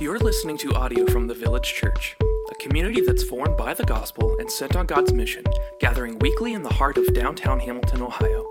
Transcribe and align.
You're 0.00 0.20
listening 0.20 0.56
to 0.58 0.72
audio 0.74 1.06
from 1.06 1.26
the 1.26 1.34
Village 1.34 1.74
Church, 1.74 2.16
a 2.22 2.54
community 2.62 3.00
that's 3.00 3.24
formed 3.24 3.56
by 3.56 3.74
the 3.74 3.82
gospel 3.82 4.36
and 4.38 4.48
sent 4.48 4.76
on 4.76 4.86
God's 4.86 5.12
mission, 5.12 5.42
gathering 5.80 6.20
weekly 6.20 6.52
in 6.52 6.62
the 6.62 6.72
heart 6.72 6.96
of 6.98 7.12
downtown 7.14 7.58
Hamilton, 7.58 8.02
Ohio. 8.02 8.46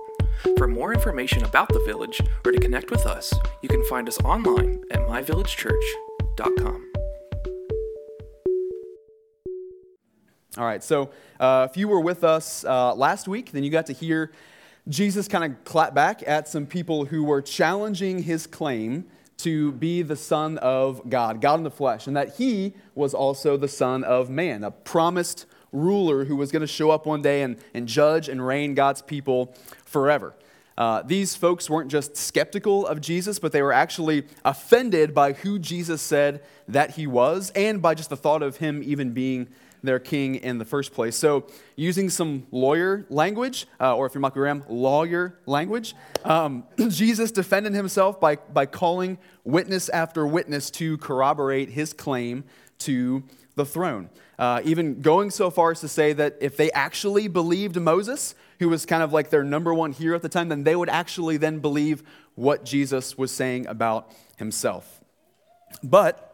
For 0.57 0.67
more 0.67 0.93
information 0.93 1.45
about 1.45 1.69
the 1.69 1.79
village 1.85 2.19
or 2.45 2.51
to 2.51 2.59
connect 2.59 2.91
with 2.91 3.05
us, 3.05 3.33
you 3.61 3.69
can 3.69 3.81
find 3.85 4.09
us 4.09 4.19
online 4.25 4.83
at 4.91 4.99
myvillagechurch.com. 4.99 6.91
All 10.57 10.65
right, 10.65 10.83
so 10.83 11.11
uh, 11.39 11.65
if 11.71 11.77
you 11.77 11.87
were 11.87 12.01
with 12.01 12.25
us 12.25 12.65
uh, 12.65 12.93
last 12.93 13.29
week, 13.29 13.53
then 13.53 13.63
you 13.63 13.69
got 13.69 13.85
to 13.85 13.93
hear 13.93 14.33
Jesus 14.89 15.29
kind 15.29 15.45
of 15.45 15.63
clap 15.63 15.93
back 15.93 16.27
at 16.27 16.49
some 16.49 16.65
people 16.65 17.05
who 17.05 17.23
were 17.23 17.41
challenging 17.41 18.23
his 18.23 18.47
claim 18.47 19.05
to 19.37 19.71
be 19.73 20.01
the 20.01 20.15
Son 20.15 20.57
of 20.57 21.07
God, 21.09 21.41
God 21.41 21.59
in 21.59 21.63
the 21.63 21.71
flesh, 21.71 22.07
and 22.07 22.17
that 22.17 22.35
he 22.37 22.73
was 22.95 23.13
also 23.13 23.55
the 23.55 23.67
Son 23.67 24.03
of 24.03 24.29
Man, 24.29 24.63
a 24.63 24.71
promised 24.71 25.45
ruler 25.71 26.25
who 26.25 26.35
was 26.35 26.51
going 26.51 26.61
to 26.61 26.67
show 26.67 26.89
up 26.89 27.05
one 27.05 27.21
day 27.21 27.43
and, 27.43 27.57
and 27.73 27.87
judge 27.87 28.29
and 28.29 28.45
reign 28.45 28.73
God's 28.73 29.01
people 29.01 29.55
forever. 29.85 30.33
Uh, 30.77 31.01
these 31.01 31.35
folks 31.35 31.69
weren't 31.69 31.89
just 31.89 32.15
skeptical 32.15 32.85
of 32.85 33.01
Jesus, 33.01 33.39
but 33.39 33.51
they 33.51 33.63
were 33.63 33.73
actually 33.73 34.25
offended 34.45 35.13
by 35.13 35.33
who 35.33 35.57
Jesus 35.57 36.01
said 36.01 36.43
that 36.67 36.91
he 36.91 37.07
was 37.07 37.51
and 37.55 37.81
by 37.81 37.95
just 37.95 38.11
the 38.11 38.17
thought 38.17 38.43
of 38.43 38.57
him 38.57 38.83
even 38.83 39.11
being 39.11 39.47
their 39.87 39.99
king 39.99 40.35
in 40.35 40.59
the 40.59 40.65
first 40.65 40.93
place. 40.93 41.15
So, 41.15 41.47
using 41.75 42.09
some 42.09 42.45
lawyer 42.51 43.05
language, 43.09 43.65
uh, 43.79 43.95
or 43.95 44.05
if 44.05 44.13
you're 44.13 44.21
Michael 44.21 44.41
Graham, 44.41 44.63
lawyer 44.69 45.39
language, 45.47 45.95
um, 46.23 46.63
Jesus 46.89 47.31
defended 47.31 47.73
himself 47.73 48.19
by, 48.19 48.35
by 48.35 48.67
calling 48.67 49.17
witness 49.43 49.89
after 49.89 50.27
witness 50.27 50.69
to 50.71 50.97
corroborate 50.99 51.69
his 51.69 51.93
claim 51.93 52.43
to 52.79 53.23
the 53.55 53.65
throne. 53.65 54.09
Uh, 54.37 54.61
even 54.63 55.01
going 55.01 55.31
so 55.31 55.49
far 55.49 55.71
as 55.71 55.81
to 55.81 55.87
say 55.87 56.13
that 56.13 56.37
if 56.39 56.57
they 56.57 56.71
actually 56.71 57.27
believed 57.27 57.75
Moses, 57.75 58.35
who 58.59 58.69
was 58.69 58.85
kind 58.85 59.01
of 59.01 59.11
like 59.11 59.29
their 59.29 59.43
number 59.43 59.73
one 59.73 59.91
hero 59.91 60.15
at 60.15 60.21
the 60.21 60.29
time, 60.29 60.49
then 60.49 60.63
they 60.63 60.75
would 60.75 60.89
actually 60.89 61.37
then 61.37 61.59
believe 61.59 62.03
what 62.35 62.63
Jesus 62.63 63.17
was 63.17 63.31
saying 63.31 63.65
about 63.65 64.11
himself. 64.37 65.01
But 65.83 66.26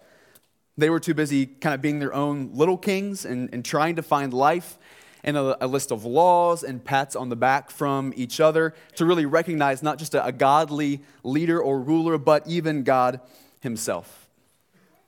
they 0.78 0.90
were 0.90 1.00
too 1.00 1.14
busy 1.14 1.46
kind 1.46 1.74
of 1.74 1.82
being 1.82 2.00
their 2.00 2.14
own 2.14 2.52
little 2.54 2.78
kings 2.78 3.26
and, 3.26 3.54
and 3.54 3.64
trying 3.64 3.96
to 3.96 4.02
find 4.02 4.34
life 4.34 4.78
and 5.24 5.38
a, 5.38 5.64
a, 5.64 5.68
list 5.68 5.92
of 5.92 6.04
laws 6.04 6.64
and 6.64 6.84
pats 6.84 7.16
on 7.16 7.30
the 7.30 7.36
back 7.36 7.72
from 7.72 8.14
each 8.16 8.40
other 8.40 8.74
to 8.96 9.06
really 9.06 9.26
recognize 9.26 9.82
not 9.82 9.98
just 9.98 10.14
a, 10.16 10.26
a 10.26 10.32
godly 10.32 11.02
leader 11.24 11.62
or 11.62 11.80
ruler, 11.80 12.18
but 12.18 12.46
even 12.48 12.84
God 12.84 13.22
Himself. 13.62 14.28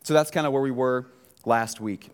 So 0.03 0.13
that's 0.13 0.31
kind 0.31 0.47
of 0.47 0.53
where 0.53 0.61
we 0.61 0.71
were 0.71 1.07
last 1.45 1.81
week. 1.81 2.09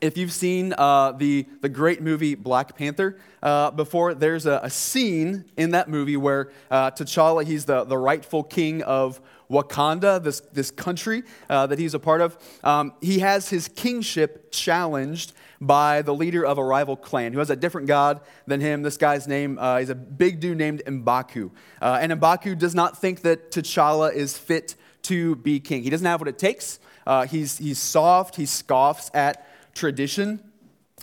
If 0.00 0.16
you've 0.16 0.32
seen 0.32 0.74
uh, 0.78 1.12
the, 1.12 1.46
the 1.60 1.68
great 1.68 2.00
movie 2.00 2.34
Black 2.34 2.76
Panther 2.76 3.18
uh, 3.42 3.70
before, 3.72 4.14
there's 4.14 4.46
a, 4.46 4.60
a, 4.62 4.70
scene 4.70 5.44
in 5.56 5.72
that 5.72 5.88
movie 5.88 6.16
where 6.16 6.50
uh, 6.70 6.92
T'Challa, 6.92 7.44
he's 7.44 7.64
the, 7.66 7.84
the 7.84 7.98
rightful 7.98 8.44
king 8.44 8.82
of 8.82 9.20
Wakanda, 9.52 10.22
this, 10.22 10.40
this 10.52 10.70
country 10.70 11.22
uh, 11.50 11.66
that 11.66 11.78
he's 11.78 11.94
a 11.94 11.98
part 11.98 12.20
of, 12.20 12.36
um, 12.64 12.94
he 13.00 13.18
has 13.18 13.50
his 13.50 13.68
kingship 13.68 14.50
challenged 14.50 15.34
by 15.60 16.02
the 16.02 16.14
leader 16.14 16.44
of 16.44 16.58
a 16.58 16.64
rival 16.64 16.96
clan 16.96 17.32
who 17.32 17.38
has 17.38 17.50
a 17.50 17.56
different 17.56 17.86
god 17.86 18.20
than 18.46 18.60
him. 18.60 18.82
This 18.82 18.96
guy's 18.96 19.28
name 19.28 19.58
uh, 19.58 19.78
is 19.78 19.90
a 19.90 19.94
big 19.94 20.40
dude 20.40 20.58
named 20.58 20.82
Mbaku. 20.86 21.50
Uh, 21.80 21.98
and 22.00 22.12
Mbaku 22.12 22.58
does 22.58 22.74
not 22.74 22.98
think 22.98 23.20
that 23.22 23.52
T'Challa 23.52 24.12
is 24.12 24.36
fit 24.36 24.74
to 25.02 25.36
be 25.36 25.60
king. 25.60 25.82
He 25.82 25.90
doesn't 25.90 26.06
have 26.06 26.20
what 26.20 26.28
it 26.28 26.38
takes. 26.38 26.80
Uh, 27.06 27.26
he's, 27.26 27.58
he's 27.58 27.78
soft, 27.78 28.36
he 28.36 28.46
scoffs 28.46 29.10
at 29.14 29.46
tradition. 29.74 30.40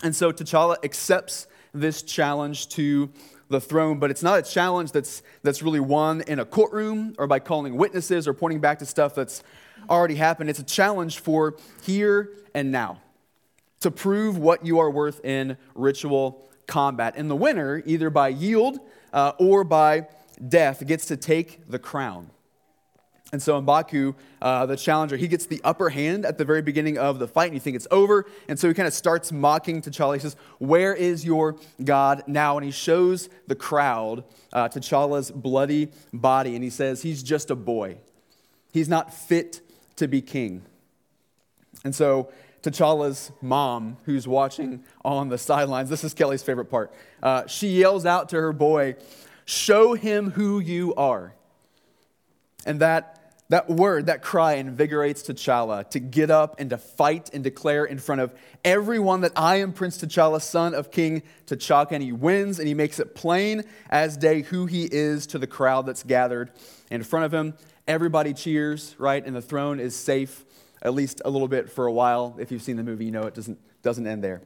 And 0.04 0.16
so 0.16 0.32
T'Challa 0.32 0.84
accepts 0.84 1.48
this 1.74 2.02
challenge 2.02 2.70
to 2.70 3.12
the 3.50 3.60
throne, 3.60 4.00
but 4.00 4.12
it's 4.12 4.24
not 4.24 4.40
a 4.40 4.42
challenge 4.44 4.92
that's, 4.92 5.24
that's 5.44 5.62
really 5.62 5.80
won 5.80 6.22
in 6.22 6.40
a 6.40 6.46
courtroom 6.46 7.16
or 7.18 7.28
by 7.28 7.40
calling 7.40 7.76
witnesses 7.76 8.28
or 8.28 8.34
pointing 8.34 8.60
back 8.60 8.80
to 8.80 8.86
stuff 8.86 9.16
that's 9.16 9.44
already 9.90 10.16
happened. 10.16 10.50
It's 10.50 10.60
a 10.60 10.64
challenge 10.64 11.20
for 11.20 11.56
here 11.84 12.32
and 12.54 12.72
now 12.72 13.02
to 13.80 13.92
prove 13.92 14.38
what 14.38 14.66
you 14.66 14.80
are 14.80 14.92
worth 14.92 15.24
in 15.26 15.58
ritual 15.74 16.50
combat. 16.68 17.16
And 17.18 17.30
the 17.30 17.36
winner, 17.36 17.82
either 17.86 18.10
by 18.10 18.30
yield 18.30 18.80
uh, 19.14 19.34
or 19.40 19.64
by 19.64 20.08
death, 20.48 20.86
gets 20.86 21.06
to 21.08 21.18
take 21.18 21.70
the 21.70 21.80
crown. 21.80 22.30
And 23.32 23.42
so 23.42 23.62
Mbaku, 23.62 24.16
uh, 24.42 24.66
the 24.66 24.76
challenger, 24.76 25.16
he 25.16 25.28
gets 25.28 25.46
the 25.46 25.62
upper 25.64 25.90
hand 25.90 26.26
at 26.26 26.38
the 26.38 26.46
very 26.46 26.64
beginning 26.64 26.98
of 26.98 27.20
the 27.20 27.28
fight, 27.28 27.46
and 27.46 27.54
you 27.54 27.60
think 27.60 27.76
it's 27.76 27.88
over. 27.92 28.26
And 28.48 28.60
so 28.60 28.68
he 28.68 28.74
kind 28.74 28.88
of 28.88 28.94
starts 28.94 29.32
mocking 29.32 29.82
T'Challa. 29.82 30.16
He 30.16 30.20
says, 30.20 30.36
Where 30.58 30.96
is 30.96 31.24
your 31.24 31.56
God 31.84 32.24
now? 32.26 32.58
And 32.58 32.66
he 32.66 32.72
shows 32.72 33.30
the 33.48 33.56
crowd 33.56 34.24
uh, 34.52 34.70
T'Challa's 34.70 35.30
bloody 35.30 35.90
body, 36.12 36.56
and 36.56 36.64
he 36.64 36.72
says, 36.72 37.04
He's 37.04 37.22
just 37.22 37.52
a 37.52 37.56
boy. 37.56 37.98
He's 38.72 38.90
not 38.90 39.14
fit 39.14 39.62
to 39.98 40.08
be 40.08 40.22
king. 40.22 40.64
And 41.84 41.94
so 41.94 42.32
T'Challa's 42.64 43.32
mom, 43.42 43.98
who's 44.06 44.28
watching 44.28 44.84
on 45.06 45.30
the 45.30 45.38
sidelines, 45.38 45.90
this 45.90 46.04
is 46.04 46.16
Kelly's 46.16 46.42
favorite 46.42 46.66
part, 46.66 46.92
uh, 47.22 47.46
she 47.46 47.68
yells 47.80 48.08
out 48.08 48.30
to 48.30 48.38
her 48.38 48.54
boy, 48.54 48.96
Show 49.46 49.94
him 49.94 50.32
who 50.32 50.60
you 50.60 50.94
are. 50.96 51.34
And 52.66 52.82
that 52.82 53.19
that 53.50 53.68
word, 53.68 54.06
that 54.06 54.22
cry 54.22 54.54
invigorates 54.54 55.24
T'Challa 55.24 55.90
to 55.90 56.00
get 56.00 56.30
up 56.30 56.60
and 56.60 56.70
to 56.70 56.78
fight 56.78 57.32
and 57.34 57.44
declare 57.44 57.84
in 57.84 57.98
front 57.98 58.22
of 58.22 58.34
everyone 58.64 59.22
that 59.22 59.32
I 59.36 59.56
am 59.58 59.74
Prince 59.74 59.98
T'Challa, 59.98 60.40
son 60.40 60.76
of 60.76 60.92
King 60.92 61.24
T'Chaka. 61.48 61.94
And 61.94 62.04
he 62.04 62.12
wins 62.12 62.60
and 62.60 62.68
he 62.68 62.76
makes 62.76 63.00
it 63.00 63.16
plain 63.16 63.64
as 63.90 64.18
day 64.18 64.44
who 64.44 64.68
he 64.68 64.88
is 64.92 65.26
to 65.28 65.40
the 65.40 65.48
crowd 65.48 65.88
that's 65.88 66.04
gathered 66.04 66.52
in 66.92 67.02
front 67.02 67.26
of 67.26 67.34
him. 67.34 67.56
Everybody 67.88 68.36
cheers, 68.36 68.96
right? 69.00 69.26
And 69.26 69.36
the 69.36 69.42
throne 69.42 69.80
is 69.80 69.96
safe, 69.96 70.46
at 70.84 70.94
least 70.94 71.24
a 71.26 71.30
little 71.32 71.48
bit 71.48 71.72
for 71.72 71.88
a 71.88 71.92
while. 71.92 72.36
If 72.38 72.52
you've 72.52 72.62
seen 72.62 72.76
the 72.76 72.84
movie, 72.84 73.06
you 73.06 73.12
know 73.12 73.24
it 73.24 73.34
doesn't, 73.34 73.58
doesn't 73.82 74.06
end 74.06 74.24
there. 74.24 74.44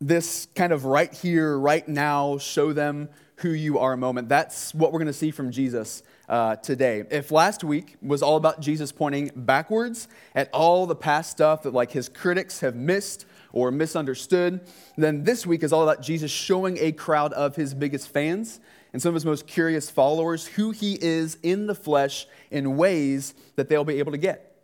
This 0.00 0.46
kind 0.54 0.72
of 0.72 0.84
right 0.84 1.12
here, 1.12 1.58
right 1.58 1.86
now, 1.88 2.38
show 2.38 2.72
them 2.72 3.08
who 3.36 3.50
you 3.50 3.80
are 3.80 3.96
moment. 3.96 4.28
That's 4.28 4.72
what 4.72 4.92
we're 4.92 5.00
going 5.00 5.06
to 5.08 5.12
see 5.12 5.32
from 5.32 5.50
Jesus 5.50 6.04
uh, 6.32 6.56
today. 6.56 7.04
If 7.10 7.30
last 7.30 7.62
week 7.62 7.96
was 8.00 8.22
all 8.22 8.38
about 8.38 8.58
Jesus 8.58 8.90
pointing 8.90 9.30
backwards 9.36 10.08
at 10.34 10.48
all 10.54 10.86
the 10.86 10.96
past 10.96 11.30
stuff 11.30 11.64
that 11.64 11.74
like 11.74 11.92
his 11.92 12.08
critics 12.08 12.60
have 12.60 12.74
missed 12.74 13.26
or 13.52 13.70
misunderstood, 13.70 14.66
then 14.96 15.24
this 15.24 15.46
week 15.46 15.62
is 15.62 15.74
all 15.74 15.82
about 15.82 16.02
Jesus 16.02 16.30
showing 16.30 16.78
a 16.78 16.90
crowd 16.90 17.34
of 17.34 17.54
his 17.56 17.74
biggest 17.74 18.08
fans 18.08 18.60
and 18.94 19.02
some 19.02 19.10
of 19.10 19.14
his 19.14 19.26
most 19.26 19.46
curious 19.46 19.90
followers 19.90 20.46
who 20.46 20.70
he 20.70 20.96
is 21.02 21.36
in 21.42 21.66
the 21.66 21.74
flesh 21.74 22.26
in 22.50 22.78
ways 22.78 23.34
that 23.56 23.68
they'll 23.68 23.84
be 23.84 23.98
able 23.98 24.12
to 24.12 24.18
get. 24.18 24.56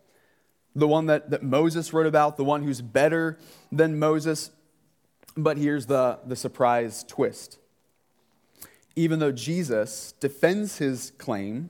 The 0.75 0.87
one 0.87 1.05
that, 1.05 1.29
that 1.29 1.43
Moses 1.43 1.93
wrote 1.93 2.07
about, 2.07 2.35
the 2.35 2.43
one 2.43 2.63
who's 2.63 2.81
better 2.81 3.37
than 3.71 3.99
Moses. 3.99 4.49
But 5.37 5.57
here's 5.57 5.85
the, 5.85 6.17
the 6.25 6.35
surprise 6.35 7.03
twist 7.07 7.59
even 8.99 9.19
though 9.19 9.31
Jesus 9.31 10.13
defends 10.19 10.77
his 10.77 11.13
claim, 11.17 11.69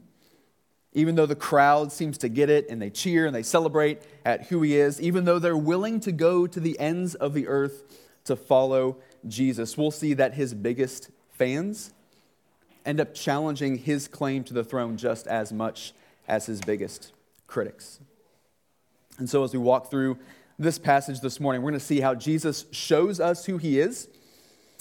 even 0.93 1.13
though 1.13 1.27
the 1.27 1.35
crowd 1.35 1.91
seems 1.91 2.17
to 2.17 2.27
get 2.27 2.49
it 2.49 2.67
and 2.71 2.81
they 2.81 2.89
cheer 2.89 3.27
and 3.27 3.35
they 3.35 3.43
celebrate 3.43 4.01
at 4.25 4.47
who 4.47 4.63
he 4.63 4.75
is, 4.75 4.99
even 4.99 5.25
though 5.25 5.37
they're 5.37 5.55
willing 5.55 5.99
to 5.99 6.11
go 6.11 6.47
to 6.47 6.59
the 6.59 6.77
ends 6.79 7.13
of 7.13 7.35
the 7.35 7.47
earth 7.47 7.83
to 8.25 8.35
follow 8.35 8.97
Jesus, 9.27 9.77
we'll 9.77 9.91
see 9.91 10.15
that 10.15 10.33
his 10.33 10.55
biggest 10.55 11.11
fans 11.29 11.93
end 12.83 12.99
up 12.99 13.13
challenging 13.13 13.77
his 13.77 14.07
claim 14.07 14.43
to 14.45 14.53
the 14.55 14.63
throne 14.63 14.97
just 14.97 15.27
as 15.27 15.53
much 15.53 15.93
as 16.27 16.47
his 16.47 16.61
biggest 16.61 17.11
critics. 17.45 17.99
And 19.19 19.29
so, 19.29 19.43
as 19.43 19.53
we 19.53 19.59
walk 19.59 19.91
through 19.91 20.17
this 20.57 20.79
passage 20.79 21.21
this 21.21 21.39
morning, 21.39 21.61
we're 21.61 21.69
going 21.69 21.79
to 21.79 21.85
see 21.85 21.99
how 21.99 22.15
Jesus 22.15 22.65
shows 22.71 23.19
us 23.19 23.45
who 23.45 23.59
he 23.59 23.79
is 23.79 24.07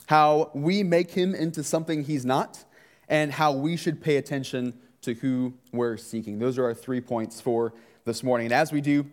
how 0.08 0.50
we 0.54 0.82
make 0.82 1.10
him 1.10 1.34
into 1.34 1.62
something 1.62 2.02
he's 2.02 2.24
not, 2.24 2.64
and 3.10 3.30
how 3.30 3.52
we 3.52 3.76
should 3.76 4.00
pay 4.00 4.16
attention 4.16 4.72
to 5.02 5.12
who 5.12 5.52
we're 5.70 5.98
seeking. 5.98 6.38
Those 6.38 6.56
are 6.56 6.64
our 6.64 6.72
three 6.72 7.02
points 7.02 7.42
for 7.42 7.74
this 8.06 8.22
morning. 8.22 8.46
And 8.46 8.54
as 8.54 8.72
we 8.72 8.80
do, 8.80 9.04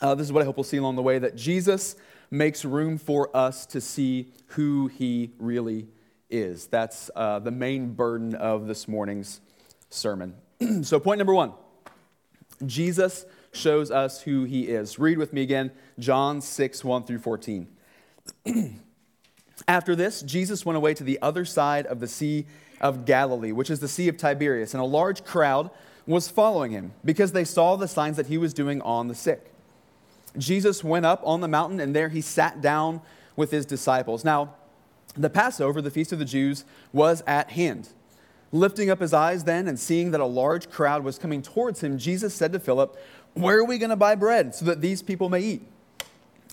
uh, 0.00 0.14
this 0.14 0.26
is 0.26 0.32
what 0.32 0.40
I 0.40 0.46
hope 0.46 0.56
we'll 0.56 0.64
see 0.64 0.78
along 0.78 0.96
the 0.96 1.02
way 1.02 1.18
that 1.18 1.36
Jesus 1.36 1.96
makes 2.30 2.64
room 2.64 2.96
for 2.96 3.34
us 3.36 3.66
to 3.66 3.80
see 3.82 4.32
who 4.46 4.86
he 4.86 5.32
really 5.38 5.88
is. 6.30 6.66
That's 6.66 7.10
uh, 7.14 7.40
the 7.40 7.50
main 7.50 7.92
burden 7.92 8.34
of 8.34 8.66
this 8.66 8.88
morning's 8.88 9.42
sermon. 9.90 10.34
so, 10.82 10.98
point 10.98 11.18
number 11.18 11.34
one 11.34 11.52
Jesus 12.64 13.26
shows 13.52 13.90
us 13.90 14.22
who 14.22 14.44
he 14.44 14.68
is. 14.68 14.98
Read 14.98 15.18
with 15.18 15.34
me 15.34 15.42
again 15.42 15.72
John 15.98 16.40
6, 16.40 16.82
1 16.82 17.04
through 17.04 17.18
14. 17.18 17.68
After 19.68 19.94
this, 19.94 20.22
Jesus 20.22 20.66
went 20.66 20.76
away 20.76 20.94
to 20.94 21.04
the 21.04 21.18
other 21.22 21.44
side 21.44 21.86
of 21.86 22.00
the 22.00 22.08
Sea 22.08 22.46
of 22.80 23.04
Galilee, 23.04 23.52
which 23.52 23.70
is 23.70 23.80
the 23.80 23.88
Sea 23.88 24.08
of 24.08 24.16
Tiberias, 24.16 24.74
and 24.74 24.82
a 24.82 24.86
large 24.86 25.24
crowd 25.24 25.70
was 26.06 26.28
following 26.28 26.72
him 26.72 26.92
because 27.04 27.32
they 27.32 27.44
saw 27.44 27.76
the 27.76 27.86
signs 27.86 28.16
that 28.16 28.26
he 28.26 28.38
was 28.38 28.52
doing 28.52 28.80
on 28.82 29.08
the 29.08 29.14
sick. 29.14 29.52
Jesus 30.36 30.82
went 30.82 31.06
up 31.06 31.20
on 31.24 31.40
the 31.40 31.48
mountain, 31.48 31.78
and 31.78 31.94
there 31.94 32.08
he 32.08 32.20
sat 32.20 32.60
down 32.60 33.00
with 33.36 33.50
his 33.50 33.66
disciples. 33.66 34.24
Now, 34.24 34.54
the 35.16 35.30
Passover, 35.30 35.80
the 35.80 35.90
feast 35.90 36.12
of 36.12 36.18
the 36.18 36.24
Jews, 36.24 36.64
was 36.92 37.22
at 37.26 37.50
hand. 37.52 37.88
Lifting 38.50 38.90
up 38.90 39.00
his 39.00 39.14
eyes 39.14 39.44
then 39.44 39.68
and 39.68 39.78
seeing 39.78 40.10
that 40.10 40.20
a 40.20 40.26
large 40.26 40.70
crowd 40.70 41.04
was 41.04 41.18
coming 41.18 41.42
towards 41.42 41.82
him, 41.82 41.98
Jesus 41.98 42.34
said 42.34 42.52
to 42.52 42.58
Philip, 42.58 42.96
Where 43.34 43.58
are 43.58 43.64
we 43.64 43.78
going 43.78 43.90
to 43.90 43.96
buy 43.96 44.14
bread 44.14 44.54
so 44.54 44.64
that 44.66 44.80
these 44.80 45.02
people 45.02 45.28
may 45.28 45.40
eat? 45.40 45.62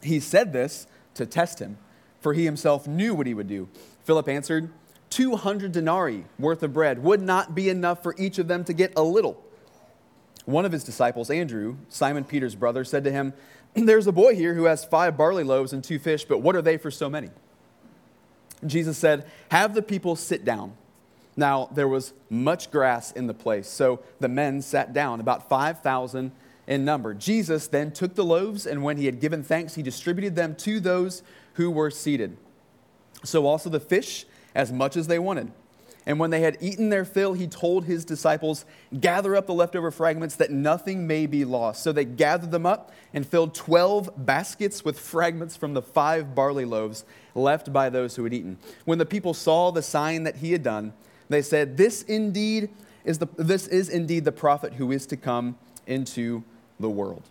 He 0.01 0.19
said 0.19 0.53
this 0.53 0.87
to 1.15 1.25
test 1.25 1.59
him, 1.59 1.77
for 2.21 2.33
he 2.33 2.45
himself 2.45 2.87
knew 2.87 3.13
what 3.13 3.27
he 3.27 3.33
would 3.33 3.47
do. 3.47 3.69
Philip 4.03 4.27
answered, 4.27 4.71
200 5.09 5.71
denarii 5.71 6.25
worth 6.37 6.61
of 6.63 6.73
bread 6.73 7.03
would 7.03 7.21
not 7.21 7.55
be 7.55 7.69
enough 7.69 8.03
for 8.03 8.15
each 8.17 8.37
of 8.37 8.47
them 8.47 8.63
to 8.65 8.73
get 8.73 8.93
a 8.95 9.03
little. 9.03 9.43
One 10.45 10.65
of 10.65 10.71
his 10.71 10.83
disciples, 10.83 11.29
Andrew, 11.29 11.77
Simon 11.89 12.23
Peter's 12.23 12.55
brother, 12.55 12.83
said 12.83 13.03
to 13.03 13.11
him, 13.11 13.33
There's 13.73 14.07
a 14.07 14.11
boy 14.11 14.35
here 14.35 14.53
who 14.53 14.65
has 14.65 14.85
five 14.85 15.17
barley 15.17 15.43
loaves 15.43 15.73
and 15.73 15.83
two 15.83 15.99
fish, 15.99 16.25
but 16.25 16.39
what 16.39 16.55
are 16.55 16.61
they 16.61 16.77
for 16.77 16.91
so 16.91 17.09
many? 17.09 17.29
Jesus 18.65 18.97
said, 18.97 19.25
Have 19.51 19.73
the 19.73 19.81
people 19.81 20.15
sit 20.15 20.43
down. 20.43 20.73
Now, 21.35 21.69
there 21.71 21.87
was 21.87 22.13
much 22.29 22.69
grass 22.69 23.11
in 23.11 23.27
the 23.27 23.33
place, 23.33 23.67
so 23.67 24.01
the 24.19 24.27
men 24.27 24.61
sat 24.61 24.91
down, 24.91 25.19
about 25.19 25.47
5,000 25.47 26.31
in 26.67 26.85
number. 26.85 27.13
Jesus 27.13 27.67
then 27.67 27.91
took 27.91 28.15
the 28.15 28.25
loaves, 28.25 28.65
and 28.65 28.83
when 28.83 28.97
he 28.97 29.05
had 29.05 29.19
given 29.19 29.43
thanks, 29.43 29.75
he 29.75 29.81
distributed 29.81 30.35
them 30.35 30.55
to 30.55 30.79
those 30.79 31.23
who 31.59 31.69
were 31.69 31.91
seated. 31.91 32.37
So 33.25 33.45
also 33.45 33.69
the 33.69 33.81
fish, 33.81 34.25
as 34.55 34.71
much 34.71 34.95
as 34.95 35.07
they 35.07 35.19
wanted. 35.19 35.51
And 36.05 36.17
when 36.17 36.29
they 36.29 36.39
had 36.39 36.55
eaten 36.61 36.87
their 36.87 37.03
fill, 37.03 37.33
he 37.33 37.47
told 37.47 37.83
his 37.83 38.05
disciples, 38.05 38.63
Gather 38.97 39.35
up 39.35 39.45
the 39.45 39.53
leftover 39.53 39.91
fragments 39.91 40.37
that 40.37 40.51
nothing 40.51 41.05
may 41.05 41.25
be 41.25 41.43
lost. 41.43 41.83
So 41.83 41.91
they 41.91 42.05
gathered 42.05 42.51
them 42.51 42.65
up 42.65 42.93
and 43.13 43.27
filled 43.27 43.53
12 43.55 44.25
baskets 44.25 44.85
with 44.85 44.97
fragments 44.97 45.57
from 45.57 45.73
the 45.73 45.81
five 45.81 46.33
barley 46.33 46.63
loaves 46.63 47.03
left 47.35 47.73
by 47.73 47.89
those 47.89 48.15
who 48.15 48.23
had 48.23 48.33
eaten. 48.33 48.57
When 48.85 48.97
the 48.97 49.05
people 49.05 49.33
saw 49.33 49.69
the 49.69 49.81
sign 49.81 50.23
that 50.23 50.37
he 50.37 50.53
had 50.53 50.63
done, 50.63 50.93
they 51.27 51.41
said, 51.41 51.75
This 51.75 52.03
indeed 52.03 52.69
is, 53.03 53.17
the, 53.17 53.27
this 53.35 53.67
is 53.67 53.89
indeed 53.89 54.23
the 54.23 54.31
prophet 54.31 54.75
who 54.75 54.93
is 54.93 55.05
to 55.07 55.17
come 55.17 55.57
into 55.85 56.41
the 56.79 56.89
world. 56.89 57.23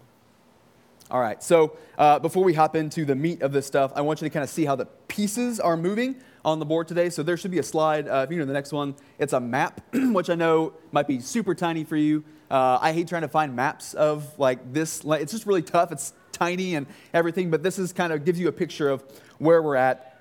All 1.11 1.21
right, 1.21 1.43
so 1.43 1.75
uh, 1.97 2.19
before 2.19 2.45
we 2.45 2.53
hop 2.53 2.77
into 2.77 3.07
the 3.07 3.15
meat 3.15 3.41
of 3.41 3.51
this 3.51 3.67
stuff, 3.67 3.93
I 3.97 4.03
want 4.03 4.21
you 4.21 4.29
to 4.29 4.31
kind 4.33 4.45
of 4.45 4.51
see 4.51 4.67
how 4.67 4.77
the 4.77 4.85
pieces 4.85 5.59
are 5.59 5.75
moving 5.75 6.17
on 6.45 6.59
the 6.59 6.67
board 6.67 6.87
today. 6.87 7.09
So 7.09 7.23
there 7.23 7.39
should 7.39 7.51
be 7.51 7.59
a 7.59 7.63
slide. 7.63 8.07
Uh, 8.07 8.27
if 8.27 8.31
you 8.31 8.39
know 8.39 8.45
the 8.45 8.53
next 8.53 8.73
one, 8.73 8.95
it's 9.19 9.33
a 9.33 9.41
map, 9.41 9.81
which 9.95 10.29
I 10.29 10.35
know 10.35 10.75
might 10.93 11.07
be 11.07 11.19
super 11.21 11.55
tiny 11.55 11.85
for 11.85 11.97
you. 11.97 12.25
Uh, 12.51 12.79
I 12.83 12.93
hate 12.93 13.09
trying 13.09 13.23
to 13.23 13.29
find 13.29 13.57
maps 13.57 13.95
of 13.95 14.39
like 14.39 14.75
this. 14.75 15.03
It's 15.03 15.33
just 15.33 15.47
really 15.47 15.63
tough. 15.63 15.93
It's 15.93 16.13
tiny 16.33 16.75
and 16.75 16.87
everything, 17.15 17.51
but 17.51 17.63
this 17.63 17.79
is 17.79 17.95
kind 17.95 18.13
of 18.13 18.27
gives 18.27 18.39
you 18.39 18.49
a 18.49 18.53
picture 18.53 18.91
of 18.91 19.03
where 19.39 19.63
we're 19.63 19.77
at 19.77 20.21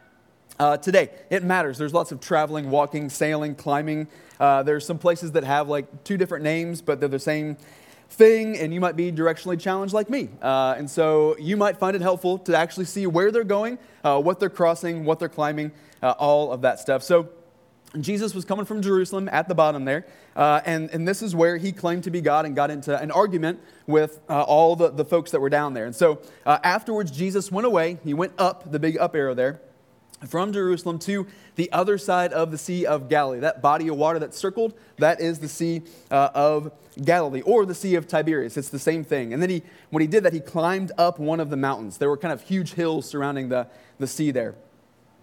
uh, 0.58 0.78
today. 0.78 1.10
It 1.30 1.44
matters. 1.44 1.78
There's 1.78 1.94
lots 1.94 2.14
of 2.14 2.22
traveling, 2.22 2.72
walking, 2.72 3.10
sailing, 3.10 3.56
climbing. 3.56 4.08
Uh, 4.40 4.64
there's 4.64 4.86
some 4.86 4.98
places 5.00 5.34
that 5.34 5.44
have 5.44 5.68
like 5.68 6.06
two 6.06 6.16
different 6.16 6.46
names, 6.46 6.82
but 6.82 7.02
they're 7.02 7.10
the 7.10 7.20
same 7.20 7.58
thing, 8.10 8.58
and 8.58 8.74
you 8.74 8.80
might 8.80 8.96
be 8.96 9.12
directionally 9.12 9.60
challenged 9.60 9.94
like 9.94 10.10
me. 10.10 10.30
Uh, 10.42 10.76
and 10.78 10.90
so 10.90 11.36
you 11.38 11.58
might 11.58 11.78
find 11.78 11.96
it 11.96 12.02
helpful 12.02 12.38
to 12.40 12.56
actually 12.56 12.86
see 12.86 13.06
where 13.08 13.32
they're 13.32 13.44
going, 13.44 13.78
uh, 14.04 14.20
what 14.20 14.40
they're 14.40 14.50
crossing, 14.50 15.06
what 15.06 15.20
they're 15.20 15.30
climbing, 15.30 15.72
uh, 16.02 16.12
all 16.12 16.52
of 16.52 16.62
that 16.62 16.80
stuff. 16.80 17.04
So 17.04 17.30
Jesus 18.00 18.34
was 18.34 18.46
coming 18.46 18.66
from 18.66 18.82
Jerusalem 18.82 19.30
at 19.32 19.48
the 19.48 19.56
bottom 19.56 19.86
there, 19.86 20.06
uh, 20.36 20.62
and, 20.66 20.90
and 20.92 21.08
this 21.08 21.22
is 21.22 21.36
where 21.36 21.58
he 21.58 21.72
claimed 21.72 22.04
to 22.04 22.12
be 22.12 22.22
God 22.22 22.46
and 22.46 22.56
got 22.56 22.70
into 22.70 22.98
an 22.98 23.12
argument 23.12 23.60
with 23.88 24.20
uh, 24.30 24.42
all 24.44 24.76
the, 24.76 24.90
the 24.90 25.06
folks 25.06 25.32
that 25.32 25.40
were 25.40 25.50
down 25.50 25.74
there. 25.74 25.86
And 25.86 25.96
so 25.96 26.20
uh, 26.46 26.60
afterwards, 26.64 27.12
Jesus 27.12 27.52
went 27.52 27.66
away. 27.66 27.98
He 28.04 28.14
went 28.14 28.34
up, 28.38 28.72
the 28.72 28.80
big 28.80 28.98
up 28.98 29.16
arrow 29.16 29.34
there, 29.34 29.62
from 30.26 30.52
Jerusalem 30.52 30.98
to 31.00 31.28
the 31.56 31.72
other 31.72 31.98
side 31.98 32.34
of 32.34 32.52
the 32.52 32.58
Sea 32.58 32.86
of 32.86 33.10
Galilee. 33.10 33.40
That 33.40 33.62
body 33.62 33.88
of 33.88 33.96
water 33.96 34.20
that's 34.20 34.38
circled, 34.38 34.74
that 34.98 35.22
is 35.22 35.40
the 35.40 35.48
Sea 35.48 35.84
uh, 36.10 36.30
of 36.34 36.72
Galilee 37.04 37.42
or 37.42 37.66
the 37.66 37.76
Sea 37.76 37.96
of 37.96 38.08
Tiberias. 38.08 38.58
It's 38.58 38.70
the 38.70 38.80
same 38.80 39.04
thing. 39.04 39.34
And 39.34 39.42
then 39.42 39.50
he, 39.50 39.64
when 39.90 40.02
he 40.02 40.08
did 40.08 40.24
that, 40.24 40.34
he 40.34 40.40
climbed 40.40 40.92
up 40.98 41.20
one 41.20 41.40
of 41.40 41.50
the 41.50 41.58
mountains. 41.58 41.98
There 41.98 42.10
were 42.10 42.18
kind 42.18 42.34
of 42.34 42.42
huge 42.42 42.74
hills 42.74 43.08
surrounding 43.08 43.50
the, 43.50 43.68
the 44.00 44.08
sea 44.08 44.32
there. 44.32 44.56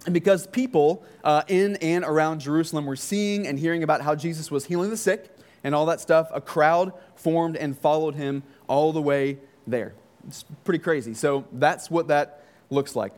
And 0.04 0.14
because 0.14 0.46
people 0.46 1.04
uh, 1.24 1.42
in 1.48 1.76
and 1.76 2.04
around 2.04 2.40
Jerusalem 2.40 2.86
were 2.86 2.96
seeing 2.96 3.46
and 3.46 3.58
hearing 3.58 3.82
about 3.82 4.02
how 4.02 4.14
Jesus 4.14 4.50
was 4.50 4.66
healing 4.66 4.90
the 4.90 4.96
sick 4.96 5.34
and 5.64 5.74
all 5.74 5.86
that 5.86 6.00
stuff, 6.00 6.30
a 6.32 6.40
crowd 6.40 6.92
formed 7.16 7.56
and 7.56 7.76
followed 7.76 8.14
him 8.14 8.42
all 8.68 8.92
the 8.92 9.00
way 9.00 9.38
there. 9.66 9.94
It's 10.26 10.44
pretty 10.64 10.78
crazy. 10.78 11.14
So 11.14 11.46
that's 11.52 11.90
what 11.90 12.08
that 12.08 12.44
looks 12.70 12.94
like. 12.94 13.12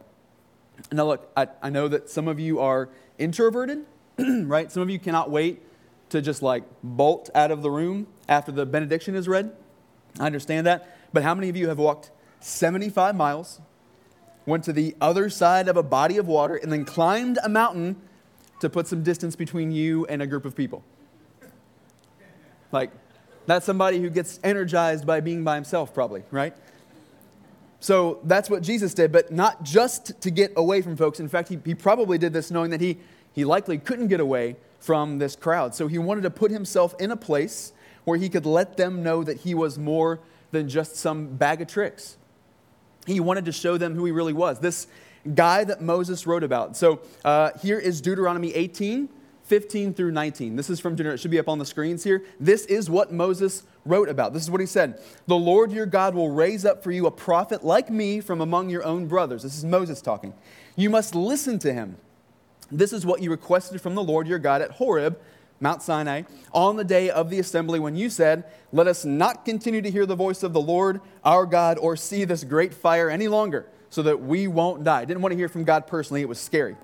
Now, 0.93 1.07
look, 1.07 1.31
I, 1.37 1.49
I 1.63 1.71
know 1.71 1.89
that 1.89 2.09
some 2.09 2.29
of 2.29 2.39
you 2.39 2.61
are 2.61 2.89
introverted, 3.19 3.87
right? 4.19 4.71
Some 4.71 4.83
of 4.83 4.91
you 4.91 4.99
cannot 4.99 5.31
wait 5.31 5.63
to 6.11 6.23
just 6.23 6.43
like 6.43 6.65
bolt 6.83 7.31
out 7.35 7.51
of 7.51 7.63
the 7.63 7.71
room 7.71 8.07
after 8.29 8.53
the 8.53 8.67
benediction 8.67 9.15
is 9.15 9.27
read. 9.27 9.55
I 10.21 10.27
understand 10.27 10.67
that. 10.67 10.97
But 11.13 11.23
how 11.23 11.35
many 11.35 11.49
of 11.49 11.57
you 11.57 11.69
have 11.69 11.79
walked 11.79 12.11
75 12.41 13.17
miles 13.17 13.61
went 14.47 14.63
to 14.65 14.73
the 14.73 14.95
other 15.01 15.29
side 15.29 15.69
of 15.69 15.77
a 15.77 15.83
body 15.83 16.17
of 16.17 16.27
water, 16.29 16.55
and 16.55 16.73
then 16.73 16.85
climbed 16.85 17.39
a 17.43 17.49
mountain 17.49 17.97
to 18.61 18.71
put 18.71 18.87
some 18.87 19.03
distance 19.03 19.37
between 19.37 19.73
you 19.73 20.07
and 20.07 20.23
a 20.23 20.27
group 20.27 20.45
of 20.45 20.55
people. 20.55 20.83
Like, 22.73 22.91
that's 23.47 23.67
somebody 23.67 24.01
who 24.01 24.09
gets 24.09 24.41
energized 24.43 25.05
by 25.05 25.21
being 25.21 25.45
by 25.45 25.57
himself, 25.57 25.93
probably, 25.93 26.23
right? 26.31 26.55
So 27.81 28.21
that's 28.25 28.49
what 28.49 28.63
Jesus 28.63 28.95
did, 28.95 29.13
but 29.13 29.31
not 29.31 29.63
just 29.63 30.21
to 30.23 30.31
get 30.31 30.53
away 30.57 30.83
from 30.83 30.97
folks. 30.97 31.21
In 31.21 31.29
fact, 31.29 31.49
he, 31.49 31.59
he 31.65 31.75
probably 31.75 32.19
did 32.19 32.33
this 32.33 32.51
knowing 32.51 32.71
that 32.71 32.81
he, 32.81 32.99
he 33.33 33.45
likely 33.45 33.79
couldn't 33.79 34.09
get 34.09 34.21
away 34.21 34.57
from 34.81 35.19
this 35.19 35.37
crowd. 35.37 35.75
So 35.75 35.87
he 35.87 35.99
wanted 35.99 36.23
to 36.23 36.31
put 36.31 36.51
himself 36.51 36.95
in 37.01 37.11
a 37.11 37.17
place 37.17 37.73
where 38.05 38.19
he 38.19 38.29
could 38.29 38.47
let 38.47 38.77
them 38.77 39.03
know 39.03 39.25
that 39.25 39.39
he 39.39 39.55
was 39.55 39.79
more 39.79 40.21
than 40.53 40.69
just 40.69 40.97
some 40.97 41.27
bag 41.37 41.61
of 41.61 41.69
tricks 41.69 42.17
he 43.07 43.21
wanted 43.21 43.45
to 43.45 43.53
show 43.53 43.79
them 43.79 43.95
who 43.95 44.05
he 44.05 44.13
really 44.13 44.33
was. 44.33 44.59
This 44.59 44.89
guy 45.35 45.65
that 45.65 45.81
Moses 45.81 46.27
wrote 46.27 46.43
about. 46.43 46.77
So 46.77 47.01
uh, 47.25 47.51
here 47.63 47.79
is 47.79 48.01
Deuteronomy 48.01 48.53
18, 48.55 49.09
15 49.47 49.95
through 49.95 50.11
19. 50.11 50.57
This 50.57 50.69
is 50.69 50.81
from. 50.81 50.99
It 50.99 51.19
should 51.19 51.31
be 51.31 51.39
up 51.39 51.49
on 51.49 51.59
the 51.59 51.67
screens 51.67 52.05
here. 52.05 52.25
This 52.39 52.67
is 52.67 52.91
what 52.91 53.13
Moses 53.13 53.63
wrote 53.85 54.09
about. 54.09 54.33
This 54.33 54.43
is 54.43 54.51
what 54.51 54.61
he 54.61 54.67
said 54.67 55.01
The 55.27 55.37
Lord 55.37 55.73
your 55.73 55.87
God 55.87 56.15
will 56.15 56.31
raise 56.31 56.65
up 56.65 56.83
for 56.83 56.91
you 56.91 57.07
a 57.07 57.11
prophet 57.11 57.65
like 57.65 57.91
me 57.91 58.21
from 58.21 58.41
among 58.41 58.71
your 58.71 58.85
own 58.85 59.07
brothers. 59.07 59.43
This 59.43 59.57
is 59.57 59.65
Moses 59.65 60.03
talking. 60.03 60.35
You 60.75 60.91
must 60.91 61.15
listen 61.15 61.59
to 61.61 61.73
him. 61.73 61.97
This 62.71 62.93
is 62.93 63.07
what 63.07 63.23
you 63.23 63.31
requested 63.31 63.81
from 63.81 63.95
the 63.95 64.03
Lord 64.03 64.27
your 64.27 64.41
God 64.41 64.61
at 64.61 64.73
Horeb 64.73 65.19
Mount 65.61 65.83
Sinai, 65.83 66.23
on 66.53 66.77
the 66.77 66.85
day 66.85 67.09
of 67.09 67.31
the 67.31 67.39
assembly 67.39 67.81
when 67.81 67.97
you 67.97 68.11
said, 68.11 68.45
Let 68.73 68.87
us 68.87 69.05
not 69.05 69.45
continue 69.45 69.81
to 69.81 69.91
hear 69.91 70.07
the 70.07 70.15
voice 70.15 70.43
of 70.43 70.53
the 70.53 70.61
Lord 70.61 71.01
our 71.25 71.47
God 71.47 71.79
or 71.79 71.97
see 71.97 72.25
this 72.25 72.45
great 72.45 72.75
fire 72.75 73.09
any 73.09 73.29
longer, 73.29 73.67
so 73.89 74.03
that 74.03 74.21
we 74.21 74.47
won't 74.49 74.85
die. 74.85 75.05
Didn't 75.05 75.23
want 75.23 75.33
to 75.33 75.37
hear 75.37 75.49
from 75.49 75.65
God 75.65 75.87
personally, 75.87 76.21
it 76.21 76.29
was 76.29 76.39
scary. 76.39 76.77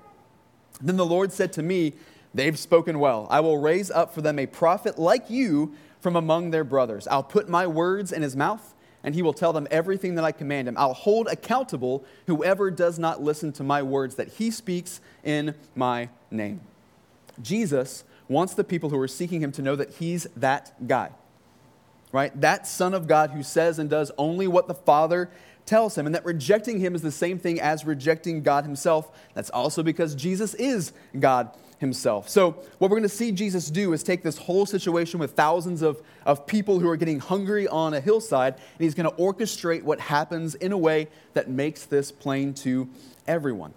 Then 0.81 0.97
the 0.97 1.05
Lord 1.05 1.31
said 1.31 1.53
to 1.53 1.63
me, 1.63 1.93
They've 2.33 2.57
spoken 2.57 2.99
well. 2.99 3.27
I 3.29 3.39
will 3.41 3.57
raise 3.57 3.91
up 3.91 4.13
for 4.13 4.21
them 4.21 4.39
a 4.39 4.45
prophet 4.45 4.97
like 4.97 5.29
you 5.29 5.73
from 6.01 6.15
among 6.15 6.51
their 6.51 6.63
brothers. 6.63 7.07
I'll 7.07 7.23
put 7.23 7.47
my 7.47 7.67
words 7.67 8.11
in 8.11 8.21
his 8.21 8.35
mouth, 8.35 8.73
and 9.03 9.13
he 9.13 9.21
will 9.21 9.33
tell 9.33 9.53
them 9.53 9.67
everything 9.69 10.15
that 10.15 10.25
I 10.25 10.31
command 10.31 10.67
him. 10.67 10.75
I'll 10.77 10.93
hold 10.93 11.27
accountable 11.27 12.03
whoever 12.27 12.71
does 12.71 12.97
not 12.97 13.21
listen 13.21 13.51
to 13.53 13.63
my 13.63 13.83
words 13.83 14.15
that 14.15 14.29
he 14.29 14.49
speaks 14.49 14.99
in 15.23 15.53
my 15.75 16.09
name. 16.31 16.61
Jesus 17.41 18.03
wants 18.27 18.53
the 18.53 18.63
people 18.63 18.89
who 18.89 18.99
are 18.99 19.07
seeking 19.07 19.41
him 19.41 19.51
to 19.51 19.61
know 19.61 19.75
that 19.75 19.91
he's 19.95 20.25
that 20.35 20.87
guy, 20.87 21.11
right? 22.11 22.39
That 22.39 22.65
Son 22.67 22.93
of 22.93 23.07
God 23.07 23.31
who 23.31 23.43
says 23.43 23.77
and 23.77 23.89
does 23.89 24.11
only 24.17 24.47
what 24.47 24.67
the 24.67 24.73
Father 24.73 25.29
tells 25.65 25.97
him, 25.97 26.05
and 26.05 26.15
that 26.15 26.25
rejecting 26.25 26.79
him 26.79 26.95
is 26.95 27.01
the 27.01 27.11
same 27.11 27.39
thing 27.39 27.61
as 27.61 27.85
rejecting 27.85 28.43
God 28.43 28.65
himself. 28.65 29.09
That's 29.33 29.49
also 29.49 29.83
because 29.83 30.15
Jesus 30.15 30.53
is 30.55 30.91
God 31.17 31.51
himself. 31.83 32.29
So, 32.29 32.51
what 32.79 32.89
we're 32.89 32.97
going 32.97 33.03
to 33.03 33.09
see 33.09 33.31
Jesus 33.31 33.69
do 33.69 33.93
is 33.93 34.01
take 34.01 34.23
this 34.23 34.37
whole 34.37 34.65
situation 34.65 35.19
with 35.19 35.33
thousands 35.33 35.81
of, 35.81 36.01
of 36.25 36.47
people 36.47 36.79
who 36.79 36.87
are 36.87 36.95
getting 36.95 37.19
hungry 37.19 37.67
on 37.67 37.93
a 37.93 37.99
hillside, 37.99 38.55
and 38.55 38.79
he's 38.79 38.95
going 38.95 39.09
to 39.09 39.15
orchestrate 39.17 39.83
what 39.83 39.99
happens 39.99 40.55
in 40.55 40.71
a 40.71 40.77
way 40.77 41.09
that 41.33 41.49
makes 41.49 41.83
this 41.85 42.11
plain 42.11 42.53
to 42.55 42.89
everyone. 43.27 43.73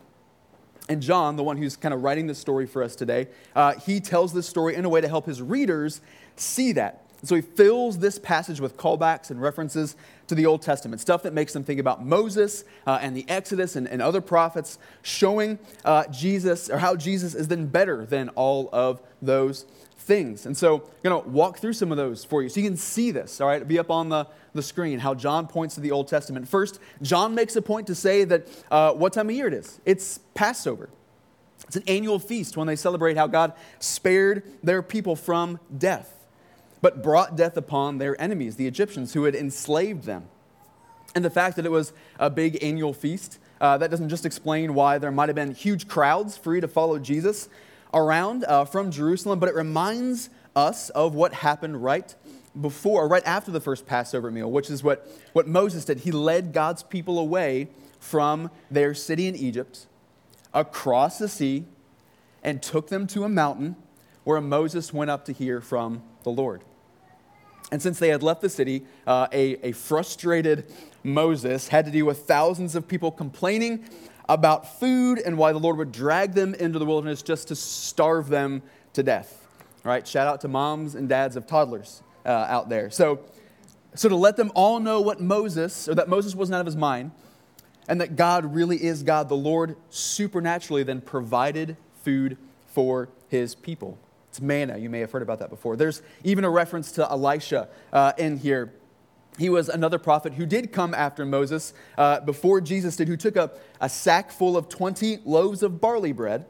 And 0.88 1.02
John, 1.02 1.34
the 1.34 1.42
one 1.42 1.56
who's 1.56 1.76
kind 1.76 1.92
of 1.92 2.04
writing 2.04 2.28
this 2.28 2.38
story 2.38 2.66
for 2.66 2.82
us 2.82 2.94
today, 2.94 3.26
uh, 3.56 3.74
he 3.74 3.98
tells 3.98 4.32
this 4.32 4.46
story 4.46 4.76
in 4.76 4.84
a 4.84 4.88
way 4.88 5.00
to 5.00 5.08
help 5.08 5.26
his 5.26 5.42
readers 5.42 6.00
see 6.36 6.72
that. 6.72 7.02
so 7.24 7.34
he 7.34 7.42
fills 7.42 7.98
this 7.98 8.18
passage 8.20 8.60
with 8.60 8.76
callbacks 8.76 9.30
and 9.30 9.42
references 9.42 9.96
to 10.28 10.34
the 10.34 10.46
Old 10.46 10.62
Testament, 10.62 11.00
stuff 11.00 11.22
that 11.22 11.32
makes 11.32 11.52
them 11.52 11.62
think 11.62 11.80
about 11.80 12.04
Moses 12.04 12.64
uh, 12.86 12.98
and 13.00 13.16
the 13.16 13.24
Exodus 13.28 13.76
and, 13.76 13.86
and 13.86 14.02
other 14.02 14.20
prophets, 14.20 14.78
showing 15.02 15.58
uh, 15.84 16.04
Jesus 16.08 16.68
or 16.68 16.78
how 16.78 16.96
Jesus 16.96 17.34
is 17.34 17.48
then 17.48 17.66
better 17.66 18.04
than 18.04 18.28
all 18.30 18.68
of 18.72 19.00
those 19.22 19.66
things. 19.98 20.46
And 20.46 20.56
so 20.56 20.76
I'm 20.76 20.82
going 21.02 21.22
to 21.22 21.28
walk 21.28 21.58
through 21.58 21.72
some 21.72 21.90
of 21.90 21.96
those 21.96 22.24
for 22.24 22.42
you 22.42 22.48
so 22.48 22.60
you 22.60 22.66
can 22.66 22.76
see 22.76 23.10
this, 23.10 23.40
all 23.40 23.48
right? 23.48 23.56
It'll 23.56 23.68
be 23.68 23.78
up 23.78 23.90
on 23.90 24.08
the, 24.08 24.26
the 24.54 24.62
screen 24.62 24.98
how 25.00 25.14
John 25.14 25.46
points 25.46 25.74
to 25.74 25.80
the 25.80 25.90
Old 25.90 26.08
Testament. 26.08 26.48
First, 26.48 26.78
John 27.02 27.34
makes 27.34 27.56
a 27.56 27.62
point 27.62 27.88
to 27.88 27.94
say 27.94 28.24
that 28.24 28.48
uh, 28.70 28.92
what 28.92 29.12
time 29.12 29.28
of 29.28 29.34
year 29.34 29.48
it 29.48 29.54
is. 29.54 29.80
It's 29.84 30.20
Passover. 30.34 30.88
It's 31.66 31.76
an 31.76 31.82
annual 31.88 32.18
feast 32.18 32.56
when 32.56 32.66
they 32.66 32.76
celebrate 32.76 33.16
how 33.16 33.26
God 33.26 33.52
spared 33.80 34.44
their 34.62 34.82
people 34.82 35.16
from 35.16 35.58
death, 35.76 36.15
but 36.80 37.02
brought 37.02 37.36
death 37.36 37.56
upon 37.56 37.98
their 37.98 38.20
enemies, 38.20 38.56
the 38.56 38.66
Egyptians, 38.66 39.12
who 39.12 39.24
had 39.24 39.34
enslaved 39.34 40.04
them. 40.04 40.26
And 41.14 41.24
the 41.24 41.30
fact 41.30 41.56
that 41.56 41.64
it 41.64 41.70
was 41.70 41.92
a 42.18 42.28
big 42.28 42.62
annual 42.62 42.92
feast, 42.92 43.38
uh, 43.60 43.78
that 43.78 43.90
doesn't 43.90 44.10
just 44.10 44.26
explain 44.26 44.74
why 44.74 44.98
there 44.98 45.10
might 45.10 45.28
have 45.28 45.36
been 45.36 45.54
huge 45.54 45.88
crowds 45.88 46.36
free 46.36 46.60
to 46.60 46.68
follow 46.68 46.98
Jesus 46.98 47.48
around 47.94 48.44
uh, 48.44 48.64
from 48.64 48.90
Jerusalem, 48.90 49.38
but 49.38 49.48
it 49.48 49.54
reminds 49.54 50.28
us 50.54 50.90
of 50.90 51.14
what 51.14 51.32
happened 51.32 51.82
right 51.82 52.14
before, 52.60 53.08
right 53.08 53.24
after 53.24 53.50
the 53.50 53.60
first 53.60 53.86
Passover 53.86 54.30
meal, 54.30 54.50
which 54.50 54.70
is 54.70 54.82
what, 54.82 55.08
what 55.32 55.46
Moses 55.46 55.84
did. 55.84 56.00
He 56.00 56.10
led 56.10 56.52
God's 56.52 56.82
people 56.82 57.18
away 57.18 57.68
from 57.98 58.50
their 58.70 58.94
city 58.94 59.26
in 59.26 59.36
Egypt 59.36 59.86
across 60.52 61.18
the 61.18 61.28
sea 61.28 61.64
and 62.42 62.62
took 62.62 62.88
them 62.88 63.06
to 63.08 63.24
a 63.24 63.28
mountain 63.28 63.76
where 64.26 64.40
Moses 64.40 64.92
went 64.92 65.08
up 65.08 65.24
to 65.26 65.32
hear 65.32 65.60
from 65.60 66.02
the 66.24 66.30
Lord. 66.30 66.64
And 67.70 67.80
since 67.80 68.00
they 68.00 68.08
had 68.08 68.24
left 68.24 68.40
the 68.40 68.48
city, 68.48 68.82
uh, 69.06 69.28
a, 69.30 69.68
a 69.68 69.70
frustrated 69.70 70.64
Moses 71.04 71.68
had 71.68 71.84
to 71.84 71.92
deal 71.92 72.06
with 72.06 72.26
thousands 72.26 72.74
of 72.74 72.88
people 72.88 73.12
complaining 73.12 73.88
about 74.28 74.80
food 74.80 75.20
and 75.24 75.38
why 75.38 75.52
the 75.52 75.60
Lord 75.60 75.76
would 75.76 75.92
drag 75.92 76.32
them 76.32 76.54
into 76.54 76.80
the 76.80 76.84
wilderness 76.84 77.22
just 77.22 77.46
to 77.48 77.54
starve 77.54 78.28
them 78.28 78.62
to 78.94 79.04
death. 79.04 79.46
All 79.84 79.90
right, 79.90 80.04
shout 80.04 80.26
out 80.26 80.40
to 80.40 80.48
moms 80.48 80.96
and 80.96 81.08
dads 81.08 81.36
of 81.36 81.46
toddlers 81.46 82.02
uh, 82.24 82.30
out 82.30 82.68
there. 82.68 82.90
So, 82.90 83.20
so 83.94 84.08
to 84.08 84.16
let 84.16 84.36
them 84.36 84.50
all 84.56 84.80
know 84.80 85.00
what 85.00 85.20
Moses, 85.20 85.88
or 85.88 85.94
that 85.94 86.08
Moses 86.08 86.34
wasn't 86.34 86.56
out 86.56 86.62
of 86.62 86.66
his 86.66 86.74
mind, 86.74 87.12
and 87.88 88.00
that 88.00 88.16
God 88.16 88.52
really 88.56 88.82
is 88.82 89.04
God, 89.04 89.28
the 89.28 89.36
Lord 89.36 89.76
supernaturally 89.88 90.82
then 90.82 91.00
provided 91.00 91.76
food 92.02 92.36
for 92.66 93.08
his 93.28 93.54
people. 93.54 94.00
It's 94.36 94.42
manna. 94.42 94.76
You 94.76 94.90
may 94.90 95.00
have 95.00 95.10
heard 95.12 95.22
about 95.22 95.38
that 95.38 95.48
before. 95.48 95.76
There's 95.76 96.02
even 96.22 96.44
a 96.44 96.50
reference 96.50 96.92
to 96.92 97.10
Elisha 97.10 97.70
uh, 97.90 98.12
in 98.18 98.36
here. 98.36 98.70
He 99.38 99.48
was 99.48 99.70
another 99.70 99.98
prophet 99.98 100.34
who 100.34 100.44
did 100.44 100.72
come 100.72 100.92
after 100.92 101.24
Moses 101.24 101.72
uh, 101.96 102.20
before 102.20 102.60
Jesus 102.60 102.96
did, 102.96 103.08
who 103.08 103.16
took 103.16 103.36
a, 103.36 103.50
a 103.80 103.88
sack 103.88 104.30
full 104.30 104.58
of 104.58 104.68
20 104.68 105.20
loaves 105.24 105.62
of 105.62 105.80
barley 105.80 106.12
bread 106.12 106.44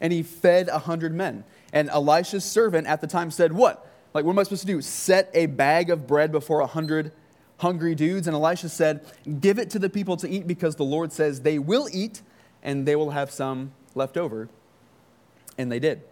and 0.00 0.12
he 0.12 0.24
fed 0.24 0.66
100 0.66 1.14
men. 1.14 1.44
And 1.72 1.88
Elisha's 1.88 2.44
servant 2.44 2.88
at 2.88 3.00
the 3.00 3.06
time 3.06 3.30
said, 3.30 3.52
What? 3.52 3.86
Like, 4.12 4.24
what 4.24 4.32
am 4.32 4.40
I 4.40 4.42
supposed 4.42 4.62
to 4.62 4.66
do? 4.66 4.82
Set 4.82 5.30
a 5.32 5.46
bag 5.46 5.88
of 5.88 6.08
bread 6.08 6.32
before 6.32 6.58
100 6.58 7.12
hungry 7.58 7.94
dudes? 7.94 8.26
And 8.26 8.34
Elisha 8.34 8.68
said, 8.68 9.06
Give 9.38 9.60
it 9.60 9.70
to 9.70 9.78
the 9.78 9.88
people 9.88 10.16
to 10.16 10.28
eat 10.28 10.48
because 10.48 10.74
the 10.74 10.84
Lord 10.84 11.12
says 11.12 11.42
they 11.42 11.60
will 11.60 11.86
eat 11.92 12.22
and 12.60 12.88
they 12.88 12.96
will 12.96 13.10
have 13.10 13.30
some 13.30 13.70
left 13.94 14.16
over. 14.16 14.48
And 15.56 15.70
they 15.70 15.78
did. 15.78 16.02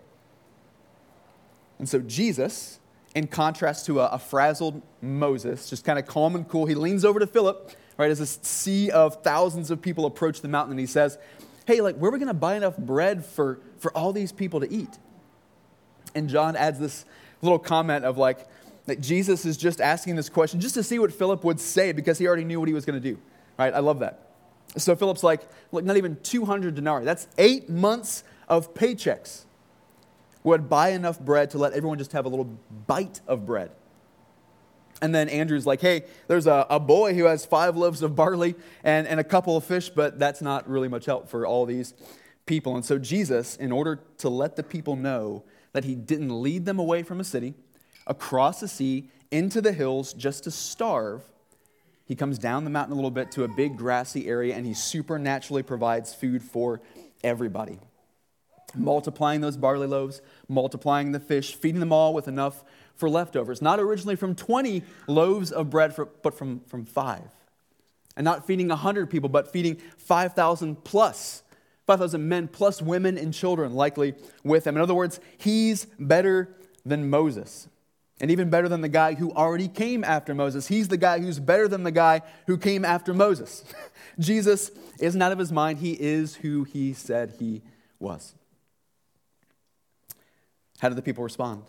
And 1.79 1.89
so 1.89 2.01
Jesus, 2.01 2.81
in 3.15 3.27
contrast 3.27 3.87
to 3.87 4.01
a, 4.01 4.07
a 4.07 4.19
frazzled 4.19 4.83
Moses, 5.01 5.71
just 5.71 5.85
kind 5.85 5.99
of 5.99 6.07
calm 6.07 6.35
and 6.35 6.49
cool, 6.49 6.67
he 6.67 6.75
leans 6.75 7.05
over 7.05 7.21
to 7.21 7.27
Philip, 7.27 7.73
right, 7.97 8.11
as 8.11 8.21
a 8.21 8.27
sea 8.27 8.91
of 8.91 9.23
thousands 9.23 9.71
of 9.71 9.81
people 9.81 10.07
approach 10.07 10.41
the 10.41 10.49
mountain, 10.49 10.73
and 10.73 10.81
he 10.81 10.87
says, 10.87 11.19
Hey, 11.67 11.81
like, 11.83 11.97
where 11.97 12.09
are 12.09 12.13
we 12.13 12.19
going 12.19 12.29
to 12.29 12.35
buy 12.35 12.57
enough 12.57 12.79
bread 12.79 13.25
for, 13.25 13.61
for 13.79 13.95
all 13.95 14.13
these 14.15 14.33
people 14.33 14.61
to 14.61 14.73
eat? 14.73 14.89
And 16.15 16.29
John 16.29 16.57
adds 16.57 16.79
this 16.79 17.05
little 17.43 17.59
comment 17.59 18.07
of 18.07 18.17
like, 18.17 18.49
that 18.87 19.03
Jesus 19.03 19.45
is 19.45 19.59
just 19.59 19.81
asking 19.81 20.17
this 20.17 20.31
question 20.31 20.61
just 20.61 20.75
to 20.75 20.83
see 20.83 20.99
what 20.99 21.13
Philip 21.13 21.45
would 21.45 21.61
say 21.61 21.93
because 21.93 22.17
he 22.17 22.27
already 22.27 22.45
knew 22.45 22.59
what 22.59 22.69
he 22.69 22.75
was 22.75 22.87
going 22.87 23.01
to 23.01 23.07
do. 23.07 23.21
Right? 23.59 23.75
I 23.75 23.81
love 23.81 23.99
that. 23.99 24.31
So 24.79 24.97
Philip's 24.97 25.23
like, 25.23 25.43
look, 25.73 25.85
not 25.85 25.99
even 25.99 26.17
200 26.23 26.75
denarii. 26.75 27.05
That's 27.05 27.29
eight 27.37 27.69
months 27.69 28.25
of 28.49 28.73
paychecks 28.73 29.45
would 30.45 30.69
buy 30.69 30.91
enough 30.91 31.21
bread 31.21 31.51
to 31.51 31.59
let 31.59 31.73
everyone 31.73 31.99
just 31.99 32.13
have 32.13 32.25
a 32.25 32.29
little 32.29 32.59
bite 32.87 33.21
of 33.27 33.47
bread. 33.47 33.71
And 35.01 35.15
then 35.15 35.29
Andrew's 35.29 35.67
like, 35.67 35.81
hey, 35.81 36.05
there's 36.27 36.47
a, 36.47 36.67
a 36.71 36.81
boy 36.81 37.15
who 37.15 37.25
has 37.25 37.47
five 37.47 37.77
loaves 37.77 38.03
of 38.03 38.17
barley 38.17 38.57
and, 38.83 39.07
and 39.07 39.21
a 39.21 39.25
couple 39.25 39.57
of 39.57 39.65
fish, 39.65 39.91
but 39.91 40.19
that's 40.19 40.43
not 40.43 40.69
really 40.69 40.89
much 40.89 41.07
help 41.07 41.29
for 41.29 41.47
all 41.47 41.67
these 41.67 41.95
people. 42.47 42.75
And 42.75 42.85
so 42.85 42.99
Jesus, 42.99 43.57
in 43.57 43.71
order 43.71 44.01
to 44.19 44.29
let 44.29 44.57
the 44.57 44.63
people 44.63 44.97
know 44.97 45.45
that 45.73 45.85
he 45.85 45.95
didn't 45.95 46.43
lead 46.43 46.65
them 46.65 46.79
away 46.79 47.03
from 47.03 47.21
a 47.21 47.25
city, 47.25 47.55
across 48.07 48.61
the 48.61 48.69
sea, 48.69 49.11
into 49.31 49.61
the 49.61 49.73
hills 49.73 50.13
just 50.15 50.45
to 50.45 50.51
starve, 50.51 51.23
he 52.05 52.17
comes 52.17 52.39
down 52.39 52.65
the 52.65 52.71
mountain 52.71 52.93
a 52.93 52.97
little 52.97 53.11
bit 53.11 53.31
to 53.33 53.45
a 53.45 53.49
big 53.49 53.77
grassy 53.77 54.27
area 54.27 54.57
and 54.57 54.67
he 54.67 54.75
supernaturally 54.75 55.63
provides 55.63 56.15
food 56.15 56.43
for 56.43 56.81
everybody 57.23 57.79
multiplying 58.75 59.41
those 59.41 59.57
barley 59.57 59.87
loaves, 59.87 60.21
multiplying 60.49 61.13
the 61.13 61.21
fish, 61.21 61.55
feeding 61.55 61.81
them 61.81 61.93
all 61.93 62.15
with 62.15 62.29
enough 62.29 62.65
for 62.97 63.09
leftovers. 63.09 63.63
Not 63.63 63.81
originally 63.81 64.17
from 64.17 64.35
20 64.35 64.83
loaves 65.07 65.53
of 65.53 65.71
bread, 65.71 65.95
for, 65.95 66.07
but 66.07 66.35
from, 66.35 66.61
from 66.61 66.85
five. 66.85 67.31
And 68.17 68.25
not 68.25 68.47
feeding 68.47 68.69
100 68.69 69.09
people, 69.09 69.29
but 69.29 69.53
feeding 69.53 69.77
5,000 69.99 70.83
plus, 70.85 71.43
5,000 71.87 72.29
men 72.29 72.49
plus 72.49 72.83
women 72.83 73.17
and 73.17 73.33
children 73.33 73.75
likely 73.75 74.15
with 74.43 74.67
him. 74.67 74.77
In 74.77 74.83
other 74.83 74.95
words, 74.95 75.21
he's 75.39 75.87
better 75.99 76.55
than 76.85 77.09
Moses. 77.09 77.69
And 78.21 78.33
even 78.33 78.51
better 78.51 78.69
than 78.69 78.81
the 78.81 78.89
guy 78.89 79.15
who 79.15 79.33
already 79.33 79.69
came 79.69 80.03
after 80.03 80.35
Moses. 80.35 80.67
He's 80.67 80.89
the 80.89 80.97
guy 80.97 81.21
who's 81.21 81.39
better 81.39 81.69
than 81.69 81.85
the 81.85 81.93
guy 81.93 82.23
who 82.49 82.59
came 82.59 82.85
after 82.85 83.15
Moses. 83.15 83.65
Jesus 84.19 84.73
isn't 84.99 85.23
out 85.23 85.31
of 85.31 85.39
his 85.39 85.53
mind. 85.53 85.79
He 85.79 85.93
is 85.93 86.35
who 86.35 86.65
he 86.65 86.93
said 86.93 87.35
he 87.39 87.63
was. 88.01 88.35
How 90.81 90.89
did 90.89 90.97
the 90.97 91.03
people 91.03 91.25
respond? 91.25 91.65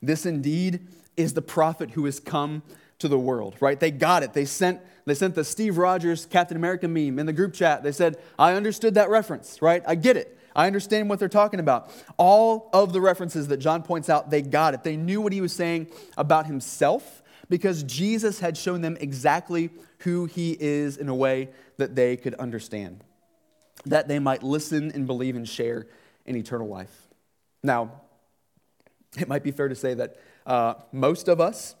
This 0.00 0.26
indeed 0.26 0.86
is 1.16 1.34
the 1.34 1.42
prophet 1.42 1.92
who 1.92 2.04
has 2.06 2.18
come 2.18 2.62
to 2.98 3.08
the 3.08 3.18
world, 3.18 3.56
right? 3.60 3.78
They 3.78 3.90
got 3.90 4.22
it. 4.22 4.32
They 4.32 4.44
sent, 4.44 4.80
they 5.04 5.14
sent 5.14 5.34
the 5.34 5.44
Steve 5.44 5.76
Rogers 5.76 6.26
Captain 6.26 6.56
America 6.56 6.88
meme 6.88 7.18
in 7.18 7.26
the 7.26 7.32
group 7.32 7.52
chat. 7.52 7.82
They 7.82 7.92
said, 7.92 8.16
I 8.38 8.54
understood 8.54 8.94
that 8.94 9.10
reference, 9.10 9.60
right? 9.60 9.82
I 9.86 9.94
get 9.94 10.16
it. 10.16 10.38
I 10.54 10.66
understand 10.66 11.08
what 11.08 11.18
they're 11.18 11.28
talking 11.28 11.60
about. 11.60 11.90
All 12.16 12.70
of 12.72 12.92
the 12.92 13.00
references 13.00 13.48
that 13.48 13.56
John 13.58 13.82
points 13.82 14.08
out, 14.08 14.30
they 14.30 14.42
got 14.42 14.74
it. 14.74 14.84
They 14.84 14.96
knew 14.96 15.20
what 15.20 15.32
he 15.32 15.40
was 15.40 15.52
saying 15.52 15.88
about 16.16 16.46
himself 16.46 17.22
because 17.48 17.82
Jesus 17.82 18.40
had 18.40 18.56
shown 18.56 18.80
them 18.80 18.96
exactly 19.00 19.70
who 19.98 20.26
he 20.26 20.56
is 20.58 20.96
in 20.96 21.08
a 21.08 21.14
way 21.14 21.48
that 21.76 21.94
they 21.94 22.16
could 22.16 22.34
understand, 22.34 23.02
that 23.86 24.08
they 24.08 24.18
might 24.18 24.42
listen 24.42 24.92
and 24.92 25.06
believe 25.06 25.36
and 25.36 25.48
share 25.48 25.86
in 26.26 26.36
eternal 26.36 26.68
life. 26.68 27.01
Now, 27.62 27.92
it 29.18 29.28
might 29.28 29.42
be 29.42 29.50
fair 29.50 29.68
to 29.68 29.74
say 29.74 29.94
that 29.94 30.16
uh, 30.46 30.74
most 30.90 31.28
of 31.28 31.40
us, 31.40 31.76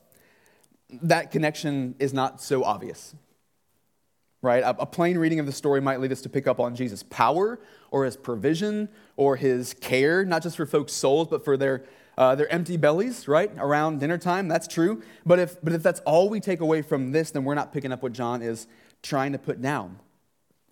that 1.02 1.30
connection 1.30 1.94
is 1.98 2.12
not 2.12 2.40
so 2.40 2.64
obvious. 2.64 3.14
Right? 4.42 4.62
A, 4.62 4.70
a 4.80 4.86
plain 4.86 5.18
reading 5.18 5.38
of 5.38 5.46
the 5.46 5.52
story 5.52 5.80
might 5.80 6.00
lead 6.00 6.12
us 6.12 6.20
to 6.22 6.28
pick 6.28 6.46
up 6.46 6.58
on 6.58 6.74
Jesus' 6.74 7.02
power 7.04 7.60
or 7.90 8.04
his 8.04 8.16
provision 8.16 8.88
or 9.16 9.36
his 9.36 9.74
care, 9.74 10.24
not 10.24 10.42
just 10.42 10.56
for 10.56 10.66
folks' 10.66 10.92
souls, 10.92 11.28
but 11.28 11.44
for 11.44 11.56
their, 11.56 11.84
uh, 12.18 12.34
their 12.34 12.52
empty 12.52 12.76
bellies, 12.76 13.28
right? 13.28 13.52
Around 13.56 14.00
dinner 14.00 14.18
time. 14.18 14.48
That's 14.48 14.66
true. 14.66 15.02
But 15.24 15.38
if, 15.38 15.62
but 15.62 15.72
if 15.72 15.82
that's 15.82 16.00
all 16.00 16.28
we 16.28 16.40
take 16.40 16.60
away 16.60 16.82
from 16.82 17.12
this, 17.12 17.30
then 17.30 17.44
we're 17.44 17.54
not 17.54 17.72
picking 17.72 17.92
up 17.92 18.02
what 18.02 18.12
John 18.12 18.42
is 18.42 18.66
trying 19.00 19.32
to 19.32 19.38
put 19.38 19.62
down. 19.62 19.98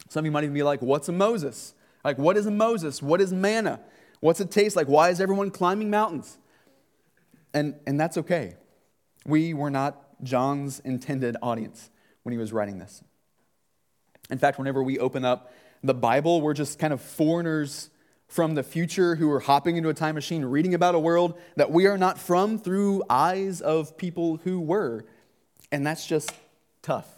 Some 0.09 0.23
of 0.23 0.27
you 0.27 0.33
might 0.33 0.43
even 0.45 0.55
be 0.55 0.65
like, 0.65 0.83
what's 0.83 1.09
a 1.09 1.13
Moses? 1.13 1.75
Like, 2.05 2.19
what 2.19 2.37
is 2.37 2.47
a 2.47 2.51
Moses? 2.51 3.01
What 3.01 3.21
is 3.21 3.33
manna? 3.33 3.79
What's 4.21 4.41
it 4.41 4.51
taste 4.51 4.77
like? 4.77 4.87
Why 4.87 5.11
is 5.11 5.21
everyone 5.21 5.51
climbing 5.51 5.91
mountains? 5.91 6.39
And, 7.53 7.75
and 7.87 7.99
that's 7.99 8.19
okay. 8.19 8.55
We 9.27 9.55
were 9.55 9.71
not 9.71 10.23
John's 10.23 10.81
intended 10.81 11.37
audience 11.43 11.91
when 12.23 12.33
he 12.33 12.39
was 12.39 12.53
writing 12.53 12.79
this. 12.79 13.03
In 14.31 14.39
fact, 14.39 14.59
whenever 14.59 14.83
we 14.83 14.99
open 14.99 15.25
up 15.25 15.53
the 15.83 15.95
Bible, 15.95 16.41
we're 16.41 16.55
just 16.55 16.79
kind 16.79 16.93
of 16.93 17.01
foreigners 17.01 17.91
from 18.29 18.55
the 18.55 18.63
future 18.63 19.17
who 19.17 19.31
are 19.33 19.41
hopping 19.41 19.77
into 19.77 19.89
a 19.89 19.95
time 19.95 20.15
machine, 20.15 20.45
reading 20.45 20.75
about 20.75 20.95
a 20.95 20.99
world 20.99 21.39
that 21.57 21.73
we 21.73 21.87
are 21.87 21.99
not 21.99 22.19
from 22.19 22.59
through 22.59 23.03
eyes 23.11 23.61
of 23.61 23.97
people 23.97 24.37
who 24.45 24.61
were. 24.61 25.05
And 25.73 25.85
that's 25.85 26.07
just 26.07 26.33
tough. 26.83 27.09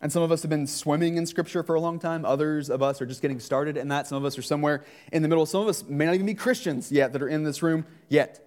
And 0.00 0.12
some 0.12 0.22
of 0.22 0.30
us 0.30 0.42
have 0.42 0.48
been 0.48 0.66
swimming 0.66 1.16
in 1.16 1.26
Scripture 1.26 1.62
for 1.64 1.74
a 1.74 1.80
long 1.80 1.98
time. 1.98 2.24
Others 2.24 2.70
of 2.70 2.82
us 2.82 3.02
are 3.02 3.06
just 3.06 3.20
getting 3.20 3.40
started 3.40 3.76
in 3.76 3.88
that. 3.88 4.06
Some 4.06 4.16
of 4.16 4.24
us 4.24 4.38
are 4.38 4.42
somewhere 4.42 4.84
in 5.12 5.22
the 5.22 5.28
middle. 5.28 5.44
Some 5.44 5.62
of 5.62 5.68
us 5.68 5.84
may 5.84 6.06
not 6.06 6.14
even 6.14 6.26
be 6.26 6.34
Christians 6.34 6.92
yet 6.92 7.12
that 7.12 7.22
are 7.22 7.28
in 7.28 7.42
this 7.42 7.62
room 7.62 7.84
yet. 8.08 8.44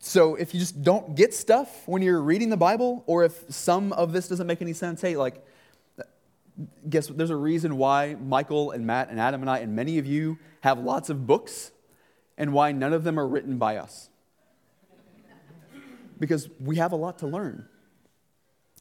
So 0.00 0.34
if 0.34 0.54
you 0.54 0.60
just 0.60 0.82
don't 0.82 1.14
get 1.14 1.34
stuff 1.34 1.86
when 1.86 2.02
you're 2.02 2.20
reading 2.20 2.50
the 2.50 2.56
Bible, 2.56 3.04
or 3.06 3.24
if 3.24 3.44
some 3.48 3.92
of 3.92 4.12
this 4.12 4.28
doesn't 4.28 4.46
make 4.46 4.60
any 4.60 4.72
sense, 4.72 5.00
hey, 5.00 5.16
like, 5.16 5.44
guess 6.88 7.08
what? 7.08 7.16
There's 7.16 7.30
a 7.30 7.36
reason 7.36 7.76
why 7.76 8.16
Michael 8.20 8.72
and 8.72 8.86
Matt 8.86 9.10
and 9.10 9.20
Adam 9.20 9.40
and 9.40 9.50
I 9.50 9.58
and 9.58 9.76
many 9.76 9.98
of 9.98 10.06
you 10.06 10.38
have 10.62 10.78
lots 10.78 11.10
of 11.10 11.26
books 11.26 11.70
and 12.36 12.52
why 12.52 12.72
none 12.72 12.92
of 12.92 13.04
them 13.04 13.18
are 13.20 13.26
written 13.26 13.58
by 13.58 13.76
us. 13.76 14.08
Because 16.18 16.48
we 16.58 16.76
have 16.76 16.90
a 16.90 16.96
lot 16.96 17.18
to 17.20 17.26
learn. 17.28 17.68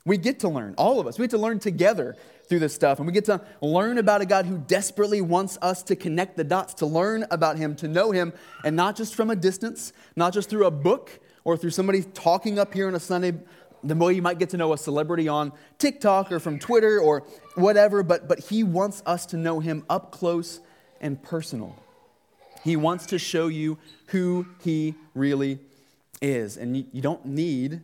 We 0.08 0.18
get 0.18 0.40
to 0.40 0.48
learn, 0.48 0.74
all 0.78 1.02
of 1.02 1.06
us. 1.06 1.20
We 1.20 1.24
get 1.24 1.32
to 1.32 1.38
learn 1.38 1.60
together 1.60 2.16
through 2.48 2.60
this 2.60 2.74
stuff. 2.74 3.00
And 3.00 3.06
we 3.06 3.12
get 3.12 3.26
to 3.26 3.42
learn 3.62 3.98
about 3.98 4.22
a 4.22 4.26
God 4.26 4.46
who 4.46 4.58
desperately 4.58 5.20
wants 5.20 5.58
us 5.62 5.84
to 5.84 5.98
connect 5.98 6.38
the 6.38 6.46
dots, 6.46 6.76
to 6.76 6.86
learn 6.86 7.26
about 7.30 7.58
Him, 7.58 7.76
to 7.76 7.90
know 7.90 8.12
Him, 8.12 8.32
and 8.64 8.74
not 8.74 8.96
just 8.96 9.16
from 9.16 9.30
a 9.30 9.36
distance, 9.36 9.92
not 10.16 10.32
just 10.32 10.50
through 10.50 10.66
a 10.66 10.72
book 10.72 11.20
or 11.44 11.58
through 11.58 11.72
somebody 11.72 12.04
talking 12.04 12.58
up 12.58 12.74
here 12.74 12.88
on 12.88 12.96
a 12.96 13.02
Sunday, 13.02 13.34
the 13.84 13.96
way 13.96 14.14
you 14.14 14.22
might 14.22 14.40
get 14.40 14.50
to 14.52 14.58
know 14.58 14.72
a 14.72 14.78
celebrity 14.78 15.28
on 15.28 15.52
TikTok 15.78 16.32
or 16.32 16.40
from 16.40 16.58
Twitter 16.58 17.00
or 17.02 17.26
whatever, 17.56 18.02
but, 18.02 18.30
but 18.30 18.40
He 18.40 18.64
wants 18.64 19.04
us 19.06 19.26
to 19.26 19.38
know 19.38 19.60
Him 19.60 19.84
up 19.90 20.12
close 20.12 20.62
and 21.02 21.22
personal. 21.22 21.76
He 22.64 22.78
wants 22.78 23.08
to 23.08 23.20
show 23.20 23.48
you 23.48 23.78
who 24.08 24.48
He 24.64 24.96
really 25.14 25.60
is. 26.22 26.56
And 26.56 26.78
you, 26.78 26.86
you 26.94 27.02
don't 27.02 27.26
need 27.26 27.82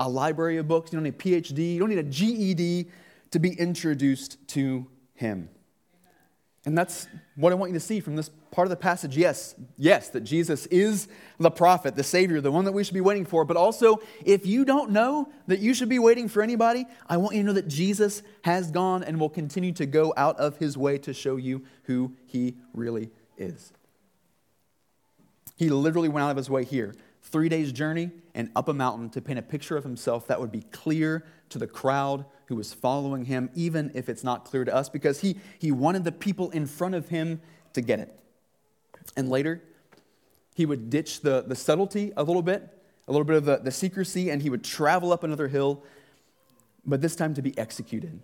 a 0.00 0.08
library 0.08 0.56
of 0.56 0.66
books, 0.66 0.90
you 0.90 0.96
don't 0.96 1.04
need 1.04 1.14
a 1.14 1.18
PhD, 1.18 1.74
you 1.74 1.78
don't 1.78 1.90
need 1.90 1.98
a 1.98 2.02
GED 2.02 2.88
to 3.30 3.38
be 3.38 3.50
introduced 3.50 4.36
to 4.48 4.86
him. 5.14 5.48
And 6.64 6.76
that's 6.76 7.06
what 7.36 7.52
I 7.52 7.54
want 7.54 7.70
you 7.72 7.78
to 7.78 7.84
see 7.84 8.00
from 8.00 8.16
this 8.16 8.30
part 8.50 8.66
of 8.66 8.70
the 8.70 8.76
passage. 8.76 9.16
Yes, 9.16 9.54
yes, 9.78 10.08
that 10.08 10.22
Jesus 10.22 10.66
is 10.66 11.08
the 11.38 11.50
prophet, 11.50 11.96
the 11.96 12.02
Savior, 12.02 12.40
the 12.40 12.50
one 12.50 12.64
that 12.64 12.72
we 12.72 12.82
should 12.82 12.94
be 12.94 13.00
waiting 13.00 13.24
for. 13.24 13.44
But 13.44 13.56
also, 13.56 14.00
if 14.24 14.44
you 14.44 14.64
don't 14.64 14.90
know 14.90 15.28
that 15.46 15.60
you 15.60 15.72
should 15.72 15.88
be 15.88 15.98
waiting 15.98 16.28
for 16.28 16.42
anybody, 16.42 16.86
I 17.06 17.16
want 17.16 17.36
you 17.36 17.42
to 17.42 17.46
know 17.46 17.52
that 17.54 17.68
Jesus 17.68 18.22
has 18.42 18.70
gone 18.70 19.04
and 19.04 19.20
will 19.20 19.30
continue 19.30 19.72
to 19.72 19.86
go 19.86 20.12
out 20.16 20.38
of 20.38 20.56
his 20.56 20.76
way 20.76 20.98
to 20.98 21.14
show 21.14 21.36
you 21.36 21.62
who 21.84 22.12
he 22.26 22.56
really 22.74 23.10
is. 23.38 23.72
He 25.56 25.68
literally 25.68 26.08
went 26.08 26.24
out 26.24 26.30
of 26.30 26.36
his 26.36 26.50
way 26.50 26.64
here 26.64 26.94
three 27.22 27.48
days' 27.48 27.72
journey 27.72 28.10
and 28.34 28.50
up 28.56 28.68
a 28.68 28.74
mountain 28.74 29.10
to 29.10 29.20
paint 29.20 29.38
a 29.38 29.42
picture 29.42 29.76
of 29.76 29.84
himself 29.84 30.26
that 30.28 30.40
would 30.40 30.52
be 30.52 30.62
clear 30.62 31.24
to 31.50 31.58
the 31.58 31.66
crowd 31.66 32.24
who 32.46 32.56
was 32.56 32.72
following 32.72 33.26
him, 33.26 33.50
even 33.54 33.90
if 33.94 34.08
it's 34.08 34.24
not 34.24 34.44
clear 34.44 34.64
to 34.64 34.74
us, 34.74 34.88
because 34.88 35.20
he, 35.20 35.38
he 35.58 35.70
wanted 35.70 36.04
the 36.04 36.12
people 36.12 36.50
in 36.50 36.66
front 36.66 36.94
of 36.94 37.08
him 37.08 37.40
to 37.72 37.80
get 37.80 38.00
it. 38.00 38.18
And 39.16 39.28
later, 39.28 39.62
he 40.54 40.66
would 40.66 40.90
ditch 40.90 41.20
the, 41.20 41.42
the 41.46 41.54
subtlety 41.54 42.12
a 42.16 42.22
little 42.22 42.42
bit, 42.42 42.68
a 43.06 43.12
little 43.12 43.24
bit 43.24 43.36
of 43.36 43.44
the, 43.44 43.58
the 43.58 43.70
secrecy, 43.70 44.30
and 44.30 44.42
he 44.42 44.50
would 44.50 44.64
travel 44.64 45.12
up 45.12 45.22
another 45.22 45.48
hill, 45.48 45.82
but 46.84 47.00
this 47.00 47.14
time 47.14 47.34
to 47.34 47.42
be 47.42 47.56
executed, 47.58 48.20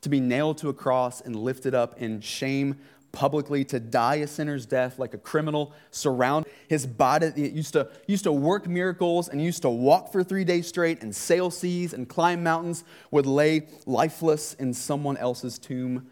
to 0.00 0.08
be 0.08 0.20
nailed 0.20 0.58
to 0.58 0.68
a 0.68 0.74
cross 0.74 1.20
and 1.20 1.36
lifted 1.36 1.74
up 1.74 2.00
in 2.00 2.20
shame 2.20 2.78
publicly 3.12 3.64
to 3.64 3.80
die 3.80 4.16
a 4.16 4.26
sinner's 4.26 4.66
death 4.66 4.98
like 4.98 5.14
a 5.14 5.18
criminal, 5.18 5.72
surround 5.90 6.46
his 6.68 6.86
body. 6.86 7.30
He 7.34 7.48
used 7.48 7.72
to, 7.72 7.88
used 8.06 8.24
to 8.24 8.32
work 8.32 8.66
miracles 8.66 9.28
and 9.28 9.42
used 9.42 9.62
to 9.62 9.70
walk 9.70 10.12
for 10.12 10.22
three 10.22 10.44
days 10.44 10.68
straight 10.68 11.02
and 11.02 11.14
sail 11.14 11.50
seas 11.50 11.92
and 11.92 12.08
climb 12.08 12.42
mountains, 12.42 12.84
would 13.10 13.26
lay 13.26 13.66
lifeless 13.86 14.54
in 14.54 14.74
someone 14.74 15.16
else's 15.16 15.58
tomb 15.58 16.08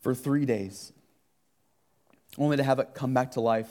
for 0.00 0.14
three 0.14 0.44
days, 0.44 0.92
only 2.36 2.56
to 2.56 2.62
have 2.62 2.78
it 2.78 2.94
come 2.94 3.14
back 3.14 3.32
to 3.32 3.40
life 3.40 3.70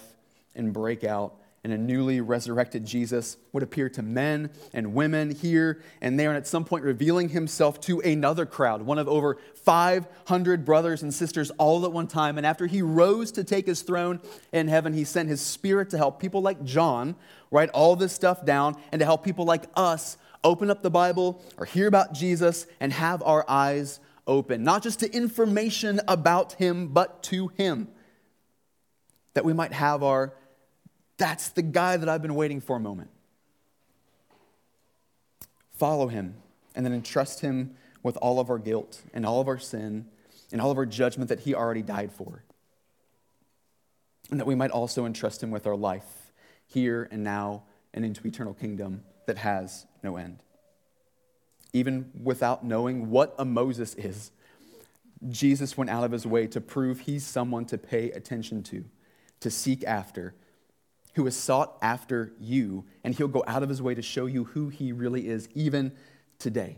and 0.55 0.73
break 0.73 1.03
out 1.03 1.35
and 1.63 1.71
a 1.71 1.77
newly 1.77 2.19
resurrected 2.19 2.85
Jesus 2.85 3.37
would 3.53 3.63
appear 3.63 3.89
to 3.89 4.01
men 4.01 4.49
and 4.73 4.93
women 4.93 5.31
here 5.31 5.81
and 6.01 6.19
there, 6.19 6.29
and 6.29 6.37
at 6.37 6.45
some 6.45 6.65
point 6.65 6.83
revealing 6.83 7.29
himself 7.29 7.79
to 7.81 8.01
another 8.01 8.45
crowd, 8.45 8.81
one 8.81 8.99
of 8.99 9.07
over 9.07 9.37
500 9.55 10.65
brothers 10.65 11.03
and 11.03 11.13
sisters 11.13 11.51
all 11.51 11.85
at 11.85 11.93
one 11.93 12.07
time. 12.07 12.37
And 12.37 12.45
after 12.45 12.67
he 12.67 12.81
rose 12.81 13.31
to 13.33 13.45
take 13.45 13.65
his 13.65 13.81
throne 13.81 14.19
in 14.51 14.67
heaven, 14.67 14.91
he 14.91 15.05
sent 15.05 15.29
his 15.29 15.39
spirit 15.39 15.89
to 15.91 15.97
help 15.97 16.19
people 16.19 16.41
like 16.41 16.63
John 16.63 17.15
write 17.49 17.69
all 17.69 17.95
this 17.95 18.11
stuff 18.11 18.43
down 18.43 18.75
and 18.91 18.99
to 18.99 19.05
help 19.05 19.23
people 19.23 19.45
like 19.45 19.63
us 19.75 20.17
open 20.43 20.69
up 20.69 20.83
the 20.83 20.91
Bible 20.91 21.41
or 21.57 21.65
hear 21.65 21.87
about 21.87 22.13
Jesus 22.13 22.67
and 22.81 22.91
have 22.91 23.23
our 23.23 23.45
eyes 23.47 24.01
open, 24.27 24.63
not 24.63 24.83
just 24.83 24.99
to 24.99 25.11
information 25.13 26.01
about 26.07 26.53
him, 26.53 26.89
but 26.89 27.23
to 27.23 27.47
him, 27.49 27.87
that 29.33 29.45
we 29.45 29.53
might 29.53 29.71
have 29.71 30.03
our 30.03 30.33
that's 31.17 31.49
the 31.49 31.61
guy 31.61 31.97
that 31.97 32.09
I've 32.09 32.21
been 32.21 32.35
waiting 32.35 32.61
for 32.61 32.75
a 32.75 32.79
moment. 32.79 33.09
Follow 35.73 36.07
him 36.07 36.35
and 36.75 36.85
then 36.85 36.93
entrust 36.93 37.41
him 37.41 37.75
with 38.01 38.17
all 38.17 38.39
of 38.39 38.49
our 38.49 38.59
guilt 38.59 39.01
and 39.13 39.25
all 39.25 39.39
of 39.39 39.47
our 39.47 39.59
sin 39.59 40.05
and 40.51 40.61
all 40.61 40.71
of 40.71 40.77
our 40.77 40.85
judgment 40.85 41.29
that 41.29 41.41
he 41.41 41.55
already 41.55 41.81
died 41.81 42.11
for. 42.11 42.43
And 44.29 44.39
that 44.39 44.45
we 44.45 44.55
might 44.55 44.71
also 44.71 45.05
entrust 45.05 45.41
him 45.41 45.51
with 45.51 45.67
our 45.67 45.75
life 45.75 46.31
here 46.67 47.07
and 47.11 47.23
now 47.23 47.63
and 47.93 48.03
into 48.05 48.25
eternal 48.27 48.53
kingdom 48.53 49.03
that 49.25 49.37
has 49.37 49.85
no 50.01 50.17
end. 50.17 50.41
Even 51.73 52.11
without 52.23 52.63
knowing 52.63 53.09
what 53.09 53.35
a 53.37 53.45
Moses 53.45 53.95
is, 53.95 54.31
Jesus 55.29 55.77
went 55.77 55.89
out 55.89 56.03
of 56.03 56.11
his 56.11 56.25
way 56.25 56.47
to 56.47 56.61
prove 56.61 57.01
he's 57.01 57.25
someone 57.25 57.65
to 57.65 57.77
pay 57.77 58.11
attention 58.11 58.63
to, 58.63 58.83
to 59.39 59.49
seek 59.49 59.83
after, 59.85 60.33
who 61.13 61.25
has 61.25 61.35
sought 61.35 61.77
after 61.81 62.33
you, 62.39 62.85
and 63.03 63.13
he'll 63.15 63.27
go 63.27 63.43
out 63.47 63.63
of 63.63 63.69
his 63.69 63.81
way 63.81 63.93
to 63.95 64.01
show 64.01 64.25
you 64.25 64.45
who 64.45 64.69
he 64.69 64.91
really 64.91 65.27
is, 65.27 65.47
even 65.53 65.91
today. 66.39 66.77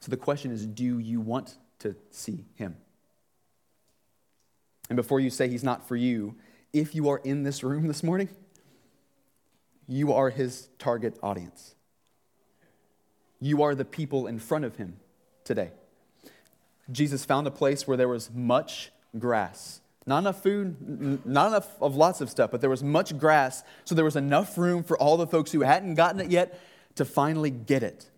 So 0.00 0.10
the 0.10 0.16
question 0.16 0.50
is 0.50 0.66
do 0.66 0.98
you 0.98 1.20
want 1.20 1.56
to 1.80 1.94
see 2.10 2.44
him? 2.54 2.76
And 4.88 4.96
before 4.96 5.20
you 5.20 5.30
say 5.30 5.48
he's 5.48 5.64
not 5.64 5.86
for 5.86 5.96
you, 5.96 6.34
if 6.72 6.94
you 6.94 7.08
are 7.08 7.20
in 7.24 7.42
this 7.42 7.62
room 7.62 7.86
this 7.86 8.02
morning, 8.02 8.28
you 9.86 10.12
are 10.12 10.30
his 10.30 10.68
target 10.78 11.18
audience. 11.22 11.74
You 13.40 13.62
are 13.62 13.74
the 13.74 13.84
people 13.84 14.26
in 14.26 14.38
front 14.38 14.64
of 14.64 14.76
him 14.76 14.96
today. 15.44 15.70
Jesus 16.90 17.24
found 17.24 17.46
a 17.46 17.50
place 17.50 17.86
where 17.86 17.96
there 17.96 18.08
was 18.08 18.30
much 18.32 18.90
grass 19.18 19.81
not 20.06 20.18
enough 20.18 20.42
food, 20.42 21.24
not 21.24 21.48
enough 21.48 21.80
of 21.80 21.96
lots 21.96 22.20
of 22.20 22.28
stuff, 22.28 22.50
but 22.50 22.60
there 22.60 22.70
was 22.70 22.82
much 22.82 23.16
grass, 23.18 23.62
so 23.84 23.94
there 23.94 24.04
was 24.04 24.16
enough 24.16 24.58
room 24.58 24.82
for 24.82 24.98
all 24.98 25.16
the 25.16 25.26
folks 25.26 25.52
who 25.52 25.60
hadn't 25.60 25.94
gotten 25.94 26.20
it 26.20 26.30
yet 26.30 26.60
to 26.96 27.04
finally 27.04 27.50
get 27.50 27.82
it. 27.82 28.10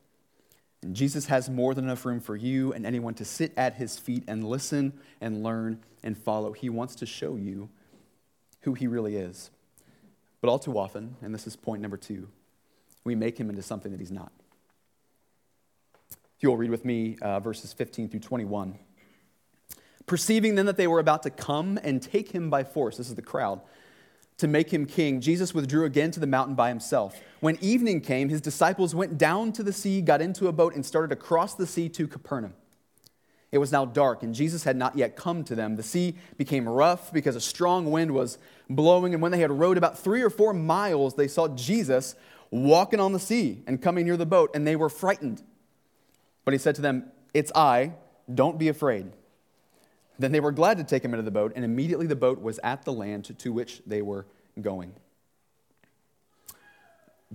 And 0.82 0.94
Jesus 0.94 1.26
has 1.26 1.48
more 1.48 1.74
than 1.74 1.84
enough 1.84 2.04
room 2.04 2.20
for 2.20 2.36
you 2.36 2.72
and 2.72 2.86
anyone 2.86 3.14
to 3.14 3.24
sit 3.24 3.52
at 3.56 3.74
his 3.74 3.98
feet 3.98 4.24
and 4.26 4.44
listen 4.44 4.92
and 5.20 5.42
learn 5.42 5.82
and 6.02 6.16
follow. 6.16 6.52
He 6.52 6.68
wants 6.68 6.94
to 6.96 7.06
show 7.06 7.36
you 7.36 7.68
who 8.60 8.74
he 8.74 8.86
really 8.86 9.16
is. 9.16 9.50
But 10.40 10.50
all 10.50 10.58
too 10.58 10.78
often, 10.78 11.16
and 11.22 11.34
this 11.34 11.46
is 11.46 11.56
point 11.56 11.80
number 11.80 11.96
two, 11.96 12.28
we 13.02 13.14
make 13.14 13.38
him 13.38 13.48
into 13.48 13.62
something 13.62 13.92
that 13.92 14.00
he's 14.00 14.10
not. 14.10 14.32
If 16.10 16.42
you'll 16.42 16.56
read 16.56 16.70
with 16.70 16.84
me 16.84 17.16
uh, 17.22 17.40
verses 17.40 17.72
15 17.72 18.08
through 18.08 18.20
21. 18.20 18.78
Perceiving 20.06 20.54
then 20.54 20.66
that 20.66 20.76
they 20.76 20.86
were 20.86 21.00
about 21.00 21.22
to 21.22 21.30
come 21.30 21.78
and 21.82 22.02
take 22.02 22.32
him 22.32 22.50
by 22.50 22.64
force, 22.64 22.98
this 22.98 23.08
is 23.08 23.14
the 23.14 23.22
crowd, 23.22 23.60
to 24.38 24.48
make 24.48 24.72
him 24.72 24.84
king, 24.84 25.20
Jesus 25.20 25.54
withdrew 25.54 25.84
again 25.84 26.10
to 26.10 26.20
the 26.20 26.26
mountain 26.26 26.54
by 26.54 26.68
himself. 26.68 27.20
When 27.40 27.56
evening 27.60 28.00
came, 28.00 28.28
his 28.28 28.40
disciples 28.40 28.94
went 28.94 29.16
down 29.16 29.52
to 29.52 29.62
the 29.62 29.72
sea, 29.72 30.00
got 30.00 30.20
into 30.20 30.48
a 30.48 30.52
boat, 30.52 30.74
and 30.74 30.84
started 30.84 31.12
across 31.12 31.54
the 31.54 31.66
sea 31.66 31.88
to 31.90 32.08
Capernaum. 32.08 32.54
It 33.52 33.58
was 33.58 33.70
now 33.70 33.84
dark, 33.84 34.24
and 34.24 34.34
Jesus 34.34 34.64
had 34.64 34.76
not 34.76 34.98
yet 34.98 35.14
come 35.14 35.44
to 35.44 35.54
them. 35.54 35.76
The 35.76 35.84
sea 35.84 36.16
became 36.36 36.68
rough 36.68 37.12
because 37.12 37.36
a 37.36 37.40
strong 37.40 37.92
wind 37.92 38.10
was 38.10 38.36
blowing, 38.68 39.14
and 39.14 39.22
when 39.22 39.30
they 39.30 39.38
had 39.38 39.52
rowed 39.52 39.78
about 39.78 39.96
three 39.96 40.22
or 40.22 40.30
four 40.30 40.52
miles, 40.52 41.14
they 41.14 41.28
saw 41.28 41.46
Jesus 41.46 42.16
walking 42.50 42.98
on 42.98 43.12
the 43.12 43.20
sea 43.20 43.62
and 43.68 43.80
coming 43.80 44.06
near 44.06 44.16
the 44.16 44.26
boat, 44.26 44.50
and 44.54 44.66
they 44.66 44.74
were 44.74 44.88
frightened. 44.88 45.40
But 46.44 46.52
he 46.52 46.58
said 46.58 46.74
to 46.74 46.82
them, 46.82 47.12
It's 47.32 47.52
I, 47.54 47.92
don't 48.32 48.58
be 48.58 48.66
afraid. 48.66 49.12
Then 50.18 50.32
they 50.32 50.40
were 50.40 50.52
glad 50.52 50.78
to 50.78 50.84
take 50.84 51.04
him 51.04 51.12
into 51.12 51.24
the 51.24 51.30
boat, 51.30 51.52
and 51.56 51.64
immediately 51.64 52.06
the 52.06 52.16
boat 52.16 52.40
was 52.40 52.60
at 52.62 52.84
the 52.84 52.92
land 52.92 53.36
to 53.38 53.52
which 53.52 53.82
they 53.86 54.02
were 54.02 54.26
going. 54.60 54.94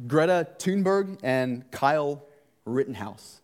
Greta 0.08 0.48
Thunberg 0.58 1.20
and 1.24 1.70
Kyle 1.72 2.24
Rittenhouse. 2.65 3.42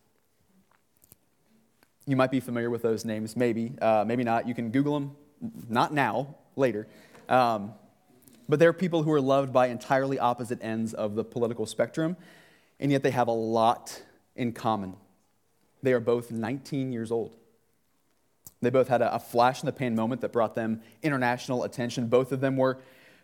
You 2.06 2.16
might 2.16 2.30
be 2.30 2.40
familiar 2.40 2.70
with 2.70 2.82
those 2.82 3.04
names, 3.04 3.36
maybe, 3.36 3.72
uh, 3.82 4.04
maybe 4.06 4.24
not. 4.24 4.46
You 4.46 4.54
can 4.54 4.70
Google 4.70 4.94
them, 4.94 5.16
not 5.68 5.92
now, 5.92 6.36
later. 6.54 6.86
Um, 7.28 7.74
but 8.48 8.58
they're 8.58 8.72
people 8.72 9.02
who 9.02 9.12
are 9.12 9.20
loved 9.20 9.52
by 9.52 9.66
entirely 9.66 10.18
opposite 10.18 10.62
ends 10.62 10.94
of 10.94 11.16
the 11.16 11.24
political 11.24 11.66
spectrum, 11.66 12.16
and 12.78 12.92
yet 12.92 13.02
they 13.02 13.10
have 13.10 13.28
a 13.28 13.32
lot 13.32 14.02
in 14.36 14.52
common. 14.52 14.94
They 15.82 15.92
are 15.92 16.00
both 16.00 16.30
19 16.30 16.92
years 16.92 17.10
old. 17.10 17.36
They 18.66 18.70
both 18.70 18.88
had 18.88 19.00
a, 19.00 19.20
flash 19.20 19.62
in 19.62 19.66
the 19.66 19.72
pan 19.72 19.94
moment 19.94 20.22
that 20.22 20.32
brought 20.32 20.56
them 20.56 20.80
international 21.00 21.62
attention. 21.62 22.08
Both 22.08 22.32
of 22.32 22.40
them 22.40 22.56
were 22.56 22.80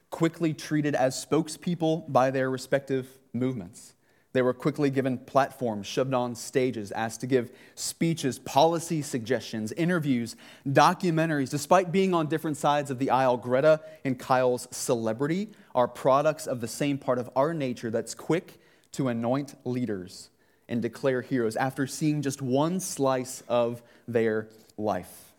quickly 0.08 0.54
treated 0.54 0.94
as 0.94 1.16
spokespeople 1.16 2.12
by 2.12 2.30
their 2.30 2.48
respective 2.48 3.08
movements. 3.32 3.94
They 4.34 4.42
were 4.42 4.54
quickly 4.54 4.88
given 4.88 5.18
platforms, 5.18 5.88
shoved 5.88 6.14
on 6.14 6.36
stages, 6.36 6.92
asked 6.92 7.22
to 7.22 7.26
give 7.26 7.50
speeches, 7.74 8.38
policy 8.38 9.02
suggestions, 9.02 9.72
interviews, 9.72 10.36
documentaries. 10.64 11.50
Despite 11.50 11.90
being 11.90 12.14
on 12.14 12.28
different 12.28 12.56
sides 12.56 12.92
of 12.92 13.00
the 13.00 13.10
aisle, 13.10 13.36
Greta 13.36 13.80
and 14.04 14.16
Kyle's 14.16 14.68
celebrity 14.70 15.48
are 15.74 15.88
products 15.88 16.46
of 16.46 16.60
the 16.60 16.68
same 16.68 16.98
part 16.98 17.18
of 17.18 17.28
our 17.34 17.52
nature 17.52 17.90
that's 17.90 18.14
quick 18.14 18.60
to 18.92 19.08
anoint 19.08 19.56
leaders 19.64 20.30
and 20.68 20.80
declare 20.80 21.20
heroes 21.20 21.56
after 21.56 21.88
seeing 21.88 22.22
just 22.22 22.40
one 22.40 22.78
slice 22.78 23.42
of 23.48 23.82
their 24.06 24.46
life. 24.78 25.31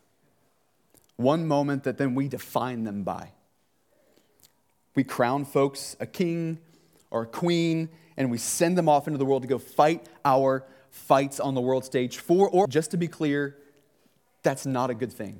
One 1.16 1.48
moment 1.48 1.84
that 1.84 1.98
then 1.98 2.16
we 2.16 2.28
define 2.28 2.84
them 2.84 3.04
by. 3.04 3.32
We 4.96 5.04
crown 5.04 5.46
folks 5.46 5.96
a 6.00 6.06
king 6.06 6.60
or 7.10 7.24
a 7.24 7.28
queen 7.28 7.90
and 8.18 8.30
we 8.30 8.38
send 8.38 8.78
them 8.78 8.90
off 8.90 9.08
into 9.08 9.18
the 9.18 9.26
world 9.26 9.42
to 9.44 9.48
go 9.48 9.58
fight 9.58 10.08
our 10.24 10.66
fights 10.90 11.40
on 11.40 11.56
the 11.56 11.62
world 11.62 11.84
stage 11.84 12.18
for, 12.18 12.48
or 12.50 12.68
just 12.68 12.92
to 12.92 12.98
be 12.98 13.08
clear, 13.08 13.58
that's 14.44 14.66
not 14.66 14.90
a 14.90 14.94
good 14.94 15.12
thing. 15.12 15.40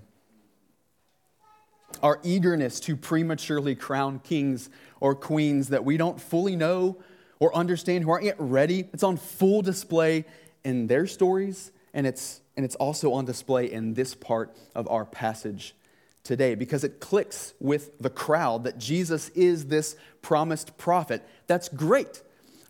Our 2.02 2.20
eagerness 2.24 2.80
to 2.82 2.96
prematurely 2.96 3.76
crown 3.76 4.20
kings 4.20 4.70
or 5.00 5.14
queens 5.14 5.70
that 5.70 5.86
we 5.86 5.98
don't 5.98 6.20
fully 6.20 6.56
know 6.56 6.98
or 7.40 7.56
understand, 7.56 8.04
who 8.04 8.10
aren't 8.10 8.26
yet 8.26 8.38
ready, 8.40 8.90
it's 8.94 9.04
on 9.04 9.18
full 9.18 9.62
display 9.62 10.26
in 10.64 10.88
their 10.88 11.06
stories, 11.06 11.72
and 11.94 12.08
it's, 12.08 12.42
and 12.56 12.66
it's 12.66 12.76
also 12.76 13.14
on 13.14 13.26
display 13.26 13.72
in 13.72 13.94
this 13.94 14.16
part 14.16 14.56
of 14.76 14.88
our 14.90 15.06
passage 15.06 15.76
today 16.24 16.56
because 16.56 16.84
it 16.84 17.00
clicks 17.00 17.54
with 17.60 17.98
the 18.00 18.10
crowd 18.10 18.64
that 18.64 18.78
Jesus 18.78 19.30
is 19.30 19.66
this 19.68 19.96
promised 20.22 20.78
prophet. 20.78 21.22
That's 21.48 21.70
great. 21.70 22.22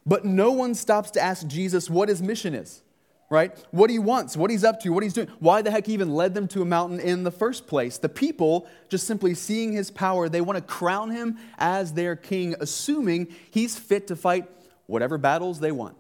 But 0.06 0.26
no 0.26 0.52
one 0.52 0.76
stops 0.76 1.12
to 1.12 1.22
ask 1.22 1.48
Jesus 1.48 1.90
what 1.90 2.10
his 2.10 2.22
mission 2.22 2.54
is, 2.54 2.82
right? 3.30 3.58
What 3.72 3.90
he 3.90 4.00
wants, 4.00 4.36
what 4.36 4.52
he's 4.52 4.66
up 4.66 4.82
to, 4.82 4.90
what 4.90 5.04
he's 5.04 5.14
doing. 5.14 5.30
Why 5.40 5.62
the 5.62 5.72
heck 5.72 5.86
he 5.86 5.94
even 5.94 6.14
led 6.14 6.34
them 6.34 6.48
to 6.50 6.62
a 6.62 6.66
mountain 6.66 7.00
in 7.00 7.24
the 7.24 7.32
first 7.32 7.68
place? 7.68 7.98
The 7.98 8.10
people, 8.10 8.68
just 8.90 9.08
simply 9.08 9.34
seeing 9.34 9.72
his 9.72 9.92
power, 9.92 10.28
they 10.28 10.42
want 10.42 10.58
to 10.58 10.64
crown 10.64 11.12
him 11.12 11.38
as 11.58 11.94
their 11.94 12.18
king, 12.18 12.56
assuming 12.60 13.28
he's 13.50 13.78
fit 13.78 14.08
to 14.08 14.16
fight 14.18 14.50
whatever 14.88 15.18
battles 15.18 15.60
they 15.62 15.72
want. 15.72 15.96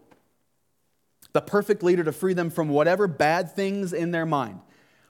The 1.34 1.41
perfect 1.41 1.84
leader 1.84 2.04
to 2.04 2.12
free 2.12 2.34
them 2.34 2.50
from 2.50 2.69
whatever 2.69 3.08
bad 3.08 3.56
things 3.56 3.91
in 3.93 4.12
their 4.12 4.26
mind. 4.26 4.60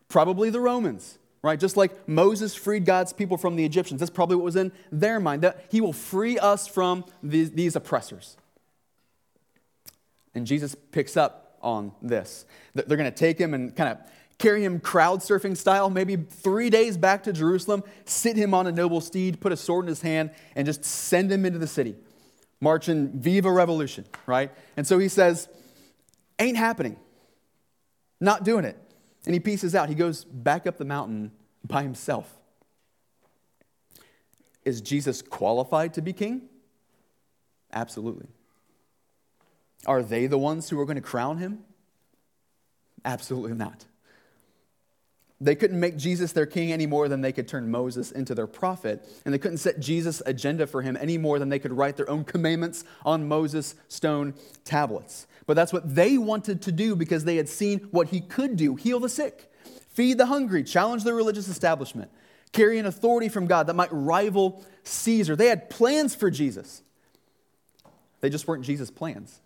Probably 0.07 0.49
the 0.49 0.59
Romans 0.59 1.17
right? 1.43 1.59
Just 1.59 1.77
like 1.77 2.07
Moses 2.07 2.55
freed 2.55 2.85
God's 2.85 3.13
people 3.13 3.37
from 3.37 3.55
the 3.55 3.65
Egyptians. 3.65 3.99
That's 3.99 4.09
probably 4.09 4.37
what 4.37 4.45
was 4.45 4.55
in 4.55 4.71
their 4.91 5.19
mind, 5.19 5.43
that 5.43 5.65
he 5.69 5.81
will 5.81 5.93
free 5.93 6.39
us 6.39 6.67
from 6.67 7.05
these, 7.21 7.51
these 7.51 7.75
oppressors. 7.75 8.37
And 10.33 10.47
Jesus 10.47 10.75
picks 10.91 11.15
up 11.15 11.57
on 11.61 11.91
this. 12.01 12.45
They're 12.73 12.97
going 12.97 13.11
to 13.11 13.11
take 13.11 13.37
him 13.37 13.53
and 13.53 13.75
kind 13.75 13.89
of 13.89 13.97
carry 14.39 14.63
him 14.63 14.79
crowd 14.79 15.19
surfing 15.19 15.55
style, 15.55 15.89
maybe 15.89 16.15
three 16.15 16.69
days 16.69 16.97
back 16.97 17.23
to 17.23 17.33
Jerusalem, 17.33 17.83
sit 18.05 18.35
him 18.35 18.53
on 18.53 18.65
a 18.65 18.71
noble 18.71 18.99
steed, 18.99 19.39
put 19.39 19.51
a 19.51 19.57
sword 19.57 19.85
in 19.85 19.89
his 19.89 20.01
hand, 20.01 20.31
and 20.55 20.65
just 20.65 20.83
send 20.83 21.31
him 21.31 21.45
into 21.45 21.59
the 21.59 21.67
city, 21.67 21.95
marching 22.59 23.09
Viva 23.09 23.51
Revolution, 23.51 24.05
right? 24.25 24.51
And 24.75 24.87
so 24.87 24.97
he 24.97 25.07
says, 25.07 25.47
Ain't 26.39 26.57
happening. 26.57 26.97
Not 28.19 28.43
doing 28.43 28.65
it. 28.65 28.77
And 29.25 29.33
he 29.33 29.39
pieces 29.39 29.75
out. 29.75 29.89
He 29.89 29.95
goes 29.95 30.25
back 30.25 30.67
up 30.67 30.77
the 30.77 30.85
mountain 30.85 31.31
by 31.65 31.83
himself. 31.83 32.33
Is 34.65 34.81
Jesus 34.81 35.21
qualified 35.21 35.93
to 35.95 36.01
be 36.01 36.13
king? 36.13 36.43
Absolutely. 37.71 38.27
Are 39.85 40.01
they 40.01 40.27
the 40.27 40.37
ones 40.37 40.69
who 40.69 40.79
are 40.79 40.85
going 40.85 40.95
to 40.95 41.01
crown 41.01 41.37
him? 41.37 41.63
Absolutely 43.03 43.53
not. 43.53 43.85
They 45.41 45.55
couldn't 45.55 45.79
make 45.79 45.97
Jesus 45.97 46.31
their 46.31 46.45
king 46.45 46.71
any 46.71 46.85
more 46.85 47.07
than 47.09 47.21
they 47.21 47.33
could 47.33 47.47
turn 47.47 47.69
Moses 47.69 48.11
into 48.11 48.33
their 48.33 48.47
prophet. 48.47 49.05
And 49.25 49.33
they 49.33 49.37
couldn't 49.37 49.57
set 49.57 49.79
Jesus' 49.79 50.21
agenda 50.25 50.67
for 50.67 50.81
him 50.81 50.97
any 50.99 51.17
more 51.17 51.39
than 51.39 51.49
they 51.49 51.59
could 51.59 51.73
write 51.73 51.97
their 51.97 52.09
own 52.09 52.23
commandments 52.23 52.85
on 53.03 53.27
Moses' 53.27 53.75
stone 53.89 54.35
tablets. 54.63 55.27
But 55.45 55.55
that's 55.55 55.73
what 55.73 55.95
they 55.95 56.17
wanted 56.17 56.61
to 56.63 56.71
do 56.71 56.95
because 56.95 57.25
they 57.25 57.35
had 57.35 57.49
seen 57.49 57.79
what 57.91 58.09
he 58.09 58.21
could 58.21 58.55
do 58.55 58.75
heal 58.75 58.99
the 58.99 59.09
sick, 59.09 59.51
feed 59.89 60.17
the 60.17 60.27
hungry, 60.27 60.63
challenge 60.63 61.03
the 61.03 61.13
religious 61.13 61.47
establishment, 61.49 62.09
carry 62.53 62.79
an 62.79 62.85
authority 62.85 63.27
from 63.27 63.47
God 63.47 63.67
that 63.67 63.75
might 63.75 63.89
rival 63.91 64.63
Caesar. 64.83 65.35
They 65.35 65.47
had 65.47 65.69
plans 65.69 66.15
for 66.15 66.31
Jesus. 66.31 66.83
They 68.21 68.29
just 68.29 68.47
weren't 68.47 68.63
Jesus' 68.63 68.89
plans. 68.89 69.41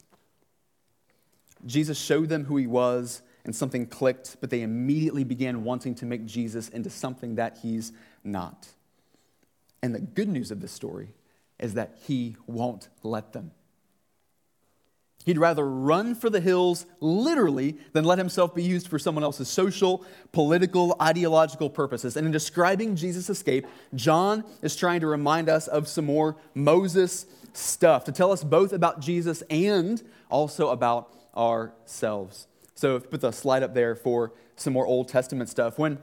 Jesus 1.66 1.98
showed 1.98 2.30
them 2.30 2.46
who 2.46 2.58
he 2.58 2.68
was, 2.68 3.24
and 3.48 3.56
something 3.56 3.88
clicked, 3.88 4.38
but 4.40 4.50
they 4.50 4.62
immediately 4.62 5.24
began 5.24 5.64
wanting 5.64 5.96
to 5.96 6.06
make 6.06 6.26
Jesus 6.26 6.70
into 6.70 6.90
something 6.90 7.36
that 7.36 7.58
he's 7.64 7.92
not. 8.24 8.68
And 9.82 9.96
the 9.96 10.00
good 10.00 10.28
news 10.28 10.52
of 10.52 10.62
this 10.62 10.72
story 10.72 11.10
is 11.60 11.74
that 11.74 11.98
he 12.06 12.36
won't 12.46 12.90
let 13.04 13.34
them. 13.34 13.52
He'd 15.26 15.38
rather 15.38 15.68
run 15.68 16.16
for 16.16 16.30
the 16.30 16.40
hills 16.40 16.86
literally 17.02 17.78
than 17.92 18.06
let 18.06 18.18
himself 18.18 18.56
be 18.56 18.64
used 18.64 18.88
for 18.88 18.98
someone 18.98 19.26
else's 19.26 19.50
social, 19.50 20.06
political, 20.32 20.96
ideological 21.02 21.70
purposes. 21.70 22.16
And 22.16 22.26
in 22.26 22.32
describing 22.32 22.96
Jesus' 22.96 23.30
escape, 23.30 23.68
John 23.94 24.46
is 24.62 24.76
trying 24.76 25.02
to 25.02 25.08
remind 25.08 25.50
us 25.50 25.68
of 25.68 25.90
some 25.90 26.06
more 26.06 26.38
Moses 26.54 27.26
stuff, 27.52 28.06
to 28.06 28.14
tell 28.14 28.32
us 28.32 28.44
both 28.44 28.72
about 28.72 29.02
Jesus 29.02 29.42
and 29.50 30.02
also 30.30 30.70
about 30.70 31.14
ourselves. 31.36 32.48
So 32.78 33.00
put 33.00 33.22
the 33.22 33.32
slide 33.32 33.64
up 33.64 33.74
there 33.74 33.96
for 33.96 34.34
some 34.56 34.72
more 34.72 34.86
Old 34.86 35.08
Testament 35.08 35.50
stuff. 35.50 35.80
When, 35.80 35.98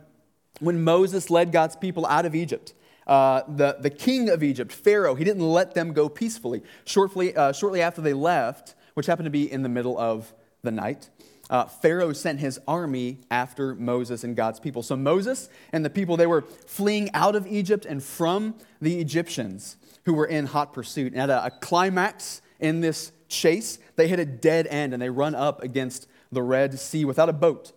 when 0.58 0.82
Moses 0.82 1.30
led 1.30 1.52
God's 1.52 1.76
people 1.76 2.04
out 2.04 2.26
of 2.26 2.34
Egypt, 2.34 2.74
uh, 3.06 3.42
the, 3.46 3.76
the 3.78 3.90
king 3.90 4.28
of 4.28 4.42
Egypt, 4.42 4.72
Pharaoh, 4.72 5.14
he 5.14 5.22
didn't 5.22 5.48
let 5.48 5.74
them 5.74 5.92
go 5.92 6.08
peacefully. 6.08 6.64
Shortly, 6.84 7.36
uh, 7.36 7.52
shortly 7.52 7.80
after 7.80 8.00
they 8.00 8.12
left, 8.12 8.74
which 8.94 9.06
happened 9.06 9.26
to 9.26 9.30
be 9.30 9.50
in 9.50 9.62
the 9.62 9.68
middle 9.68 9.96
of 9.96 10.34
the 10.62 10.72
night, 10.72 11.10
uh, 11.48 11.66
Pharaoh 11.66 12.12
sent 12.12 12.40
his 12.40 12.58
army 12.66 13.18
after 13.30 13.76
Moses 13.76 14.24
and 14.24 14.34
God's 14.34 14.58
people. 14.58 14.82
So 14.82 14.96
Moses 14.96 15.48
and 15.72 15.84
the 15.84 15.90
people, 15.90 16.16
they 16.16 16.26
were 16.26 16.42
fleeing 16.66 17.08
out 17.14 17.36
of 17.36 17.46
Egypt 17.46 17.86
and 17.86 18.02
from 18.02 18.56
the 18.80 18.98
Egyptians 18.98 19.76
who 20.06 20.14
were 20.14 20.26
in 20.26 20.46
hot 20.46 20.72
pursuit. 20.72 21.12
And 21.12 21.22
at 21.22 21.30
a, 21.30 21.46
a 21.46 21.50
climax 21.50 22.42
in 22.58 22.80
this 22.80 23.12
chase, 23.28 23.78
they 23.94 24.08
hit 24.08 24.18
a 24.18 24.24
dead 24.24 24.66
end 24.66 24.92
and 24.92 25.00
they 25.00 25.10
run 25.10 25.36
up 25.36 25.62
against 25.62 26.08
the 26.32 26.42
Red 26.42 26.78
Sea 26.78 27.04
without 27.04 27.28
a 27.28 27.32
boat. 27.32 27.72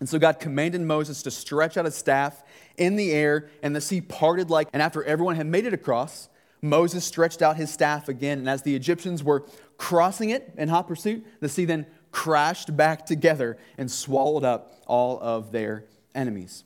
And 0.00 0.08
so 0.08 0.18
God 0.18 0.40
commanded 0.40 0.80
Moses 0.80 1.22
to 1.22 1.30
stretch 1.30 1.76
out 1.76 1.84
his 1.84 1.94
staff 1.94 2.42
in 2.76 2.96
the 2.96 3.12
air, 3.12 3.48
and 3.62 3.76
the 3.76 3.80
sea 3.80 4.00
parted 4.00 4.50
like. 4.50 4.68
And 4.72 4.82
after 4.82 5.04
everyone 5.04 5.36
had 5.36 5.46
made 5.46 5.66
it 5.66 5.74
across, 5.74 6.28
Moses 6.60 7.04
stretched 7.04 7.42
out 7.42 7.56
his 7.56 7.70
staff 7.70 8.08
again. 8.08 8.38
And 8.38 8.48
as 8.48 8.62
the 8.62 8.74
Egyptians 8.74 9.22
were 9.22 9.46
crossing 9.76 10.30
it 10.30 10.54
in 10.56 10.68
hot 10.68 10.88
pursuit, 10.88 11.24
the 11.40 11.48
sea 11.48 11.64
then 11.64 11.86
crashed 12.10 12.76
back 12.76 13.06
together 13.06 13.58
and 13.78 13.90
swallowed 13.90 14.44
up 14.44 14.74
all 14.86 15.20
of 15.20 15.52
their 15.52 15.84
enemies. 16.14 16.64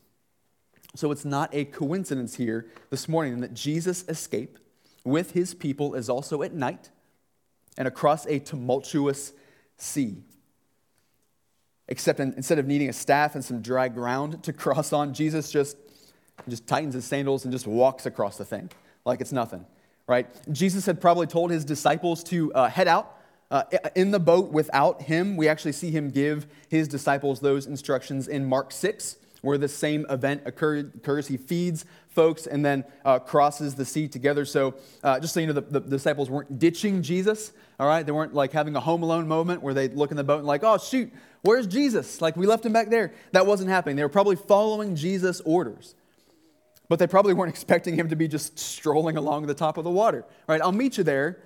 So 0.94 1.10
it's 1.12 1.24
not 1.24 1.54
a 1.54 1.66
coincidence 1.66 2.36
here 2.36 2.66
this 2.90 3.08
morning 3.08 3.40
that 3.40 3.54
Jesus' 3.54 4.04
escape 4.08 4.58
with 5.04 5.32
his 5.32 5.54
people 5.54 5.94
is 5.94 6.08
also 6.08 6.42
at 6.42 6.54
night 6.54 6.90
and 7.76 7.86
across 7.86 8.26
a 8.26 8.38
tumultuous 8.38 9.32
sea. 9.76 10.24
Except 11.88 12.18
in, 12.20 12.34
instead 12.34 12.58
of 12.58 12.66
needing 12.66 12.88
a 12.88 12.92
staff 12.92 13.34
and 13.34 13.44
some 13.44 13.62
dry 13.62 13.88
ground 13.88 14.42
to 14.44 14.52
cross 14.64 14.92
on, 14.92 15.14
Jesus 15.14 15.50
just, 15.50 15.76
just 16.48 16.66
tightens 16.66 16.94
his 16.94 17.04
sandals 17.04 17.44
and 17.44 17.52
just 17.52 17.66
walks 17.66 18.06
across 18.06 18.36
the 18.36 18.44
thing 18.44 18.70
like 19.06 19.20
it's 19.22 19.32
nothing, 19.32 19.64
right? 20.06 20.26
Jesus 20.52 20.84
had 20.84 21.00
probably 21.00 21.26
told 21.26 21.50
his 21.50 21.64
disciples 21.64 22.22
to 22.24 22.52
uh, 22.52 22.68
head 22.68 22.88
out 22.88 23.16
uh, 23.50 23.62
in 23.94 24.10
the 24.10 24.18
boat 24.18 24.52
without 24.52 25.02
him. 25.02 25.36
We 25.36 25.48
actually 25.48 25.72
see 25.72 25.90
him 25.90 26.10
give 26.10 26.46
his 26.68 26.88
disciples 26.88 27.40
those 27.40 27.66
instructions 27.66 28.28
in 28.28 28.44
Mark 28.44 28.72
6 28.72 29.16
where 29.42 29.58
the 29.58 29.68
same 29.68 30.04
event 30.10 30.42
occurs. 30.44 31.28
He 31.28 31.36
feeds 31.36 31.84
folks 32.08 32.48
and 32.48 32.64
then 32.64 32.84
uh, 33.04 33.20
crosses 33.20 33.76
the 33.76 33.84
sea 33.84 34.08
together. 34.08 34.44
So, 34.44 34.74
uh, 35.04 35.20
just 35.20 35.34
so 35.34 35.40
you 35.40 35.46
know, 35.46 35.52
the, 35.52 35.60
the, 35.60 35.80
disciples 35.80 36.28
weren't 36.28 36.58
ditching 36.58 37.00
Jesus, 37.02 37.52
all 37.78 37.86
right? 37.86 38.04
They 38.04 38.10
weren't 38.10 38.34
like 38.34 38.52
having 38.52 38.74
a 38.74 38.80
home 38.80 39.04
alone 39.04 39.28
moment 39.28 39.62
where 39.62 39.74
they 39.74 39.88
look 39.88 40.10
in 40.10 40.16
the 40.16 40.24
boat 40.24 40.38
and, 40.38 40.46
like, 40.46 40.64
oh, 40.64 40.78
shoot, 40.78 41.12
where's 41.46 41.66
Jesus? 41.66 42.20
Like, 42.20 42.36
we 42.36 42.46
left 42.46 42.66
him 42.66 42.72
back 42.72 42.90
there. 42.90 43.12
That 43.32 43.46
wasn't 43.46 43.70
happening. 43.70 43.96
They 43.96 44.02
were 44.02 44.08
probably 44.08 44.36
following 44.36 44.96
Jesus' 44.96 45.40
orders. 45.42 45.94
But 46.88 46.98
they 46.98 47.06
probably 47.06 47.34
weren't 47.34 47.50
expecting 47.54 47.94
him 47.94 48.08
to 48.10 48.16
be 48.16 48.28
just 48.28 48.58
strolling 48.58 49.16
along 49.16 49.46
the 49.46 49.54
top 49.54 49.78
of 49.78 49.84
the 49.84 49.90
water, 49.90 50.24
right? 50.46 50.60
I'll 50.60 50.72
meet 50.72 50.98
you 50.98 51.04
there. 51.04 51.40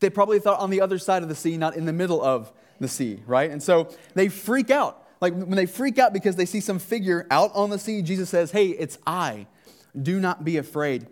They 0.00 0.10
probably 0.10 0.40
thought 0.40 0.60
on 0.60 0.70
the 0.70 0.80
other 0.80 0.98
side 0.98 1.22
of 1.22 1.28
the 1.28 1.34
sea, 1.34 1.56
not 1.56 1.76
in 1.76 1.84
the 1.84 1.92
middle 1.92 2.22
of 2.22 2.52
the 2.80 2.88
sea, 2.88 3.22
right? 3.26 3.50
And 3.50 3.62
so 3.62 3.94
they 4.14 4.28
freak 4.28 4.70
out 4.70 5.04
like 5.24 5.32
when 5.32 5.56
they 5.56 5.64
freak 5.64 5.98
out 5.98 6.12
because 6.12 6.36
they 6.36 6.44
see 6.44 6.60
some 6.60 6.78
figure 6.78 7.26
out 7.30 7.50
on 7.54 7.70
the 7.70 7.78
sea, 7.78 8.02
Jesus 8.02 8.28
says, 8.28 8.50
Hey, 8.50 8.66
it's 8.66 8.98
I. 9.06 9.46
Do 10.00 10.20
not 10.20 10.44
be 10.44 10.58
afraid. 10.58 11.06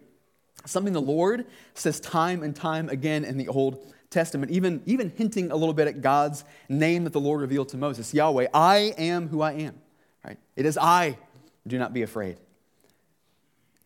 Something 0.66 0.92
the 0.92 1.00
Lord 1.00 1.46
says 1.72 1.98
time 1.98 2.42
and 2.42 2.55
time 2.55 2.90
again 2.90 3.24
in 3.24 3.38
the 3.38 3.48
Old 3.48 3.83
Testament, 4.12 4.53
even, 4.53 4.83
even 4.87 5.11
hinting 5.11 5.51
a 5.51 5.57
little 5.57 5.75
bit 5.75 5.88
at 5.88 6.01
God's 6.01 6.44
name 6.68 7.05
that 7.05 7.12
the 7.12 7.20
Lord 7.20 7.40
revealed 7.40 7.70
to 7.70 7.77
Moses 7.77 8.14
Yahweh, 8.14 8.46
I 8.55 8.94
am 8.96 9.29
who 9.29 9.42
I 9.42 9.53
am. 9.53 9.75
Right? 10.25 10.38
It 10.55 10.66
is 10.66 10.79
I. 10.79 11.18
Do 11.66 11.79
not 11.79 11.92
be 11.92 12.03
afraid. 12.03 12.37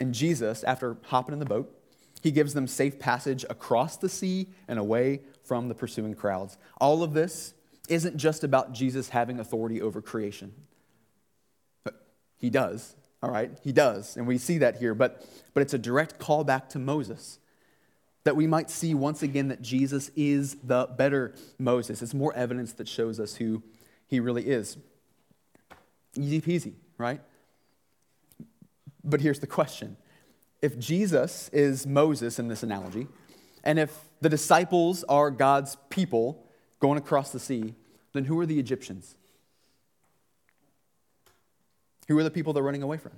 And 0.01 0.13
Jesus, 0.15 0.65
after 0.65 0.97
hopping 1.05 1.33
in 1.33 1.39
the 1.39 1.47
boat, 1.47 1.73
he 2.23 2.31
gives 2.31 2.55
them 2.55 2.67
safe 2.67 2.99
passage 2.99 3.45
across 3.49 3.97
the 3.97 4.09
sea 4.09 4.49
and 4.69 4.79
away 4.79 5.21
from 5.45 5.69
the 5.69 5.75
pursuing 5.75 6.15
crowds. 6.15 6.59
All 6.81 7.03
of 7.03 7.13
this 7.13 7.55
isn't 7.89 8.17
just 8.17 8.43
about 8.43 8.73
Jesus 8.73 9.11
having 9.11 9.39
authority 9.39 9.81
over 9.81 10.03
creation. 10.03 10.53
He 12.39 12.51
does, 12.51 12.95
all 13.23 13.31
right? 13.31 13.51
He 13.63 13.73
does, 13.73 14.17
and 14.17 14.27
we 14.27 14.39
see 14.39 14.59
that 14.59 14.77
here, 14.77 14.95
but, 14.95 15.25
but 15.55 15.63
it's 15.63 15.73
a 15.73 15.79
direct 15.79 16.19
call 16.19 16.45
back 16.45 16.69
to 16.71 16.79
Moses 16.79 17.39
that 18.27 18.35
we 18.35 18.49
might 18.49 18.69
see 18.69 18.93
once 18.93 19.23
again 19.23 19.47
that 19.49 19.63
Jesus 19.63 20.11
is 20.17 20.57
the 20.65 20.89
better 20.97 21.33
Moses. 21.61 22.03
It's 22.03 22.13
more 22.13 22.35
evidence 22.35 22.73
that 22.73 22.89
shows 22.89 23.21
us 23.21 23.37
who 23.37 23.63
he 24.09 24.19
really 24.19 24.49
is. 24.49 24.77
Easy 26.17 26.41
peasy, 26.41 26.73
right? 26.99 27.21
But 29.05 29.21
here's 29.21 29.39
the 29.39 29.47
question 29.47 29.97
if 30.61 30.77
Jesus 30.77 31.49
is 31.51 31.87
Moses 31.87 32.41
in 32.41 32.49
this 32.49 32.65
analogy, 32.65 33.07
and 33.63 33.79
if 33.79 33.97
the 34.21 34.29
disciples 34.29 35.05
are 35.05 35.31
God's 35.31 35.77
people 35.89 36.45
going 36.81 36.99
across 36.99 37.31
the 37.31 37.39
sea, 37.39 37.75
then 38.13 38.25
who 38.25 38.37
are 38.41 38.47
the 38.47 38.59
Egyptians? 38.59 39.15
Who 42.09 42.19
are 42.19 42.25
the 42.25 42.31
people 42.33 42.53
they're 42.53 42.63
running 42.65 42.83
away 42.83 42.97
from? 42.97 43.13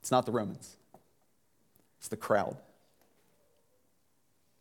It's 0.00 0.10
not 0.10 0.26
the 0.26 0.32
Romans, 0.32 0.76
it's 2.02 2.08
the 2.08 2.16
crowd. 2.16 2.56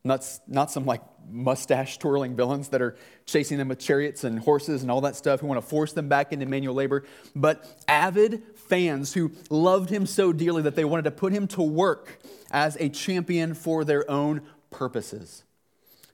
Not, 0.04 0.24
not 0.48 0.70
some 0.70 0.86
like 0.86 1.02
mustache 1.28 1.98
twirling 1.98 2.36
villains 2.36 2.68
that 2.68 2.84
are 2.84 2.96
chasing 3.26 3.58
them 3.58 3.68
with 3.68 3.80
chariots 3.80 4.24
and 4.24 4.38
horses 4.38 4.84
and 4.84 4.92
all 4.92 5.02
that 5.02 5.16
stuff 5.16 5.40
who 5.40 5.48
want 5.48 5.60
to 5.60 5.66
force 5.68 5.92
them 5.94 6.08
back 6.08 6.32
into 6.32 6.46
manual 6.46 6.76
labor, 6.76 7.04
but 7.36 7.66
avid 7.88 8.44
fans 8.54 9.16
who 9.16 9.32
loved 9.50 9.90
him 9.90 10.06
so 10.06 10.32
dearly 10.32 10.62
that 10.62 10.76
they 10.76 10.86
wanted 10.86 11.06
to 11.06 11.12
put 11.12 11.34
him 11.34 11.48
to 11.48 11.64
work 11.64 12.20
as 12.52 12.78
a 12.80 12.90
champion 12.90 13.56
for 13.56 13.84
their 13.84 14.10
own 14.10 14.44
purposes. 14.70 15.44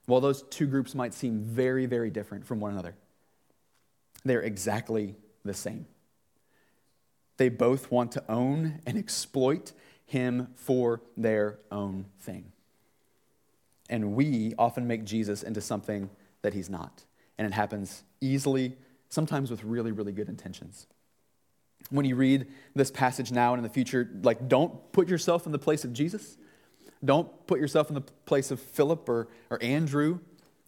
While 0.06 0.22
those 0.22 0.44
two 0.44 0.68
groups 0.68 0.96
might 0.96 1.14
seem 1.14 1.42
very, 1.42 1.88
very 1.88 2.10
different 2.10 2.46
from 2.46 2.62
one 2.62 2.72
another, 2.72 2.96
they're 4.24 4.42
exactly 4.42 5.18
the 5.44 5.54
same. 5.54 5.88
They 7.36 7.50
both 7.50 7.92
want 7.92 8.14
to 8.14 8.24
own 8.32 8.80
and 8.86 8.98
exploit 8.98 9.74
him 10.08 10.48
for 10.56 11.02
their 11.16 11.60
own 11.72 12.06
thing. 12.22 12.52
And 13.90 14.14
we 14.14 14.54
often 14.58 14.88
make 14.88 15.04
Jesus 15.04 15.44
into 15.44 15.62
something 15.62 16.10
that 16.42 16.54
he's 16.54 16.70
not. 16.70 17.04
And 17.38 17.46
it 17.46 17.54
happens 17.54 18.04
easily, 18.20 18.76
sometimes 19.10 19.52
with 19.52 19.64
really, 19.64 19.92
really 19.92 20.12
good 20.12 20.30
intentions. 20.30 20.88
When 21.90 22.06
you 22.06 22.16
read 22.16 22.48
this 22.74 22.90
passage 22.90 23.32
now 23.32 23.54
and 23.54 23.60
in 23.60 23.64
the 23.64 23.70
future, 23.70 24.10
like, 24.24 24.48
don't 24.48 24.92
put 24.92 25.08
yourself 25.08 25.46
in 25.46 25.52
the 25.52 25.60
place 25.60 25.86
of 25.86 25.94
Jesus. 25.94 26.38
Don't 27.06 27.46
put 27.46 27.60
yourself 27.60 27.90
in 27.90 27.96
the 27.96 28.02
place 28.02 28.50
of 28.50 28.60
Philip 28.60 29.08
or, 29.08 29.28
or 29.50 29.62
Andrew. 29.62 30.08
You 30.08 30.20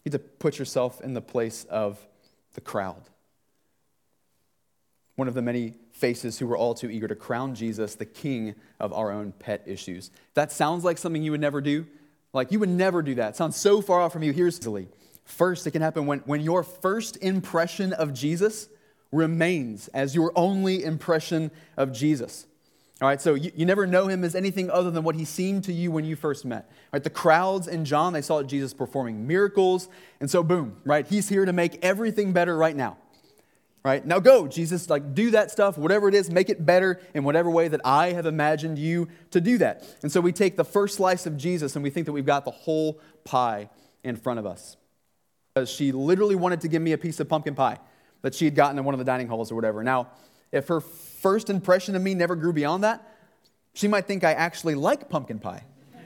need 0.06 0.12
to 0.12 0.20
put 0.20 0.60
yourself 0.60 1.02
in 1.02 1.14
the 1.14 1.22
place 1.22 1.66
of 1.66 2.00
the 2.54 2.62
crowd. 2.62 3.02
One 5.20 5.28
of 5.28 5.34
the 5.34 5.42
many 5.42 5.74
faces 5.92 6.40
who 6.40 6.48
were 6.48 6.56
all 6.56 6.74
too 6.74 6.90
eager 6.90 7.06
to 7.06 7.14
crown 7.14 7.54
Jesus 7.54 7.96
the 7.96 8.06
king 8.06 8.56
of 8.80 8.94
our 8.94 9.12
own 9.12 9.34
pet 9.34 9.62
issues. 9.66 10.12
That 10.34 10.50
sounds 10.50 10.86
like 10.86 10.98
something 10.98 11.22
you 11.22 11.32
would 11.32 11.42
never 11.42 11.60
do. 11.60 11.88
Like 12.32 12.54
you 12.54 12.60
would 12.60 12.70
never 12.70 13.02
do 13.02 13.16
that. 13.16 13.32
It 13.32 13.36
sounds 13.36 13.58
so 13.58 13.82
far 13.82 14.00
off 14.00 14.14
from 14.14 14.24
you. 14.24 14.32
Here's 14.32 14.58
easily. 14.58 14.88
First, 15.26 15.68
it 15.68 15.72
can 15.72 15.82
happen 15.82 16.06
when, 16.06 16.20
when 16.20 16.40
your 16.40 16.64
first 16.64 17.18
impression 17.18 17.92
of 17.92 18.14
Jesus 18.14 18.70
remains 19.12 19.90
as 19.90 20.16
your 20.16 20.32
only 20.38 20.86
impression 20.86 21.52
of 21.76 21.92
Jesus. 21.92 22.48
All 23.02 23.10
right, 23.10 23.20
so 23.20 23.34
you, 23.34 23.52
you 23.54 23.66
never 23.66 23.86
know 23.86 24.08
him 24.08 24.24
as 24.24 24.36
anything 24.36 24.72
other 24.72 24.90
than 24.90 25.04
what 25.04 25.16
he 25.16 25.26
seemed 25.26 25.66
to 25.66 25.74
you 25.74 25.92
when 25.92 26.06
you 26.06 26.16
first 26.16 26.46
met. 26.46 26.64
All 26.70 26.76
right, 26.94 27.04
the 27.04 27.10
crowds 27.10 27.68
in 27.68 27.84
John, 27.84 28.14
they 28.14 28.22
saw 28.22 28.42
Jesus 28.42 28.74
performing 28.74 29.28
miracles, 29.28 29.90
and 30.22 30.32
so 30.32 30.44
boom, 30.44 30.78
right, 30.86 31.06
he's 31.06 31.28
here 31.28 31.44
to 31.44 31.52
make 31.52 31.78
everything 31.84 32.32
better 32.32 32.56
right 32.56 32.76
now 32.76 32.96
right? 33.84 34.06
Now 34.06 34.20
go, 34.20 34.48
Jesus, 34.48 34.90
like 34.90 35.14
do 35.14 35.32
that 35.32 35.52
stuff, 35.52 35.78
whatever 35.78 36.10
it 36.10 36.16
is, 36.16 36.30
make 36.30 36.50
it 36.50 36.66
better 36.66 37.00
in 37.14 37.24
whatever 37.24 37.50
way 37.50 37.68
that 37.68 37.82
I 37.86 38.12
have 38.14 38.26
imagined 38.26 38.78
you 38.78 39.08
to 39.32 39.42
do 39.42 39.58
that. 39.60 39.84
And 40.02 40.12
so 40.12 40.22
we 40.22 40.32
take 40.32 40.58
the 40.58 40.66
first 40.66 40.98
slice 40.98 41.26
of 41.26 41.38
Jesus 41.38 41.76
and 41.76 41.84
we 41.84 41.90
think 41.90 42.06
that 42.06 42.12
we've 42.12 42.26
got 42.26 42.46
the 42.46 42.52
whole 42.52 43.00
pie 43.24 43.70
in 44.04 44.16
front 44.16 44.40
of 44.40 44.46
us. 44.46 44.78
Because 45.54 45.70
she 45.70 45.92
literally 45.92 46.36
wanted 46.36 46.62
to 46.62 46.68
give 46.68 46.82
me 46.82 46.92
a 46.92 46.98
piece 46.98 47.20
of 47.20 47.30
pumpkin 47.30 47.56
pie 47.56 47.80
that 48.22 48.36
she 48.36 48.46
had 48.46 48.56
gotten 48.56 48.78
in 48.78 48.86
one 48.86 48.94
of 48.94 49.00
the 49.00 49.06
dining 49.06 49.28
halls 49.28 49.52
or 49.52 49.56
whatever. 49.56 49.84
Now, 49.84 50.10
if 50.52 50.68
her 50.68 50.82
first 50.82 51.50
impression 51.50 51.96
of 51.96 52.02
me 52.02 52.14
never 52.14 52.36
grew 52.36 52.54
beyond 52.54 52.84
that, 52.84 53.06
she 53.74 53.88
might 53.88 54.06
think 54.06 54.24
I 54.24 54.34
actually 54.34 54.76
like 54.76 55.10
pumpkin 55.10 55.40
pie. 55.40 55.64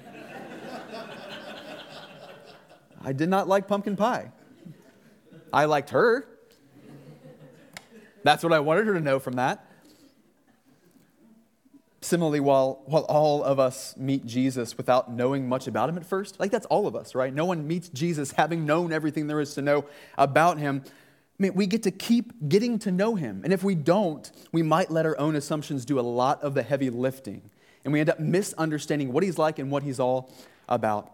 I 3.04 3.14
did 3.14 3.30
not 3.30 3.48
like 3.48 3.68
pumpkin 3.68 3.96
pie. 3.96 4.32
I 5.52 5.66
liked 5.66 5.92
her. 5.92 6.28
That's 8.24 8.44
what 8.44 8.54
I 8.54 8.60
wanted 8.60 8.88
her 8.88 8.94
to 8.94 9.00
know 9.00 9.20
from 9.20 9.34
that. 9.34 9.66
Similarly, 12.02 12.42
while, 12.42 12.82
while 12.86 13.04
all 13.04 13.44
of 13.44 13.60
us 13.60 13.96
meet 13.96 14.26
Jesus 14.26 14.76
without 14.76 15.12
knowing 15.12 15.48
much 15.48 15.68
about 15.68 15.88
him 15.88 15.98
at 15.98 16.06
first, 16.06 16.38
like 16.40 16.52
that's 16.52 16.66
all 16.66 16.86
of 16.86 16.96
us, 16.96 17.16
right? 17.16 17.34
No 17.34 17.46
one 17.46 17.66
meets 17.66 17.88
Jesus 17.90 18.32
having 18.32 18.66
known 18.66 18.92
everything 18.92 19.28
there 19.28 19.40
is 19.40 19.54
to 19.56 19.62
know 19.62 19.86
about 20.18 20.58
him. 20.58 20.84
I 20.86 21.44
mean, 21.44 21.54
we 21.54 21.66
get 21.66 21.84
to 21.84 21.92
keep 21.92 22.34
getting 22.50 22.78
to 22.80 22.92
know 22.92 23.16
him. 23.16 23.42
And 23.44 23.54
if 23.54 23.64
we 23.64 23.74
don't, 23.74 24.30
we 24.52 24.64
might 24.64 24.92
let 24.92 25.06
our 25.06 25.18
own 25.18 25.36
assumptions 25.36 25.86
do 25.86 25.98
a 25.98 26.02
lot 26.02 26.42
of 26.44 26.56
the 26.56 26.64
heavy 26.64 26.90
lifting. 26.90 27.50
And 27.86 27.94
we 27.94 28.00
end 28.00 28.10
up 28.10 28.20
misunderstanding 28.20 29.14
what 29.14 29.24
he's 29.24 29.38
like 29.38 29.60
and 29.60 29.72
what 29.72 29.84
he's 29.84 30.00
all 30.00 30.32
about. 30.68 31.13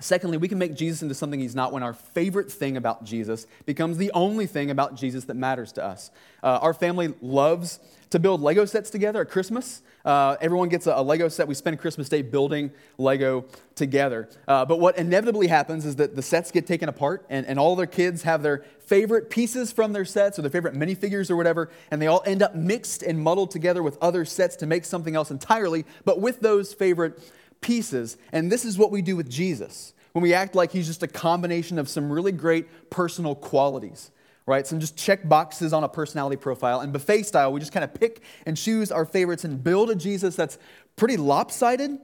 Secondly, 0.00 0.36
we 0.36 0.48
can 0.48 0.58
make 0.58 0.74
Jesus 0.74 1.02
into 1.02 1.14
something 1.14 1.38
he's 1.38 1.54
not 1.54 1.72
when 1.72 1.82
our 1.82 1.92
favorite 1.92 2.50
thing 2.50 2.76
about 2.76 3.04
Jesus 3.04 3.46
becomes 3.64 3.96
the 3.96 4.10
only 4.12 4.46
thing 4.46 4.70
about 4.70 4.96
Jesus 4.96 5.24
that 5.26 5.34
matters 5.34 5.70
to 5.72 5.84
us. 5.84 6.10
Uh, 6.42 6.58
our 6.60 6.74
family 6.74 7.14
loves 7.22 7.78
to 8.10 8.18
build 8.18 8.40
Lego 8.40 8.64
sets 8.64 8.90
together 8.90 9.22
at 9.22 9.30
Christmas. 9.30 9.82
Uh, 10.04 10.36
everyone 10.40 10.68
gets 10.68 10.86
a, 10.86 10.92
a, 10.92 11.02
Lego 11.02 11.28
set. 11.28 11.48
We 11.48 11.54
spend 11.54 11.78
Christmas 11.78 12.08
Day 12.08 12.22
building 12.22 12.70
Lego 12.98 13.44
together. 13.74 14.28
Uh, 14.46 14.64
but 14.64 14.78
what 14.78 14.98
inevitably 14.98 15.46
happens 15.46 15.86
is 15.86 15.96
that 15.96 16.14
the 16.14 16.22
sets 16.22 16.50
get 16.50 16.66
taken 16.66 16.88
apart, 16.88 17.24
and, 17.30 17.46
and 17.46 17.58
all 17.58 17.74
their 17.74 17.86
kids 17.86 18.22
have 18.22 18.42
their 18.42 18.64
favorite 18.80 19.30
pieces 19.30 19.72
from 19.72 19.92
their 19.92 20.04
sets 20.04 20.38
or 20.38 20.42
their 20.42 20.50
favorite 20.50 20.74
minifigures 20.74 21.30
or 21.30 21.36
whatever, 21.36 21.70
and 21.90 22.02
they 22.02 22.06
all 22.06 22.22
end 22.26 22.42
up 22.42 22.54
mixed 22.54 23.02
and 23.02 23.18
muddled 23.18 23.50
together 23.50 23.82
with 23.82 23.96
other 24.00 24.24
sets 24.24 24.56
to 24.56 24.66
make 24.66 24.84
something 24.84 25.16
else 25.16 25.30
entirely, 25.30 25.84
but 26.04 26.20
with 26.20 26.40
those 26.40 26.74
favorite 26.74 27.18
pieces. 27.64 28.18
And 28.30 28.52
this 28.52 28.64
is 28.66 28.76
what 28.76 28.90
we 28.90 29.00
do 29.00 29.16
with 29.16 29.28
Jesus 29.28 29.94
when 30.12 30.22
we 30.22 30.34
act 30.34 30.54
like 30.54 30.70
he's 30.70 30.86
just 30.86 31.02
a 31.02 31.08
combination 31.08 31.78
of 31.78 31.88
some 31.88 32.12
really 32.12 32.30
great 32.30 32.90
personal 32.90 33.34
qualities, 33.34 34.10
right? 34.46 34.64
Some 34.64 34.78
just 34.78 34.96
check 34.96 35.26
boxes 35.28 35.72
on 35.72 35.82
a 35.82 35.88
personality 35.88 36.36
profile. 36.36 36.80
And 36.80 36.92
buffet 36.92 37.22
style, 37.24 37.52
we 37.52 37.58
just 37.58 37.72
kind 37.72 37.82
of 37.82 37.94
pick 37.94 38.22
and 38.46 38.54
choose 38.56 38.92
our 38.92 39.06
favorites 39.06 39.44
and 39.44 39.64
build 39.64 39.90
a 39.90 39.96
Jesus 39.96 40.36
that's 40.36 40.58
pretty 40.94 41.16
lopsided. 41.16 41.98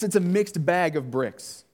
It's 0.00 0.14
a 0.14 0.20
mixed 0.20 0.64
bag 0.64 0.96
of 0.96 1.10
bricks. 1.10 1.64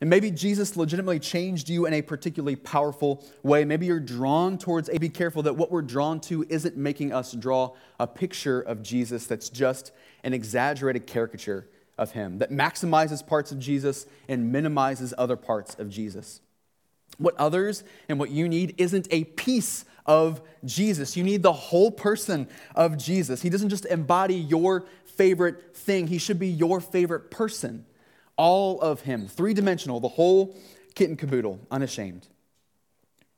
And 0.00 0.10
maybe 0.10 0.32
Jesus 0.32 0.76
legitimately 0.76 1.20
changed 1.20 1.70
you 1.70 1.86
in 1.86 1.94
a 1.94 2.02
particularly 2.02 2.56
powerful 2.56 3.24
way. 3.44 3.64
Maybe 3.64 3.86
you're 3.86 4.00
drawn 4.00 4.58
towards, 4.58 4.90
a. 4.90 4.98
be 4.98 5.08
careful 5.08 5.44
that 5.44 5.54
what 5.54 5.70
we're 5.70 5.80
drawn 5.80 6.20
to 6.22 6.44
isn't 6.50 6.76
making 6.76 7.14
us 7.14 7.32
draw 7.32 7.74
a 8.00 8.06
picture 8.06 8.60
of 8.60 8.82
Jesus 8.82 9.26
that's 9.26 9.48
just 9.48 9.92
an 10.24 10.34
exaggerated 10.34 11.06
caricature 11.06 11.68
of 11.98 12.12
him, 12.12 12.38
that 12.38 12.50
maximizes 12.50 13.26
parts 13.26 13.52
of 13.52 13.58
Jesus 13.58 14.06
and 14.28 14.52
minimizes 14.52 15.14
other 15.16 15.36
parts 15.36 15.74
of 15.78 15.88
Jesus. 15.88 16.40
What 17.18 17.36
others 17.36 17.84
and 18.08 18.18
what 18.18 18.30
you 18.30 18.48
need 18.48 18.74
isn't 18.78 19.06
a 19.10 19.24
piece 19.24 19.84
of 20.06 20.42
Jesus. 20.64 21.16
You 21.16 21.24
need 21.24 21.42
the 21.42 21.52
whole 21.52 21.90
person 21.90 22.48
of 22.74 22.96
Jesus. 22.96 23.42
He 23.42 23.50
doesn't 23.50 23.68
just 23.68 23.86
embody 23.86 24.34
your 24.34 24.84
favorite 25.04 25.76
thing, 25.76 26.08
he 26.08 26.18
should 26.18 26.38
be 26.38 26.48
your 26.48 26.80
favorite 26.80 27.30
person. 27.30 27.86
All 28.36 28.80
of 28.80 29.02
him, 29.02 29.28
three 29.28 29.54
dimensional, 29.54 30.00
the 30.00 30.08
whole 30.08 30.56
kit 30.96 31.08
and 31.08 31.18
caboodle, 31.18 31.60
unashamed. 31.70 32.26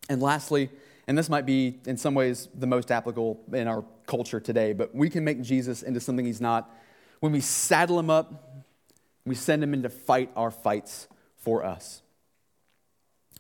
And 0.09 0.23
lastly, 0.23 0.71
and 1.07 1.17
this 1.17 1.29
might 1.29 1.47
be 1.47 1.79
in 1.87 1.97
some 1.97 2.15
ways 2.15 2.49
the 2.55 2.67
most 2.67 2.91
applicable 2.91 3.41
in 3.53 3.69
our 3.69 3.85
culture 4.07 4.41
today, 4.41 4.73
but 4.73 4.95
we 4.95 5.11
can 5.11 5.23
make 5.23 5.43
Jesus 5.43 5.83
into 5.83 6.01
something 6.01 6.25
he's 6.25 6.41
not 6.41 6.71
when 7.21 7.33
we 7.33 7.41
saddle 7.41 7.97
them 7.97 8.11
up 8.11 8.47
we 9.27 9.35
send 9.35 9.63
them 9.63 9.75
in 9.75 9.83
to 9.83 9.91
fight 9.91 10.31
our 10.37 10.51
fights 10.51 11.09
for 11.37 11.65
us. 11.65 12.01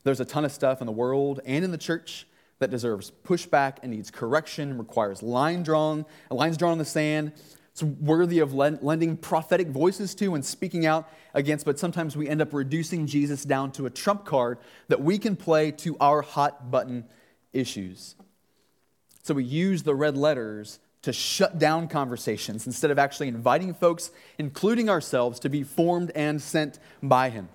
There's 0.02 0.20
a 0.20 0.24
ton 0.24 0.44
of 0.44 0.52
stuff 0.52 0.80
in 0.80 0.86
the 0.86 0.92
world 0.92 1.40
and 1.46 1.64
in 1.64 1.70
the 1.70 1.78
church 1.78 2.26
that 2.58 2.70
deserves 2.70 3.12
pushback 3.24 3.78
and 3.82 3.92
needs 3.92 4.10
correction, 4.10 4.76
requires 4.76 5.22
line 5.22 5.62
drawn, 5.62 6.04
lines 6.30 6.56
drawn 6.56 6.72
in 6.72 6.78
the 6.78 6.84
sand 6.84 7.32
It's 7.72 7.82
worthy 7.82 8.38
of 8.40 8.54
lending 8.54 9.16
prophetic 9.16 9.68
voices 9.68 10.14
to 10.16 10.34
and 10.34 10.44
speaking 10.44 10.86
out 10.86 11.08
against, 11.34 11.64
but 11.64 11.78
sometimes 11.78 12.16
we 12.16 12.28
end 12.28 12.40
up 12.40 12.52
reducing 12.52 13.06
Jesus 13.06 13.44
down 13.44 13.72
to 13.72 13.86
a 13.86 13.90
trump 13.90 14.24
card 14.24 14.58
that 14.88 15.02
we 15.02 15.18
can 15.18 15.36
play 15.36 15.70
to 15.72 15.96
our 16.00 16.22
hot 16.22 16.70
button 16.70 17.04
issues. 17.52 18.16
So 19.22 19.34
we 19.34 19.44
use 19.44 19.82
the 19.82 19.94
red 19.94 20.16
letters 20.16 20.78
to 21.06 21.12
shut 21.12 21.56
down 21.56 21.86
conversations 21.86 22.66
instead 22.66 22.90
of 22.90 22.98
actually 22.98 23.28
inviting 23.28 23.72
folks, 23.72 24.10
including 24.38 24.90
ourselves, 24.90 25.38
to 25.38 25.48
be 25.48 25.62
formed 25.62 26.10
and 26.16 26.42
sent 26.42 26.80
by 27.00 27.30
Him. 27.30 27.48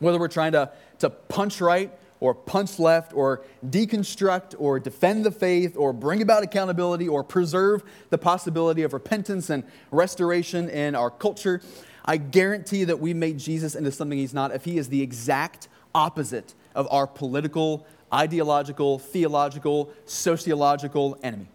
Whether 0.00 0.18
we're 0.18 0.28
trying 0.28 0.52
to, 0.52 0.70
to 0.98 1.08
punch 1.08 1.62
right 1.62 1.90
or 2.20 2.34
punch 2.34 2.78
left 2.78 3.14
or 3.14 3.42
deconstruct 3.66 4.54
or 4.58 4.78
defend 4.78 5.24
the 5.24 5.30
faith 5.30 5.78
or 5.78 5.94
bring 5.94 6.20
about 6.20 6.42
accountability 6.42 7.08
or 7.08 7.24
preserve 7.24 7.82
the 8.10 8.18
possibility 8.18 8.82
of 8.82 8.92
repentance 8.92 9.48
and 9.48 9.64
restoration 9.90 10.68
in 10.68 10.94
our 10.94 11.08
culture, 11.08 11.62
I 12.04 12.18
guarantee 12.18 12.84
that 12.84 13.00
we 13.00 13.14
made 13.14 13.38
Jesus 13.38 13.74
into 13.74 13.90
something 13.90 14.18
he's 14.18 14.34
not 14.34 14.54
if 14.54 14.66
he 14.66 14.76
is 14.76 14.90
the 14.90 15.00
exact 15.00 15.68
opposite 15.94 16.52
of 16.74 16.86
our 16.90 17.06
political, 17.06 17.86
ideological, 18.12 18.98
theological, 18.98 19.90
sociological 20.04 21.18
enemy. 21.22 21.48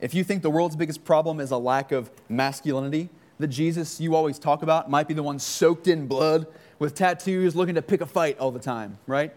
If 0.00 0.14
you 0.14 0.22
think 0.22 0.42
the 0.42 0.50
world's 0.50 0.76
biggest 0.76 1.04
problem 1.04 1.40
is 1.40 1.50
a 1.50 1.56
lack 1.56 1.90
of 1.90 2.10
masculinity, 2.28 3.08
the 3.38 3.48
Jesus 3.48 4.00
you 4.00 4.14
always 4.14 4.38
talk 4.38 4.62
about 4.62 4.90
might 4.90 5.08
be 5.08 5.14
the 5.14 5.22
one 5.22 5.38
soaked 5.38 5.88
in 5.88 6.06
blood 6.06 6.46
with 6.78 6.94
tattoos 6.94 7.56
looking 7.56 7.74
to 7.74 7.82
pick 7.82 8.00
a 8.00 8.06
fight 8.06 8.38
all 8.38 8.50
the 8.50 8.60
time, 8.60 8.98
right? 9.06 9.32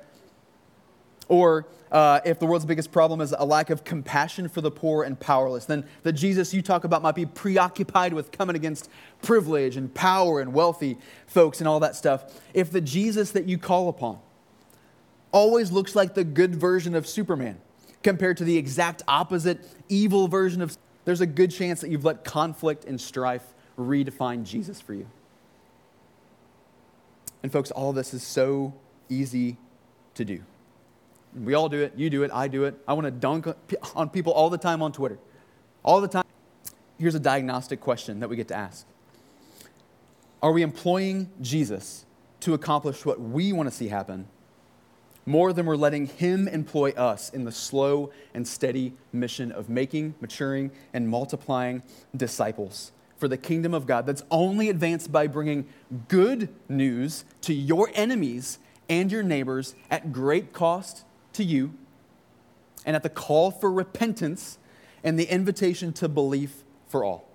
Or 1.28 1.66
uh, 1.92 2.20
if 2.26 2.40
the 2.40 2.46
world's 2.46 2.66
biggest 2.66 2.92
problem 2.92 3.22
is 3.22 3.34
a 3.38 3.46
lack 3.46 3.70
of 3.70 3.84
compassion 3.84 4.50
for 4.50 4.62
the 4.62 4.70
poor 4.70 5.04
and 5.04 5.20
powerless, 5.20 5.66
then 5.66 5.86
the 6.04 6.12
Jesus 6.12 6.54
you 6.54 6.62
talk 6.62 6.84
about 6.84 7.02
might 7.02 7.16
be 7.16 7.26
preoccupied 7.26 8.14
with 8.14 8.32
coming 8.32 8.56
against 8.56 8.90
privilege 9.22 9.78
and 9.78 9.94
power 9.94 10.42
and 10.42 10.54
wealthy 10.54 10.98
folks 11.28 11.60
and 11.60 11.68
all 11.68 11.80
that 11.80 11.96
stuff. 11.96 12.40
If 12.54 12.72
the 12.72 12.82
Jesus 12.82 13.32
that 13.32 13.46
you 13.46 13.58
call 13.58 13.90
upon 13.90 14.20
always 15.32 15.72
looks 15.72 15.96
like 15.96 16.14
the 16.14 16.24
good 16.24 16.56
version 16.56 16.96
of 16.96 17.08
Superman 17.08 17.60
compared 18.04 18.38
to 18.38 18.44
the 18.44 18.58
exact 18.58 19.04
opposite 19.08 19.60
evil 19.90 20.28
version 20.28 20.62
of 20.62 20.78
there's 21.06 21.22
a 21.22 21.26
good 21.26 21.52
chance 21.52 21.82
that 21.82 21.90
you've 21.90 22.06
let 22.06 22.24
conflict 22.24 22.86
and 22.86 23.00
strife 23.00 23.44
redefine 23.78 24.44
Jesus 24.44 24.80
for 24.80 24.94
you. 24.94 25.08
And 27.44 27.52
folks, 27.52 27.72
all 27.72 27.92
this 27.92 28.14
is 28.14 28.24
so 28.24 28.74
easy 29.10 29.58
to 30.14 30.26
do. 30.26 30.42
We 31.34 31.54
all 31.54 31.70
do 31.70 31.82
it. 31.82 31.94
You 31.96 32.10
do 32.10 32.24
it. 32.24 32.32
I 32.32 32.48
do 32.48 32.66
it. 32.66 32.76
I 32.88 32.94
want 32.94 33.06
to 33.06 33.12
dunk 33.12 33.48
on 33.96 34.10
people 34.10 34.34
all 34.34 34.50
the 34.50 34.58
time 34.58 34.84
on 34.84 34.92
Twitter. 34.92 35.18
All 35.84 36.02
the 36.02 36.08
time. 36.08 36.26
Here's 37.00 37.16
a 37.16 37.20
diagnostic 37.20 37.80
question 37.82 38.20
that 38.20 38.30
we 38.30 38.36
get 38.36 38.48
to 38.50 38.56
ask 38.56 38.86
Are 40.42 40.52
we 40.52 40.62
employing 40.62 41.32
Jesus 41.42 42.06
to 42.42 42.54
accomplish 42.54 43.06
what 43.06 43.20
we 43.20 43.54
want 43.54 43.70
to 43.70 43.76
see 43.76 43.88
happen 43.88 44.28
more 45.26 45.54
than 45.54 45.66
we're 45.66 45.76
letting 45.76 46.08
Him 46.08 46.48
employ 46.48 46.92
us 46.92 47.30
in 47.30 47.44
the 47.46 47.52
slow 47.52 48.12
and 48.34 48.48
steady 48.48 48.94
mission 49.14 49.52
of 49.52 49.70
making, 49.70 50.16
maturing, 50.20 50.72
and 50.94 51.08
multiplying 51.08 51.84
disciples? 52.16 52.92
for 53.22 53.28
the 53.28 53.38
kingdom 53.38 53.72
of 53.76 53.86
God 53.86 54.08
that's 54.08 54.24
only 54.32 54.68
advanced 54.68 55.12
by 55.12 55.28
bringing 55.28 55.68
good 56.08 56.50
news 56.68 57.24
to 57.42 57.54
your 57.54 57.92
enemies 57.94 58.58
and 58.90 59.12
your 59.12 59.22
neighbors 59.22 59.76
at 59.92 60.12
great 60.12 60.54
cost 60.54 61.04
to 61.34 61.44
you 61.44 61.72
and 62.84 62.96
at 62.96 63.04
the 63.04 63.10
call 63.10 63.52
for 63.52 63.72
repentance 63.72 64.58
and 65.04 65.20
the 65.20 65.32
invitation 65.32 65.94
to 65.94 66.10
belief 66.10 66.64
for 66.88 67.04
all. 67.04 67.31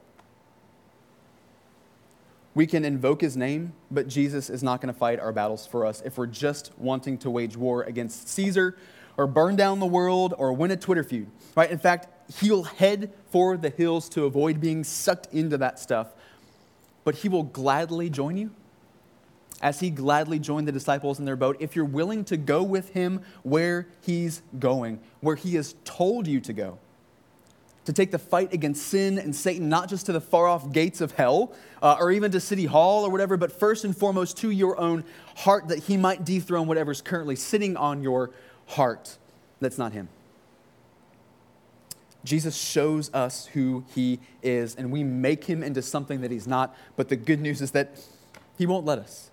We 2.57 2.67
can 2.67 2.87
invoke 2.87 3.21
his 3.21 3.37
name, 3.37 3.75
but 3.91 4.09
Jesus 4.09 4.49
is 4.49 4.63
not 4.63 4.81
going 4.81 4.91
to 4.93 4.99
fight 4.99 5.21
our 5.21 5.31
battles 5.31 5.67
for 5.67 5.85
us 5.85 6.01
if 6.07 6.17
we're 6.17 6.27
just 6.27 6.73
wanting 6.79 7.19
to 7.19 7.29
wage 7.29 7.55
war 7.55 7.83
against 7.83 8.31
Caesar 8.31 8.79
or 9.19 9.27
burn 9.27 9.57
down 9.57 9.79
the 9.79 9.87
world 9.87 10.33
or 10.39 10.55
win 10.55 10.71
a 10.71 10.77
Twitter 10.79 11.05
feud. 11.05 11.31
Right? 11.55 11.71
In 11.71 11.79
fact, 11.79 12.09
he'll 12.41 12.63
head 12.63 13.13
for 13.31 13.59
the 13.59 13.69
hills 13.69 14.09
to 14.09 14.25
avoid 14.25 14.59
being 14.59 14.85
sucked 14.85 15.29
into 15.35 15.59
that 15.59 15.79
stuff, 15.79 16.15
but 17.05 17.17
he 17.17 17.29
will 17.29 17.43
gladly 17.43 18.09
join 18.09 18.39
you 18.39 18.51
as 19.61 19.81
he 19.81 19.91
gladly 19.91 20.39
joined 20.39 20.67
the 20.67 20.73
disciples 20.73 21.19
in 21.19 21.27
their 21.27 21.37
boat. 21.37 21.59
If 21.61 21.77
you're 21.77 21.85
willing 21.85 22.25
to 22.25 22.39
go 22.39 22.63
with 22.63 22.89
him 22.95 23.21
where 23.43 23.87
he's 24.01 24.41
going, 24.59 25.01
where 25.21 25.37
he 25.37 25.57
has 25.57 25.75
told 25.85 26.27
you 26.27 26.41
to 26.41 26.55
go, 26.55 26.79
to 27.87 27.93
take 27.93 28.11
the 28.11 28.19
fight 28.19 28.53
against 28.53 28.87
sin 28.87 29.19
and 29.19 29.35
Satan, 29.35 29.69
not 29.69 29.89
just 29.89 30.07
to 30.07 30.13
the 30.13 30.21
far 30.21 30.47
off 30.47 30.73
gates 30.73 31.01
of 31.01 31.13
hell 31.13 31.53
uh, 31.83 31.97
or 31.99 32.13
even 32.13 32.31
to 32.33 32.41
City 32.41 32.67
Hall 32.67 33.05
or 33.05 33.11
whatever, 33.11 33.37
but 33.37 33.51
first 33.51 33.85
and 33.85 33.97
foremost 33.97 34.37
to 34.39 34.51
your 34.51 34.79
own 34.79 35.05
heart 35.37 35.69
that 35.69 35.85
he 35.85 35.97
might 35.97 36.25
dethrone 36.25 36.67
whatever's 36.67 37.01
currently 37.01 37.37
sitting 37.37 37.77
on 37.77 38.03
your 38.03 38.31
heart 38.67 39.17
that's 39.61 39.79
not 39.79 39.93
him. 39.93 40.09
Jesus 42.25 42.57
shows 42.57 43.13
us 43.15 43.47
who 43.47 43.85
he 43.95 44.19
is, 44.43 44.75
and 44.75 44.91
we 44.91 45.05
make 45.05 45.45
him 45.45 45.63
into 45.63 45.81
something 45.81 46.23
that 46.23 46.31
he's 46.31 46.47
not. 46.47 46.77
But 46.97 47.09
the 47.09 47.17
good 47.17 47.41
news 47.41 47.63
is 47.63 47.71
that 47.71 48.01
he 48.59 48.67
won't 48.67 48.85
let 48.85 48.99
us. 48.99 49.31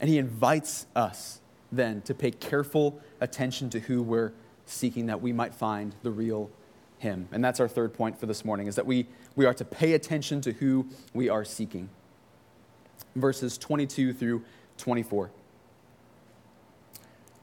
And 0.00 0.10
he 0.10 0.18
invites 0.18 0.86
us 0.94 1.40
then 1.72 2.02
to 2.02 2.14
pay 2.14 2.30
careful 2.30 3.00
attention 3.20 3.70
to 3.70 3.80
who 3.80 4.02
we're 4.02 4.32
seeking 4.66 5.06
that 5.06 5.22
we 5.22 5.32
might 5.32 5.54
find 5.54 5.94
the 6.02 6.10
real 6.10 6.50
him. 6.98 7.28
And 7.32 7.44
that's 7.44 7.60
our 7.60 7.68
third 7.68 7.94
point 7.94 8.18
for 8.18 8.26
this 8.26 8.44
morning 8.44 8.66
is 8.66 8.76
that 8.76 8.86
we, 8.86 9.06
we 9.36 9.46
are 9.46 9.54
to 9.54 9.64
pay 9.64 9.94
attention 9.94 10.40
to 10.42 10.52
who 10.52 10.86
we 11.14 11.28
are 11.28 11.44
seeking. 11.44 11.88
Verses 13.14 13.58
22 13.58 14.12
through 14.12 14.44
24. 14.78 15.30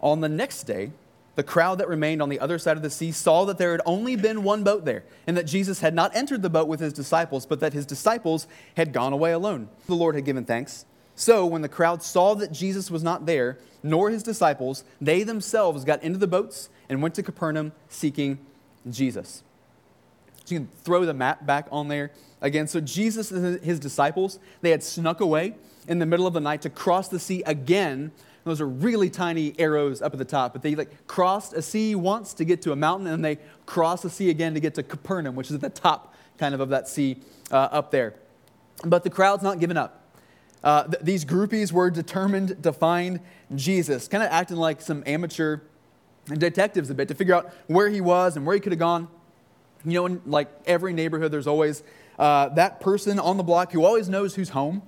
On 0.02 0.22
the 0.22 0.30
next 0.30 0.64
day, 0.64 0.92
the 1.36 1.44
crowd 1.44 1.80
that 1.80 1.88
remained 1.88 2.22
on 2.22 2.30
the 2.30 2.40
other 2.40 2.58
side 2.58 2.78
of 2.78 2.84
the 2.84 2.90
sea 2.90 3.12
saw 3.12 3.46
that 3.46 3.58
there 3.58 3.72
had 3.72 3.82
only 3.86 4.16
been 4.16 4.44
one 4.44 4.64
boat 4.64 4.86
there, 4.86 5.04
and 5.28 5.36
that 5.36 5.44
Jesus 5.46 5.82
had 5.82 5.94
not 5.94 6.16
entered 6.16 6.42
the 6.42 6.50
boat 6.50 6.68
with 6.68 6.80
his 6.80 6.94
disciples, 6.94 7.46
but 7.46 7.60
that 7.60 7.74
his 7.74 7.86
disciples 7.86 8.48
had 8.78 8.94
gone 8.94 9.12
away 9.12 9.32
alone. 9.32 9.68
The 9.88 9.96
Lord 9.96 10.16
had 10.16 10.26
given 10.26 10.46
thanks. 10.46 10.86
So 11.16 11.46
when 11.46 11.62
the 11.62 11.70
crowd 11.70 12.04
saw 12.04 12.36
that 12.36 12.52
Jesus 12.52 12.90
was 12.90 13.04
not 13.04 13.26
there, 13.26 13.58
nor 13.84 14.10
his 14.10 14.24
disciples, 14.24 14.84
they 15.00 15.24
themselves 15.24 15.84
got 15.86 16.04
into 16.04 16.20
the 16.20 16.28
boats 16.28 16.70
and 16.90 17.02
went 17.02 17.16
to 17.16 17.24
Capernaum 17.24 17.72
seeking 17.90 18.40
Jesus. 18.90 19.44
So 20.46 20.54
you 20.54 20.60
can 20.60 20.70
throw 20.84 21.06
the 21.06 21.14
map 21.14 21.46
back 21.46 21.68
on 21.72 21.88
there 21.88 22.12
again. 22.42 22.68
So 22.68 22.80
Jesus 22.80 23.32
and 23.32 23.64
his 23.64 23.80
disciples, 23.80 24.40
they 24.62 24.72
had 24.72 24.84
snuck 24.84 25.22
away 25.22 25.56
in 25.88 26.00
the 26.00 26.06
middle 26.06 26.28
of 26.28 26.34
the 26.34 26.42
night 26.42 26.62
to 26.64 26.70
cross 26.70 27.08
the 27.08 27.20
sea 27.20 27.44
again 27.46 28.12
those 28.46 28.62
are 28.62 28.68
really 28.68 29.10
tiny 29.10 29.56
arrows 29.58 30.04
up 30.04 30.14
at 30.14 30.20
the 30.20 30.26
top, 30.26 30.54
but 30.54 30.62
they 30.62 30.76
like 30.76 31.08
crossed 31.08 31.54
a 31.54 31.64
sea 31.64 31.96
once 31.96 32.34
to 32.36 32.46
get 32.46 32.62
to 32.62 32.72
a 32.72 32.76
mountain, 32.76 33.08
and 33.08 33.26
they 33.26 33.40
cross 33.66 34.06
a 34.06 34.10
sea 34.10 34.30
again 34.30 34.54
to 34.54 34.60
get 34.60 34.76
to 34.76 34.84
Capernaum, 34.84 35.36
which 35.36 35.50
is 35.50 35.56
at 35.56 35.62
the 35.62 35.70
top 35.70 36.14
kind 36.38 36.54
of 36.54 36.62
of 36.62 36.70
that 36.70 36.88
sea 36.88 37.18
uh, 37.52 37.56
up 37.72 37.90
there. 37.90 38.14
But 38.84 39.04
the 39.04 39.10
crowd's 39.10 39.42
not 39.42 39.60
giving 39.60 39.78
up. 39.78 40.04
Uh, 40.64 40.84
th- 40.84 41.04
these 41.04 41.26
groupies 41.26 41.72
were 41.72 41.90
determined 41.90 42.62
to 42.62 42.72
find 42.72 43.20
Jesus, 43.56 44.08
kind 44.08 44.24
of 44.24 44.30
acting 44.32 44.58
like 44.58 44.80
some 44.80 45.02
amateur 45.08 45.62
detectives 46.26 46.90
a 46.90 46.94
bit 46.96 47.08
to 47.08 47.16
figure 47.16 47.36
out 47.36 47.54
where 47.68 47.90
he 47.90 48.02
was 48.02 48.36
and 48.36 48.46
where 48.46 48.56
he 48.56 48.60
could 48.60 48.72
have 48.72 48.80
gone. 48.80 49.08
You 49.84 49.94
know, 49.94 50.06
in 50.08 50.22
like 50.26 50.50
every 50.66 50.94
neighborhood, 50.94 51.32
there's 51.32 51.48
always 51.48 51.84
uh, 52.18 52.50
that 52.50 52.80
person 52.80 53.20
on 53.20 53.38
the 53.38 53.44
block 53.44 53.72
who 53.72 53.86
always 53.86 54.10
knows 54.10 54.36
who's 54.36 54.50
home 54.50 54.82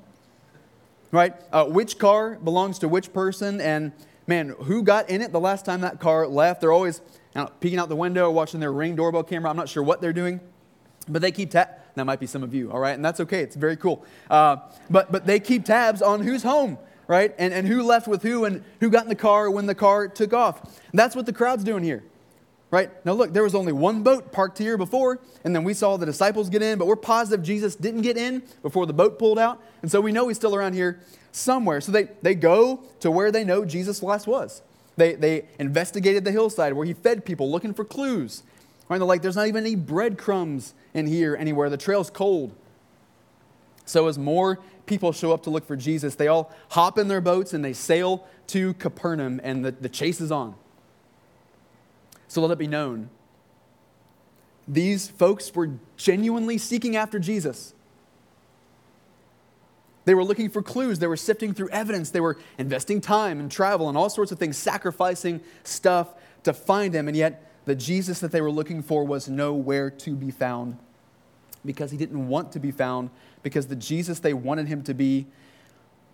right? 1.12 1.34
Uh, 1.52 1.66
which 1.66 1.98
car 1.98 2.36
belongs 2.36 2.80
to 2.80 2.88
which 2.88 3.14
person, 3.14 3.62
and 3.62 3.92
man, 4.26 4.50
who 4.64 4.84
got 4.84 5.10
in 5.10 5.22
it 5.22 5.32
the 5.32 5.40
last 5.40 5.66
time 5.66 5.82
that 5.82 6.00
car 6.00 6.28
left? 6.28 6.62
They're 6.62 6.72
always 6.72 7.02
you 7.36 7.42
know, 7.42 7.52
peeking 7.60 7.80
out 7.80 7.90
the 7.90 7.96
window, 7.96 8.30
watching 8.32 8.60
their 8.60 8.72
ring 8.72 8.96
doorbell 8.96 9.24
camera. 9.24 9.50
I'm 9.50 9.58
not 9.58 9.70
sure 9.70 9.84
what 9.84 10.02
they're 10.02 10.14
doing, 10.14 10.40
but 11.08 11.22
they 11.22 11.32
keep 11.32 11.52
tabs. 11.52 11.72
That 11.96 12.06
might 12.06 12.20
be 12.20 12.28
some 12.28 12.44
of 12.44 12.54
you, 12.54 12.72
all 12.72 12.80
right? 12.80 12.94
And 12.94 13.04
that's 13.04 13.20
okay. 13.22 13.42
It's 13.42 13.56
very 13.56 13.76
cool. 13.76 14.06
Uh, 14.30 14.58
but, 14.88 15.12
but 15.12 15.26
they 15.26 15.40
keep 15.40 15.66
tabs 15.66 16.04
on 16.04 16.22
who's 16.22 16.44
home, 16.44 16.78
right? 17.08 17.34
And, 17.38 17.54
and 17.54 17.68
who 17.68 17.84
left 17.84 18.08
with 18.08 18.24
who 18.24 18.46
and 18.46 18.64
who 18.80 18.90
got 18.90 19.04
in 19.04 19.10
the 19.10 19.16
car 19.16 19.50
when 19.50 19.66
the 19.66 19.76
car 19.76 20.08
took 20.08 20.34
off. 20.34 20.64
And 20.92 21.00
that's 21.00 21.16
what 21.16 21.26
the 21.26 21.34
crowd's 21.34 21.64
doing 21.64 21.84
here 21.84 22.04
right? 22.72 22.90
Now, 23.06 23.14
look, 23.14 23.34
there 23.34 23.44
was 23.44 23.56
only 23.56 23.72
one 23.72 24.04
boat 24.04 24.32
parked 24.32 24.58
here 24.58 24.78
before, 24.78 25.20
and 25.44 25.56
then 25.56 25.64
we 25.64 25.74
saw 25.74 25.98
the 25.98 26.06
disciples 26.06 26.50
get 26.50 26.62
in, 26.62 26.78
but 26.78 26.88
we're 26.88 26.96
positive 26.96 27.44
Jesus 27.46 27.76
didn't 27.76 28.02
get 28.02 28.18
in 28.18 28.44
before 28.62 28.86
the 28.86 28.94
boat 28.94 29.18
pulled 29.18 29.40
out. 29.40 29.62
And 29.82 29.92
so 29.92 30.02
we 30.02 30.12
know 30.12 30.28
he's 30.28 30.38
still 30.38 30.56
around 30.56 30.74
here 30.74 31.00
somewhere. 31.32 31.82
So 31.82 31.92
they, 31.92 32.10
they 32.22 32.36
go 32.36 32.84
to 33.00 33.10
where 33.10 33.32
they 33.32 33.44
know 33.44 33.64
Jesus 33.64 34.04
last 34.04 34.28
was. 34.28 34.62
They, 34.98 35.14
they 35.14 35.46
investigated 35.60 36.26
the 36.26 36.32
hillside 36.32 36.74
where 36.74 36.86
he 36.86 36.94
fed 36.94 37.24
people 37.24 37.50
looking 37.50 37.74
for 37.74 37.86
clues. 37.86 38.44
Right? 38.90 38.98
They're 38.98 39.06
like, 39.06 39.22
there's 39.22 39.36
not 39.36 39.48
even 39.48 39.66
any 39.66 39.76
breadcrumbs 39.76 40.74
in 40.94 41.08
here 41.08 41.36
anywhere. 41.36 41.70
The 41.70 41.78
trail's 41.78 42.10
cold. 42.10 42.54
So 43.86 44.08
as 44.08 44.18
more 44.18 44.60
people 44.88 45.12
show 45.12 45.32
up 45.34 45.44
to 45.44 45.50
look 45.50 45.66
for 45.68 45.76
Jesus, 45.76 46.16
they 46.16 46.28
all 46.28 46.52
hop 46.70 46.98
in 46.98 47.08
their 47.08 47.22
boats 47.22 47.54
and 47.54 47.64
they 47.64 47.74
sail 47.74 48.26
to 48.48 48.74
Capernaum, 48.76 49.40
and 49.44 49.64
the, 49.64 49.72
the 49.72 49.90
chase 49.90 50.22
is 50.22 50.32
on. 50.32 50.56
So 52.28 52.42
let 52.42 52.52
it 52.52 52.58
be 52.58 52.68
known 52.68 53.10
These 54.68 55.10
folks 55.10 55.54
were 55.54 55.72
genuinely 55.96 56.58
seeking 56.58 56.96
after 56.96 57.20
Jesus. 57.20 57.74
They 60.06 60.16
were 60.16 60.24
looking 60.24 60.50
for 60.50 60.62
clues. 60.62 61.00
They 61.00 61.08
were 61.08 61.18
sifting 61.18 61.54
through 61.54 61.70
evidence. 61.70 62.12
They 62.12 62.22
were 62.22 62.38
investing 62.58 63.02
time 63.02 63.42
and 63.42 63.52
travel 63.52 63.90
and 63.90 63.98
all 63.98 64.10
sorts 64.10 64.32
of 64.32 64.40
things, 64.40 64.58
sacrificing 64.58 65.42
stuff 65.64 66.14
to 66.44 66.54
find 66.54 66.94
him. 66.94 67.10
And 67.10 67.18
yet, 67.18 67.52
the 67.66 67.76
Jesus 67.76 68.22
that 68.22 68.32
they 68.32 68.40
were 68.40 68.52
looking 68.52 68.82
for 68.82 69.04
was 69.04 69.28
nowhere 69.28 69.90
to 69.90 70.16
be 70.16 70.32
found 70.32 70.78
because 71.66 71.92
he 71.92 71.98
didn't 71.98 72.30
want 72.30 72.54
to 72.54 72.60
be 72.60 72.72
found, 72.72 73.10
because 73.48 73.68
the 73.68 73.78
Jesus 73.78 74.20
they 74.20 74.34
wanted 74.34 74.68
him 74.68 74.84
to 74.84 74.94
be, 74.94 75.26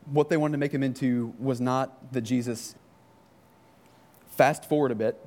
what 0.06 0.30
they 0.30 0.38
wanted 0.38 0.52
to 0.52 0.58
make 0.60 0.72
him 0.72 0.84
into, 0.84 1.34
was 1.40 1.60
not 1.60 2.14
the 2.14 2.22
Jesus. 2.22 2.76
Fast 4.38 4.70
forward 4.70 4.92
a 4.92 4.96
bit. 4.96 5.20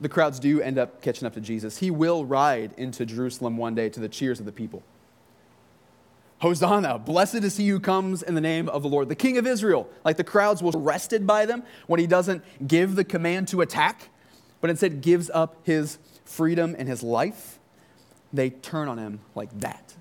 The 0.00 0.08
crowds 0.08 0.38
do 0.38 0.60
end 0.60 0.78
up 0.78 1.02
catching 1.02 1.26
up 1.26 1.34
to 1.34 1.40
Jesus. 1.40 1.78
He 1.78 1.90
will 1.90 2.24
ride 2.24 2.74
into 2.76 3.04
Jerusalem 3.04 3.56
one 3.56 3.74
day 3.74 3.88
to 3.88 3.98
the 3.98 4.08
cheers 4.08 4.38
of 4.38 4.46
the 4.46 4.52
people. 4.52 4.84
Hosanna, 6.38 7.00
blessed 7.00 7.42
is 7.42 7.56
he 7.56 7.68
who 7.68 7.80
comes 7.80 8.22
in 8.22 8.36
the 8.36 8.40
name 8.40 8.68
of 8.68 8.82
the 8.82 8.88
Lord, 8.88 9.08
the 9.08 9.16
King 9.16 9.36
of 9.36 9.48
Israel. 9.48 9.88
Like 10.04 10.16
the 10.16 10.22
crowds 10.24 10.62
will 10.62 10.76
arrested 10.76 11.26
by 11.26 11.44
them 11.44 11.64
when 11.88 11.98
he 11.98 12.06
doesn't 12.06 12.44
give 12.68 12.94
the 12.94 13.04
command 13.04 13.48
to 13.48 13.62
attack, 13.62 14.10
but 14.60 14.70
instead 14.70 15.00
gives 15.00 15.28
up 15.30 15.56
his 15.64 15.98
freedom 16.24 16.76
and 16.78 16.88
his 16.88 17.02
life. 17.02 17.58
They 18.32 18.50
turn 18.50 18.88
on 18.88 18.98
him 18.98 19.20
like 19.34 19.60
that. 19.60 19.94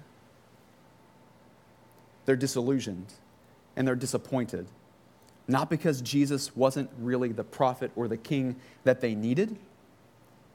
They're 2.25 2.35
disillusioned 2.35 3.13
and 3.75 3.87
they're 3.87 3.95
disappointed. 3.95 4.67
Not 5.47 5.69
because 5.69 6.01
Jesus 6.01 6.55
wasn't 6.55 6.89
really 6.99 7.29
the 7.29 7.43
prophet 7.43 7.91
or 7.95 8.07
the 8.07 8.17
king 8.17 8.55
that 8.83 9.01
they 9.01 9.15
needed, 9.15 9.57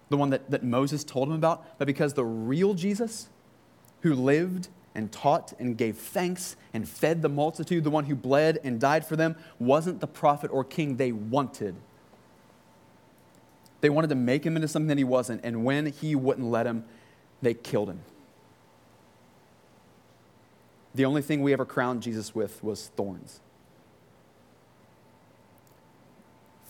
the 0.09 0.17
one 0.17 0.31
that, 0.31 0.51
that 0.51 0.63
Moses 0.63 1.05
told 1.05 1.29
them 1.29 1.37
about, 1.37 1.79
but 1.79 1.87
because 1.87 2.15
the 2.15 2.25
real 2.25 2.75
Jesus, 2.75 3.29
who 4.03 4.15
lived 4.15 4.69
and 4.95 5.11
taught 5.13 5.53
and 5.59 5.77
gave 5.77 5.99
thanks 5.99 6.57
and 6.73 6.89
fed 6.89 7.21
the 7.21 7.29
multitude, 7.29 7.85
the 7.85 7.91
one 7.91 8.05
who 8.05 8.15
bled 8.15 8.59
and 8.65 8.81
died 8.81 9.05
for 9.05 9.17
them, 9.17 9.37
wasn't 9.59 10.01
the 10.01 10.07
prophet 10.07 10.51
or 10.51 10.65
king 10.65 10.97
they 10.97 11.13
wanted. 11.13 11.75
They 13.81 13.91
wanted 13.91 14.09
to 14.09 14.15
make 14.15 14.45
him 14.45 14.57
into 14.57 14.69
something 14.69 14.89
that 14.89 14.99
he 14.99 15.05
wasn't, 15.05 15.43
and 15.45 15.65
when 15.65 15.87
he 15.87 16.15
wouldn't 16.15 16.47
let 16.47 16.67
him, 16.67 16.85
they 17.43 17.55
killed 17.55 17.89
him. 17.89 18.01
The 20.95 21.05
only 21.05 21.23
thing 21.23 21.43
we 21.43 21.53
ever 21.53 21.65
crowned 21.65 22.03
Jesus 22.03 22.35
with 22.35 22.63
was 22.65 22.89
thorns. 22.97 23.41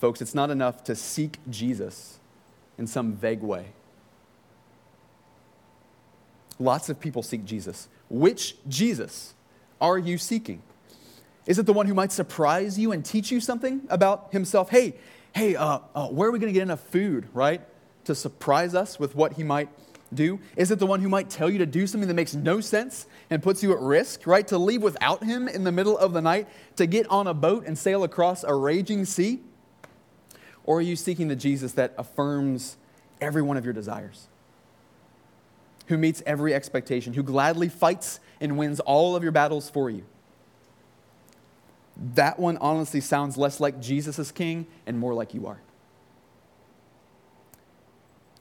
Folks, 0.01 0.21
it's 0.21 0.35
not 0.35 0.51
enough 0.51 0.85
to 0.85 0.95
seek 0.95 1.39
Jesus 1.49 2.19
in 2.77 2.87
some 2.87 3.15
vague 3.15 3.41
way. 3.41 3.67
Lots 6.59 6.89
of 6.89 7.01
people 7.01 7.23
seek 7.23 7.45
Jesus. 7.45 7.89
Which 8.09 8.57
Jesus 8.69 9.35
are 9.81 9.99
you 9.99 10.19
seeking? 10.19 10.63
Is 11.47 11.59
it 11.59 11.67
the 11.67 11.73
one 11.73 11.87
who 11.87 11.95
might 11.95 12.13
surprise 12.13 12.79
you 12.79 12.93
and 12.93 13.05
teach 13.05 13.31
you 13.31 13.41
something 13.41 13.83
about 13.89 14.33
himself? 14.33 14.71
Hey, 14.71 14.95
hey, 15.33 15.55
uh, 15.55 15.79
uh, 15.95 16.09
where 16.09 16.29
are 16.29 16.33
we 16.33 16.39
going 16.39 16.53
to 16.53 16.55
get 16.55 16.63
enough 16.63 16.81
food, 16.81 17.29
right? 17.33 17.61
To 18.05 18.15
surprise 18.15 18.75
us 18.75 18.99
with 18.99 19.15
what 19.15 19.35
he 19.35 19.45
might 19.45 19.69
do? 20.13 20.39
Is 20.57 20.71
it 20.71 20.79
the 20.79 20.87
one 20.87 21.01
who 21.01 21.09
might 21.09 21.31
tell 21.31 21.51
you 21.51 21.59
to 21.59 21.67
do 21.67 21.87
something 21.87 22.09
that 22.09 22.15
makes 22.15 22.35
no 22.35 22.61
sense 22.61 23.07
and 23.31 23.43
puts 23.43 23.63
you 23.63 23.73
at 23.73 23.81
risk, 23.81 24.27
right? 24.27 24.47
To 24.49 24.59
leave 24.59 24.83
without 24.83 25.25
him 25.25 25.49
in 25.49 25.65
the 25.65 25.73
middle 25.73 25.99
of 25.99 26.13
the 26.13 26.23
night, 26.23 26.49
to 26.77 26.87
get 26.87 27.07
on 27.09 27.27
a 27.27 27.35
boat 27.35 27.65
and 27.67 27.77
sail 27.77 28.05
across 28.05 28.45
a 28.45 28.55
raging 28.55 29.05
sea? 29.05 29.41
Or 30.65 30.79
are 30.79 30.83
you 30.83 30.97
seeking 30.97 31.29
the 31.29 31.37
Jesus 31.37 31.73
that 31.73 31.95
affirms 31.97 32.77
every 33.21 33.43
one 33.43 33.57
of 33.57 33.65
your 33.65 33.75
desires? 33.75 34.29
who 35.87 35.97
meets 35.97 36.23
every 36.27 36.53
expectation, 36.53 37.13
who 37.13 37.23
gladly 37.23 37.69
fights 37.69 38.21
and 38.41 38.59
wins 38.59 38.81
all 38.81 39.17
of 39.17 39.23
your 39.23 39.33
battles 39.33 39.71
for 39.71 39.89
you. 39.89 40.05
That 42.15 42.39
one 42.39 42.59
honestly 42.59 43.01
sounds 43.01 43.37
less 43.37 43.61
like 43.61 43.81
Jesus 43.81 44.19
as 44.19 44.31
king 44.31 44.67
and 44.87 44.99
more 44.99 45.15
like 45.15 45.33
you 45.33 45.47
are. 45.47 45.61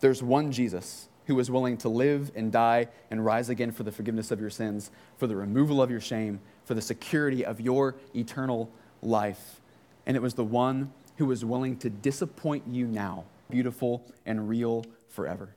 There's 0.01 0.21
one 0.21 0.51
Jesus 0.51 1.07
who 1.27 1.39
is 1.39 1.49
willing 1.49 1.77
to 1.77 1.89
live 1.89 2.31
and 2.35 2.51
die 2.51 2.87
and 3.09 3.25
rise 3.25 3.49
again 3.49 3.71
for 3.71 3.83
the 3.83 3.91
forgiveness 3.91 4.31
of 4.31 4.39
your 4.39 4.49
sins, 4.49 4.91
for 5.17 5.27
the 5.27 5.35
removal 5.35 5.81
of 5.81 5.89
your 5.89 6.01
shame, 6.01 6.39
for 6.63 6.73
the 6.73 6.81
security 6.81 7.45
of 7.45 7.59
your 7.59 7.95
eternal 8.15 8.69
life. 9.01 9.61
And 10.05 10.15
it 10.15 10.21
was 10.21 10.35
the 10.35 10.43
one 10.43 10.91
who 11.17 11.25
was 11.25 11.43
willing 11.43 11.77
to 11.77 11.89
disappoint 11.89 12.63
you 12.67 12.85
now, 12.87 13.25
beautiful 13.49 14.05
and 14.25 14.49
real 14.49 14.85
forever 15.09 15.55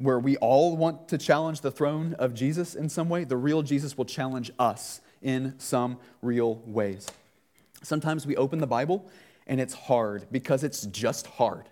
where 0.00 0.18
we 0.18 0.36
all 0.38 0.76
want 0.76 1.08
to 1.08 1.18
challenge 1.18 1.60
the 1.60 1.70
throne 1.70 2.14
of 2.18 2.32
Jesus 2.32 2.74
in 2.74 2.88
some 2.88 3.10
way, 3.10 3.22
the 3.22 3.36
real 3.36 3.62
Jesus 3.62 3.98
will 3.98 4.06
challenge 4.06 4.50
us 4.58 5.02
in 5.20 5.54
some 5.58 5.98
real 6.22 6.56
ways. 6.64 7.06
Sometimes 7.82 8.26
we 8.26 8.34
open 8.36 8.60
the 8.60 8.66
Bible 8.66 9.10
and 9.46 9.60
it's 9.60 9.74
hard 9.74 10.26
because 10.32 10.64
it's 10.64 10.86
just 10.86 11.26
hard. 11.26 11.68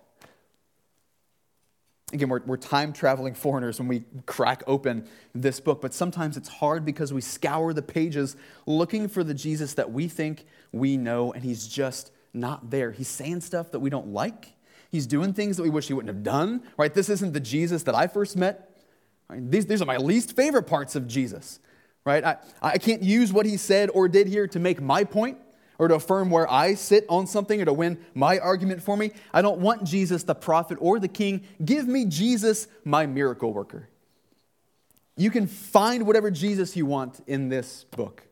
Again, 2.13 2.29
we're, 2.29 2.41
we're 2.47 2.57
time 2.57 2.93
traveling 2.93 3.35
foreigners 3.35 3.79
when 3.79 3.89
we 3.89 4.05
crack 4.25 4.63
open 4.67 5.07
this 5.35 5.61
book, 5.61 5.81
but 5.83 5.93
sometimes 5.93 6.37
it's 6.37 6.49
hard 6.49 6.85
because 6.85 7.13
we 7.13 7.21
scour 7.21 7.75
the 7.75 7.83
pages 7.83 8.35
looking 8.67 9.09
for 9.09 9.23
the 9.23 9.35
Jesus 9.35 9.75
that 9.75 9.93
we 9.93 10.09
think 10.09 10.47
we 10.73 10.97
know, 10.97 11.33
and 11.33 11.45
he's 11.45 11.67
just 11.67 12.11
not 12.33 12.71
there. 12.71 12.93
He's 12.93 13.09
saying 13.09 13.43
stuff 13.43 13.73
that 13.73 13.81
we 13.81 13.91
don't 13.91 14.09
like, 14.09 14.55
He's 14.91 15.07
doing 15.07 15.35
things 15.35 15.57
that 15.57 15.63
we 15.63 15.71
wish 15.71 15.89
he 15.89 15.93
wouldn't 15.93 16.15
have 16.15 16.23
done, 16.23 16.63
right? 16.77 16.93
This 16.93 17.09
isn't 17.09 17.33
the 17.33 17.41
Jesus 17.41 17.83
that 17.85 17.95
I 17.95 18.07
first 18.07 18.37
met. 18.37 18.75
Right? 19.29 19.51
These, 19.51 19.67
these 19.67 19.83
are 19.83 19.87
my 19.87 19.99
least 19.99 20.35
favorite 20.35 20.63
parts 20.63 20.97
of 20.97 21.07
Jesus, 21.07 21.61
right? 22.05 22.25
I, 22.25 22.37
I 22.63 22.79
can't 22.79 23.03
use 23.03 23.33
what 23.33 23.45
he 23.45 23.59
said 23.59 23.91
or 23.93 24.09
did 24.09 24.29
here 24.29 24.47
to 24.49 24.59
make 24.59 24.81
my 24.81 25.05
point 25.05 25.39
or 25.79 25.89
to 25.89 25.95
affirm 25.95 26.31
where 26.31 26.51
I 26.51 26.75
sit 26.75 27.07
on 27.09 27.27
something 27.27 27.63
or 27.63 27.65
to 27.65 27.73
win 27.73 27.99
my 28.15 28.39
argument 28.39 28.83
for 28.83 28.97
me. 28.97 29.13
I 29.33 29.43
don't 29.43 29.61
want 29.61 29.85
Jesus, 29.85 30.25
the 30.25 30.35
prophet 30.35 30.77
or 30.81 30.99
the 30.99 31.09
king. 31.09 31.45
Give 31.65 31.87
me 31.87 32.05
Jesus, 32.05 32.67
my 32.85 33.07
miracle 33.07 33.53
worker. 33.53 33.89
You 35.17 35.31
can 35.31 35.47
find 35.47 36.07
whatever 36.07 36.31
Jesus 36.31 36.77
you 36.77 36.87
want 36.87 37.21
in 37.27 37.49
this 37.49 37.85
book. 37.85 38.25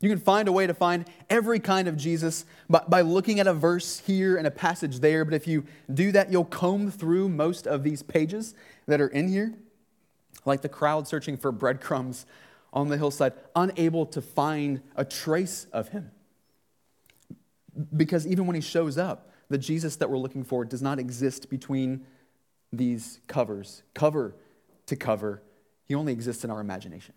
You 0.00 0.10
can 0.10 0.18
find 0.18 0.46
a 0.46 0.52
way 0.52 0.66
to 0.66 0.74
find 0.74 1.06
every 1.30 1.58
kind 1.58 1.88
of 1.88 1.96
Jesus 1.96 2.44
by, 2.68 2.82
by, 2.86 3.00
looking 3.00 3.40
at 3.40 3.46
a 3.46 3.54
verse 3.54 4.00
here 4.00 4.36
and 4.36 4.46
a 4.46 4.50
passage 4.50 5.00
there. 5.00 5.24
But 5.24 5.34
if 5.34 5.46
you 5.46 5.64
do 5.92 6.12
that, 6.12 6.30
you'll 6.30 6.44
comb 6.44 6.90
through 6.90 7.30
most 7.30 7.66
of 7.66 7.82
these 7.82 8.02
pages 8.02 8.54
that 8.86 9.00
are 9.00 9.08
in 9.08 9.28
here, 9.28 9.54
like 10.44 10.60
the 10.60 10.68
crowd 10.68 11.08
searching 11.08 11.38
for 11.38 11.50
breadcrumbs 11.50 12.26
on 12.76 12.88
the 12.88 12.96
hillside, 12.96 13.32
unable 13.56 14.06
to 14.06 14.20
find 14.20 14.82
a 14.94 15.04
trace 15.04 15.66
of 15.72 15.88
him. 15.88 16.12
Because 17.96 18.26
even 18.26 18.46
when 18.46 18.54
he 18.54 18.60
shows 18.60 18.98
up, 18.98 19.32
the 19.48 19.58
Jesus 19.58 19.96
that 19.96 20.10
we're 20.10 20.18
looking 20.18 20.44
for 20.44 20.64
does 20.64 20.82
not 20.82 20.98
exist 20.98 21.48
between 21.50 22.06
these 22.72 23.20
covers, 23.26 23.82
cover 23.94 24.36
to 24.86 24.94
cover. 24.94 25.42
He 25.86 25.94
only 25.94 26.12
exists 26.12 26.44
in 26.44 26.50
our 26.50 26.60
imagination 26.60 27.14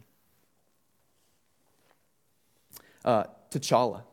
uh, 3.03 3.23
T'Challa, 3.51 4.03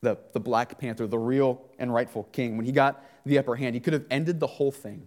the, 0.00 0.18
the 0.32 0.40
Black 0.40 0.78
Panther, 0.78 1.06
the 1.06 1.18
real 1.18 1.62
and 1.78 1.92
rightful 1.92 2.24
king, 2.24 2.56
when 2.56 2.66
he 2.66 2.72
got 2.72 3.04
the 3.24 3.38
upper 3.38 3.56
hand, 3.56 3.74
he 3.74 3.80
could 3.80 3.92
have 3.92 4.06
ended 4.10 4.40
the 4.40 4.46
whole 4.46 4.72
thing. 4.72 5.06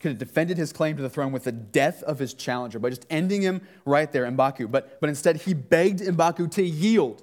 Could 0.00 0.10
have 0.10 0.18
defended 0.18 0.58
his 0.58 0.72
claim 0.72 0.96
to 0.96 1.02
the 1.02 1.08
throne 1.08 1.32
with 1.32 1.44
the 1.44 1.52
death 1.52 2.02
of 2.02 2.18
his 2.18 2.34
challenger 2.34 2.78
by 2.78 2.90
just 2.90 3.06
ending 3.08 3.40
him 3.40 3.62
right 3.86 4.10
there, 4.12 4.30
Mbaku. 4.30 4.70
But, 4.70 5.00
but 5.00 5.08
instead, 5.08 5.36
he 5.36 5.54
begged 5.54 6.00
Mbaku 6.00 6.50
to 6.52 6.62
yield 6.62 7.22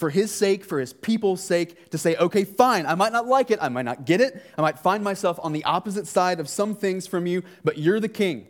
for 0.00 0.08
his 0.08 0.32
sake, 0.32 0.64
for 0.64 0.80
his 0.80 0.94
people's 0.94 1.42
sake, 1.42 1.90
to 1.90 1.98
say, 1.98 2.16
okay, 2.16 2.44
fine, 2.44 2.86
I 2.86 2.94
might 2.94 3.12
not 3.12 3.26
like 3.26 3.50
it, 3.50 3.58
I 3.60 3.68
might 3.68 3.84
not 3.84 4.06
get 4.06 4.22
it, 4.22 4.42
I 4.56 4.62
might 4.62 4.78
find 4.78 5.04
myself 5.04 5.38
on 5.42 5.52
the 5.52 5.62
opposite 5.64 6.06
side 6.06 6.40
of 6.40 6.48
some 6.48 6.74
things 6.74 7.06
from 7.06 7.26
you, 7.26 7.42
but 7.64 7.76
you're 7.76 8.00
the 8.00 8.08
king. 8.08 8.46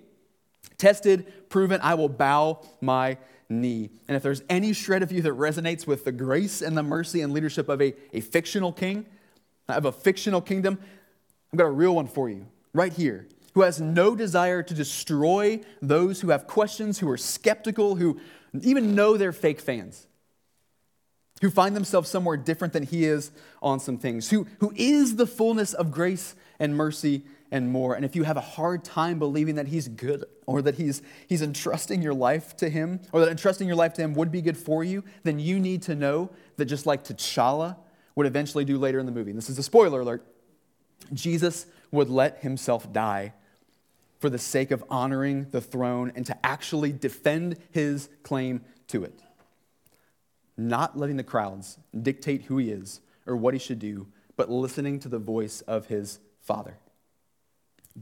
Tested, 0.79 1.49
proven, 1.49 1.81
I 1.83 1.95
will 1.95 2.09
bow 2.09 2.61
my 2.81 3.19
knee. 3.49 3.91
And 4.07 4.17
if 4.17 4.23
there's 4.23 4.45
any 4.49 4.73
shred 4.73 5.03
of 5.03 5.11
you 5.11 5.23
that 5.23 5.33
resonates 5.33 5.89
with 5.89 6.05
the 6.05 6.13
grace 6.13 6.63
and 6.63 6.77
the 6.79 6.85
mercy 6.85 7.21
and 7.21 7.33
leadership 7.33 7.69
of 7.69 7.83
a, 7.83 7.95
a 8.13 8.21
fictional 8.21 8.73
king, 8.73 9.05
of 9.69 9.87
a 9.87 9.93
fictional 9.93 10.41
kingdom, 10.41 10.79
I've 11.53 11.59
got 11.59 11.67
a 11.67 11.71
real 11.71 11.97
one 11.97 12.07
for 12.07 12.31
you 12.31 12.47
right 12.73 12.93
here 12.93 13.27
who 13.55 13.63
has 13.63 13.81
no 13.81 14.15
desire 14.15 14.63
to 14.63 14.75
destroy 14.75 15.61
those 15.83 16.21
who 16.21 16.31
have 16.31 16.47
questions, 16.47 16.99
who 16.99 17.09
are 17.11 17.17
skeptical, 17.17 17.97
who 17.97 18.21
even 18.63 18.95
know 18.95 19.17
they're 19.17 19.33
fake 19.33 19.61
fans, 19.61 20.07
who 21.41 21.51
find 21.51 21.75
themselves 21.75 22.09
somewhere 22.09 22.37
different 22.37 22.73
than 22.73 22.85
he 22.85 23.05
is 23.05 23.33
on 23.61 23.81
some 23.81 23.99
things, 23.99 24.31
who, 24.31 24.47
who 24.61 24.73
is 24.77 25.17
the 25.17 25.27
fullness 25.27 25.75
of 25.75 25.91
grace 25.91 26.35
and 26.59 26.77
mercy 26.77 27.23
and 27.51 27.73
more. 27.73 27.95
And 27.95 28.05
if 28.05 28.15
you 28.15 28.23
have 28.23 28.37
a 28.37 28.43
hard 28.43 28.85
time 28.85 29.19
believing 29.19 29.57
that 29.57 29.67
He's 29.67 29.89
good 29.89 30.25
or 30.47 30.63
that 30.63 30.77
He's, 30.77 31.03
he's 31.27 31.43
entrusting 31.43 32.01
your 32.01 32.15
life 32.15 32.57
to 32.59 32.69
Him 32.69 33.01
or 33.13 33.21
that 33.21 33.29
entrusting 33.29 33.67
your 33.67 33.77
life 33.77 33.95
to 33.95 34.03
Him 34.03 34.15
would 34.15 34.31
be 34.31 34.41
good 34.41 34.57
for 34.57 34.85
you, 34.85 35.03
then 35.25 35.39
you 35.39 35.59
need 35.59 35.83
to 35.83 35.95
know 35.95 36.31
that 36.57 36.67
just 36.67 36.87
like 36.87 37.03
T'Challa 37.03 37.77
would 38.15 38.27
eventually 38.27 38.65
do 38.65 38.79
later 38.79 38.99
in 38.99 39.07
the 39.07 39.13
movie. 39.13 39.31
And 39.31 39.39
this 39.39 39.51
is 39.51 39.59
a 39.59 39.63
spoiler 39.63 40.01
alert. 40.01 40.25
Jesus 41.13 41.67
would 41.91 42.09
let 42.09 42.39
himself 42.39 42.93
die 42.93 43.33
for 44.19 44.29
the 44.31 44.39
sake 44.39 44.71
of 44.71 44.85
honoring 44.91 45.47
the 45.51 45.61
throne 45.61 46.13
and 46.15 46.27
to 46.27 46.47
actually 46.47 46.93
defend 46.93 47.57
his 47.71 48.09
claim 48.23 48.61
to 48.89 49.03
it. 49.03 49.21
Not 50.57 50.99
letting 50.99 51.17
the 51.17 51.25
crowds 51.25 51.79
dictate 52.01 52.43
who 52.43 52.59
he 52.59 52.71
is 52.71 53.01
or 53.27 53.35
what 53.37 53.55
he 53.55 53.61
should 53.61 53.79
do, 53.79 54.09
but 54.37 54.51
listening 54.51 54.99
to 55.01 55.09
the 55.09 55.19
voice 55.19 55.63
of 55.63 55.87
his 55.87 56.19
Father. 56.41 56.77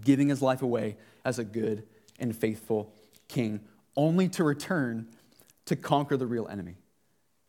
Giving 0.00 0.28
his 0.28 0.42
life 0.42 0.60
away 0.60 0.96
as 1.24 1.38
a 1.38 1.44
good 1.44 1.84
and 2.18 2.36
faithful 2.36 2.92
king, 3.28 3.60
only 3.96 4.28
to 4.28 4.42
return 4.42 5.06
to 5.66 5.76
conquer 5.76 6.16
the 6.16 6.26
real 6.26 6.48
enemy 6.48 6.76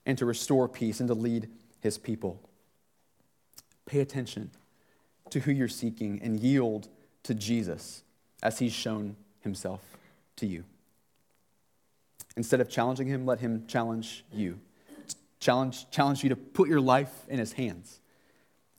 and 0.06 0.18
to 0.18 0.26
restore 0.26 0.68
peace 0.68 1.00
and 1.00 1.08
to 1.08 1.14
lead 1.16 1.50
his 1.80 1.98
people. 1.98 2.40
Pay 3.86 4.00
attention 4.02 4.52
to 5.32 5.39
who 5.41 5.51
you're 5.51 5.67
seeking 5.67 6.19
and 6.23 6.39
yield 6.39 6.88
to 7.23 7.34
Jesus 7.34 8.03
as 8.41 8.59
he's 8.59 8.73
shown 8.73 9.15
himself 9.41 9.82
to 10.38 10.45
you. 10.45 10.63
Instead 12.38 12.61
of 12.61 12.69
challenging 12.69 13.07
him, 13.07 13.25
let 13.25 13.39
him 13.39 13.65
challenge 13.67 14.23
you. 14.32 14.59
Challenge, 15.39 15.89
challenge 15.91 16.23
you 16.23 16.30
to 16.30 16.36
put 16.36 16.69
your 16.69 16.82
life 16.82 17.11
in 17.27 17.39
his 17.39 17.53
hands, 17.53 17.99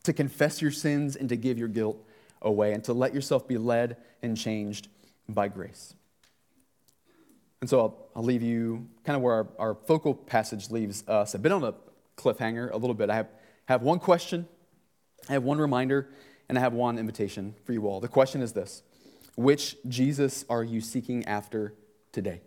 to 0.04 0.12
confess 0.12 0.60
your 0.60 0.70
sins 0.70 1.16
and 1.16 1.28
to 1.28 1.36
give 1.36 1.58
your 1.58 1.68
guilt 1.68 1.96
away, 2.42 2.72
and 2.72 2.82
to 2.84 2.92
let 2.92 3.14
yourself 3.14 3.46
be 3.46 3.58
led 3.58 3.96
and 4.22 4.36
changed 4.36 4.88
by 5.28 5.48
grace. 5.48 5.94
And 7.60 7.68
so 7.68 7.80
I'll, 7.80 8.08
I'll 8.16 8.22
leave 8.22 8.42
you 8.42 8.88
kind 9.04 9.16
of 9.16 9.22
where 9.22 9.34
our, 9.34 9.46
our 9.58 9.74
focal 9.74 10.14
passage 10.14 10.70
leaves 10.70 11.06
us. 11.06 11.34
I've 11.34 11.42
been 11.42 11.52
on 11.52 11.64
a 11.64 11.74
cliffhanger 12.16 12.70
a 12.70 12.76
little 12.76 12.94
bit. 12.94 13.10
I 13.10 13.16
have, 13.16 13.28
have 13.66 13.82
one 13.82 13.98
question, 13.98 14.46
I 15.28 15.34
have 15.34 15.42
one 15.42 15.58
reminder, 15.58 16.08
and 16.50 16.58
I 16.58 16.62
have 16.62 16.72
one 16.72 16.98
invitation 16.98 17.54
for 17.64 17.72
you 17.72 17.86
all. 17.86 18.00
The 18.00 18.08
question 18.08 18.42
is 18.42 18.52
this 18.52 18.82
Which 19.36 19.76
Jesus 19.88 20.44
are 20.50 20.64
you 20.64 20.80
seeking 20.80 21.24
after 21.26 21.74
today? 22.10 22.42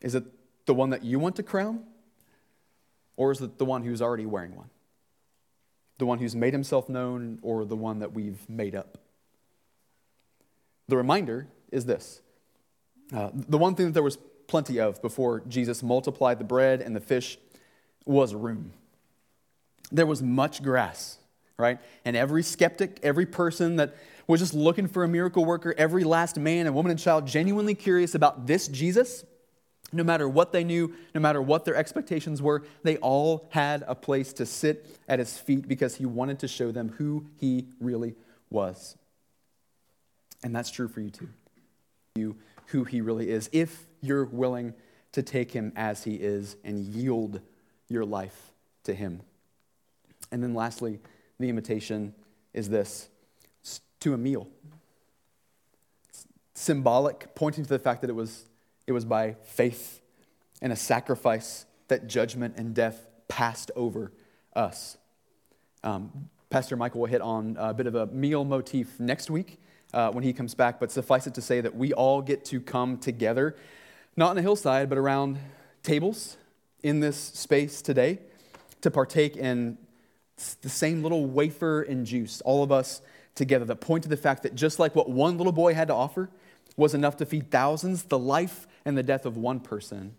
Is 0.00 0.16
it 0.16 0.24
the 0.66 0.74
one 0.74 0.90
that 0.90 1.04
you 1.04 1.20
want 1.20 1.36
to 1.36 1.44
crown? 1.44 1.84
Or 3.16 3.30
is 3.30 3.40
it 3.40 3.58
the 3.58 3.64
one 3.64 3.84
who's 3.84 4.02
already 4.02 4.26
wearing 4.26 4.56
one? 4.56 4.68
The 5.98 6.06
one 6.06 6.18
who's 6.18 6.34
made 6.34 6.52
himself 6.52 6.88
known, 6.88 7.38
or 7.42 7.64
the 7.64 7.76
one 7.76 8.00
that 8.00 8.14
we've 8.14 8.48
made 8.48 8.74
up? 8.74 8.98
The 10.88 10.96
reminder 10.96 11.46
is 11.70 11.86
this 11.86 12.20
uh, 13.14 13.30
the 13.32 13.58
one 13.58 13.76
thing 13.76 13.86
that 13.86 13.92
there 13.92 14.02
was 14.02 14.18
plenty 14.48 14.80
of 14.80 15.00
before 15.00 15.44
Jesus 15.46 15.84
multiplied 15.84 16.40
the 16.40 16.44
bread 16.44 16.80
and 16.80 16.96
the 16.96 17.00
fish 17.00 17.38
was 18.04 18.34
room. 18.34 18.72
There 19.92 20.06
was 20.06 20.20
much 20.20 20.64
grass, 20.64 21.18
right? 21.60 21.78
And 22.04 22.16
every 22.16 22.42
skeptic, 22.42 22.98
every 23.02 23.26
person 23.26 23.76
that 23.76 23.94
was 24.26 24.40
just 24.40 24.54
looking 24.54 24.88
for 24.88 25.04
a 25.04 25.08
miracle 25.08 25.44
worker, 25.44 25.74
every 25.76 26.04
last 26.04 26.38
man 26.38 26.66
and 26.66 26.74
woman 26.74 26.90
and 26.90 26.98
child 26.98 27.26
genuinely 27.26 27.74
curious 27.74 28.14
about 28.14 28.46
this 28.46 28.68
Jesus, 28.68 29.24
no 29.92 30.04
matter 30.04 30.28
what 30.28 30.52
they 30.52 30.64
knew, 30.64 30.94
no 31.14 31.20
matter 31.20 31.42
what 31.42 31.64
their 31.64 31.74
expectations 31.74 32.40
were, 32.40 32.62
they 32.82 32.96
all 32.98 33.48
had 33.50 33.84
a 33.86 33.94
place 33.94 34.32
to 34.34 34.46
sit 34.46 34.98
at 35.08 35.18
his 35.18 35.36
feet 35.36 35.66
because 35.66 35.96
he 35.96 36.06
wanted 36.06 36.38
to 36.40 36.48
show 36.48 36.70
them 36.70 36.94
who 36.96 37.26
he 37.36 37.66
really 37.80 38.14
was. 38.50 38.96
And 40.42 40.54
that's 40.54 40.70
true 40.70 40.88
for 40.88 41.00
you 41.00 41.10
too. 41.10 41.28
You 42.14 42.36
who 42.66 42.84
he 42.84 43.00
really 43.00 43.30
is, 43.30 43.50
if 43.52 43.86
you're 44.00 44.24
willing 44.24 44.74
to 45.12 45.22
take 45.22 45.50
him 45.50 45.72
as 45.74 46.04
he 46.04 46.14
is 46.14 46.56
and 46.64 46.78
yield 46.78 47.40
your 47.88 48.04
life 48.04 48.52
to 48.84 48.94
him. 48.94 49.22
And 50.30 50.42
then 50.42 50.54
lastly, 50.54 51.00
the 51.42 51.48
invitation 51.48 52.14
is 52.52 52.68
this 52.68 53.08
to 54.00 54.14
a 54.14 54.18
meal. 54.18 54.48
It's 56.08 56.26
symbolic, 56.54 57.34
pointing 57.34 57.64
to 57.64 57.68
the 57.68 57.78
fact 57.78 58.00
that 58.00 58.10
it 58.10 58.14
was, 58.14 58.46
it 58.86 58.92
was 58.92 59.04
by 59.04 59.36
faith 59.42 60.00
and 60.62 60.72
a 60.72 60.76
sacrifice 60.76 61.66
that 61.88 62.06
judgment 62.06 62.54
and 62.56 62.74
death 62.74 63.06
passed 63.28 63.70
over 63.76 64.12
us. 64.54 64.96
Um, 65.84 66.28
Pastor 66.48 66.76
Michael 66.76 67.00
will 67.00 67.08
hit 67.08 67.20
on 67.20 67.56
a 67.58 67.72
bit 67.72 67.86
of 67.86 67.94
a 67.94 68.06
meal 68.06 68.44
motif 68.44 68.98
next 68.98 69.30
week 69.30 69.60
uh, 69.92 70.10
when 70.10 70.24
he 70.24 70.32
comes 70.32 70.54
back, 70.54 70.80
but 70.80 70.90
suffice 70.90 71.26
it 71.26 71.34
to 71.34 71.42
say 71.42 71.60
that 71.60 71.74
we 71.74 71.92
all 71.92 72.22
get 72.22 72.44
to 72.46 72.60
come 72.60 72.98
together, 72.98 73.56
not 74.16 74.30
on 74.30 74.38
a 74.38 74.42
hillside, 74.42 74.88
but 74.88 74.98
around 74.98 75.38
tables 75.82 76.36
in 76.82 77.00
this 77.00 77.16
space 77.16 77.82
today 77.82 78.18
to 78.80 78.90
partake 78.90 79.36
in 79.36 79.78
the 80.62 80.68
same 80.68 81.02
little 81.02 81.26
wafer 81.26 81.82
and 81.82 82.06
juice, 82.06 82.40
all 82.42 82.62
of 82.62 82.72
us 82.72 83.02
together, 83.34 83.64
that 83.66 83.76
point 83.76 84.02
to 84.02 84.08
the 84.08 84.16
fact 84.16 84.42
that 84.42 84.54
just 84.54 84.78
like 84.78 84.94
what 84.94 85.08
one 85.08 85.38
little 85.38 85.52
boy 85.52 85.74
had 85.74 85.88
to 85.88 85.94
offer 85.94 86.30
was 86.76 86.94
enough 86.94 87.16
to 87.18 87.26
feed 87.26 87.50
thousands, 87.50 88.04
the 88.04 88.18
life 88.18 88.66
and 88.84 88.96
the 88.96 89.02
death 89.02 89.26
of 89.26 89.36
one 89.36 89.60
person 89.60 90.14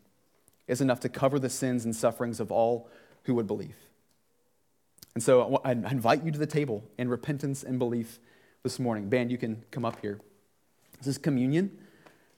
is 0.67 0.81
enough 0.81 0.99
to 1.01 1.09
cover 1.09 1.39
the 1.39 1.49
sins 1.49 1.85
and 1.85 1.95
sufferings 1.95 2.39
of 2.39 2.51
all 2.51 2.89
who 3.23 3.35
would 3.35 3.47
believe. 3.47 3.75
And 5.13 5.23
so 5.23 5.59
I 5.65 5.71
invite 5.71 6.23
you 6.23 6.31
to 6.31 6.39
the 6.39 6.47
table 6.47 6.83
in 6.97 7.09
repentance 7.09 7.63
and 7.63 7.77
belief 7.77 8.19
this 8.63 8.79
morning. 8.79 9.09
Band, 9.09 9.31
you 9.31 9.37
can 9.37 9.63
come 9.71 9.83
up 9.83 9.99
here. 10.01 10.19
This 10.99 11.07
is 11.07 11.17
communion. 11.17 11.77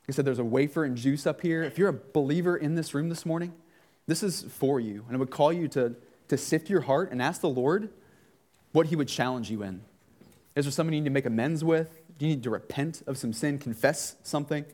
I 0.08 0.12
said, 0.12 0.26
there's 0.26 0.40
a 0.40 0.44
wafer 0.44 0.84
and 0.84 0.98
juice 0.98 1.26
up 1.28 1.42
here. 1.42 1.64
If 1.64 1.78
you're 1.78 1.90
a 1.90 1.94
believer 1.94 2.58
in 2.58 2.76
this 2.76 2.94
room 2.94 3.10
this 3.10 3.26
morning, 3.26 3.54
this 4.08 4.24
is 4.24 4.44
for 4.44 4.80
you. 4.80 5.06
And 5.08 5.16
I 5.16 5.20
would 5.20 5.32
call 5.32 5.54
you 5.54 5.68
to, 5.70 5.96
to 6.28 6.38
sift 6.38 6.70
your 6.70 6.82
heart 6.82 7.12
and 7.12 7.22
ask 7.22 7.42
the 7.42 7.50
Lord 7.50 7.90
what 8.72 8.88
He 8.88 8.96
would 8.96 9.08
challenge 9.08 9.50
you 9.52 9.64
in. 9.64 9.82
Is 10.56 10.66
there 10.66 10.72
something 10.72 10.94
you 10.94 11.02
need 11.02 11.10
to 11.10 11.14
make 11.14 11.26
amends 11.26 11.64
with? 11.64 12.00
Do 12.18 12.26
you 12.26 12.36
need 12.36 12.44
to 12.44 12.50
repent 12.50 13.02
of 13.08 13.18
some 13.18 13.34
sin, 13.34 13.58
confess 13.58 14.16
something? 14.24 14.66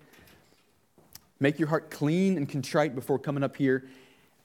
Make 1.39 1.58
your 1.58 1.70
heart 1.70 1.89
clean 1.89 2.38
and 2.38 2.50
contrite 2.50 2.95
before 2.95 3.18
coming 3.18 3.43
up 3.43 3.56
here 3.56 3.88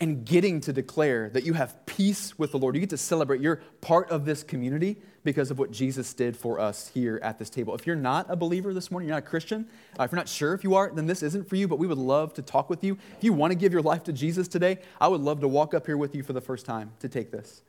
and 0.01 0.24
getting 0.24 0.61
to 0.62 0.72
declare 0.72 1.30
that 1.30 1.45
you 1.45 1.53
have 1.53 1.86
peace 1.86 2.38
with 2.38 2.53
the 2.53 2.59
Lord. 2.59 2.74
You 2.74 2.80
get 2.80 2.90
to 2.90 2.97
celebrate. 2.97 3.40
You're 3.40 3.62
part 3.80 4.11
of 4.11 4.24
this 4.24 4.42
community 4.42 4.97
because 5.22 5.51
of 5.51 5.59
what 5.59 5.70
Jesus 5.70 6.12
did 6.12 6.36
for 6.36 6.61
us 6.61 6.88
here 6.88 7.18
at 7.22 7.38
this 7.38 7.49
table. 7.49 7.74
If 7.74 7.86
you're 7.86 7.97
not 7.97 8.26
a 8.28 8.36
believer 8.36 8.74
this 8.74 8.90
morning, 8.90 9.09
you're 9.09 9.16
not 9.16 9.24
a 9.24 9.28
Christian, 9.28 9.66
uh, 9.99 10.05
if 10.05 10.12
you're 10.12 10.18
not 10.18 10.28
sure 10.28 10.53
if 10.53 10.64
you 10.64 10.74
are, 10.74 10.90
then 10.92 11.07
this 11.07 11.22
isn't 11.22 11.49
for 11.49 11.57
you, 11.57 11.66
but 11.66 11.78
we 11.78 11.86
would 11.86 11.99
love 11.99 12.34
to 12.34 12.42
talk 12.42 12.68
with 12.68 12.84
you. 12.84 12.99
If 13.16 13.24
you 13.24 13.32
want 13.32 13.53
to 13.53 13.55
give 13.55 13.72
your 13.72 13.82
life 13.82 14.05
to 14.05 14.12
Jesus 14.12 14.49
today, 14.49 14.78
I 15.01 15.09
would 15.09 15.22
love 15.22 15.40
to 15.40 15.49
walk 15.49 15.72
up 15.72 15.86
here 15.86 15.97
with 15.97 16.14
you 16.14 16.22
for 16.22 16.34
the 16.34 16.40
first 16.40 16.66
time 16.66 16.92
to 17.01 17.09
take 17.09 17.30
this. 17.30 17.62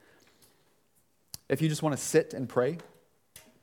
If 1.48 1.62
you 1.62 1.70
just 1.70 1.84
want 1.84 1.96
to 1.96 2.02
sit 2.02 2.34
and 2.34 2.50
pray, 2.50 2.80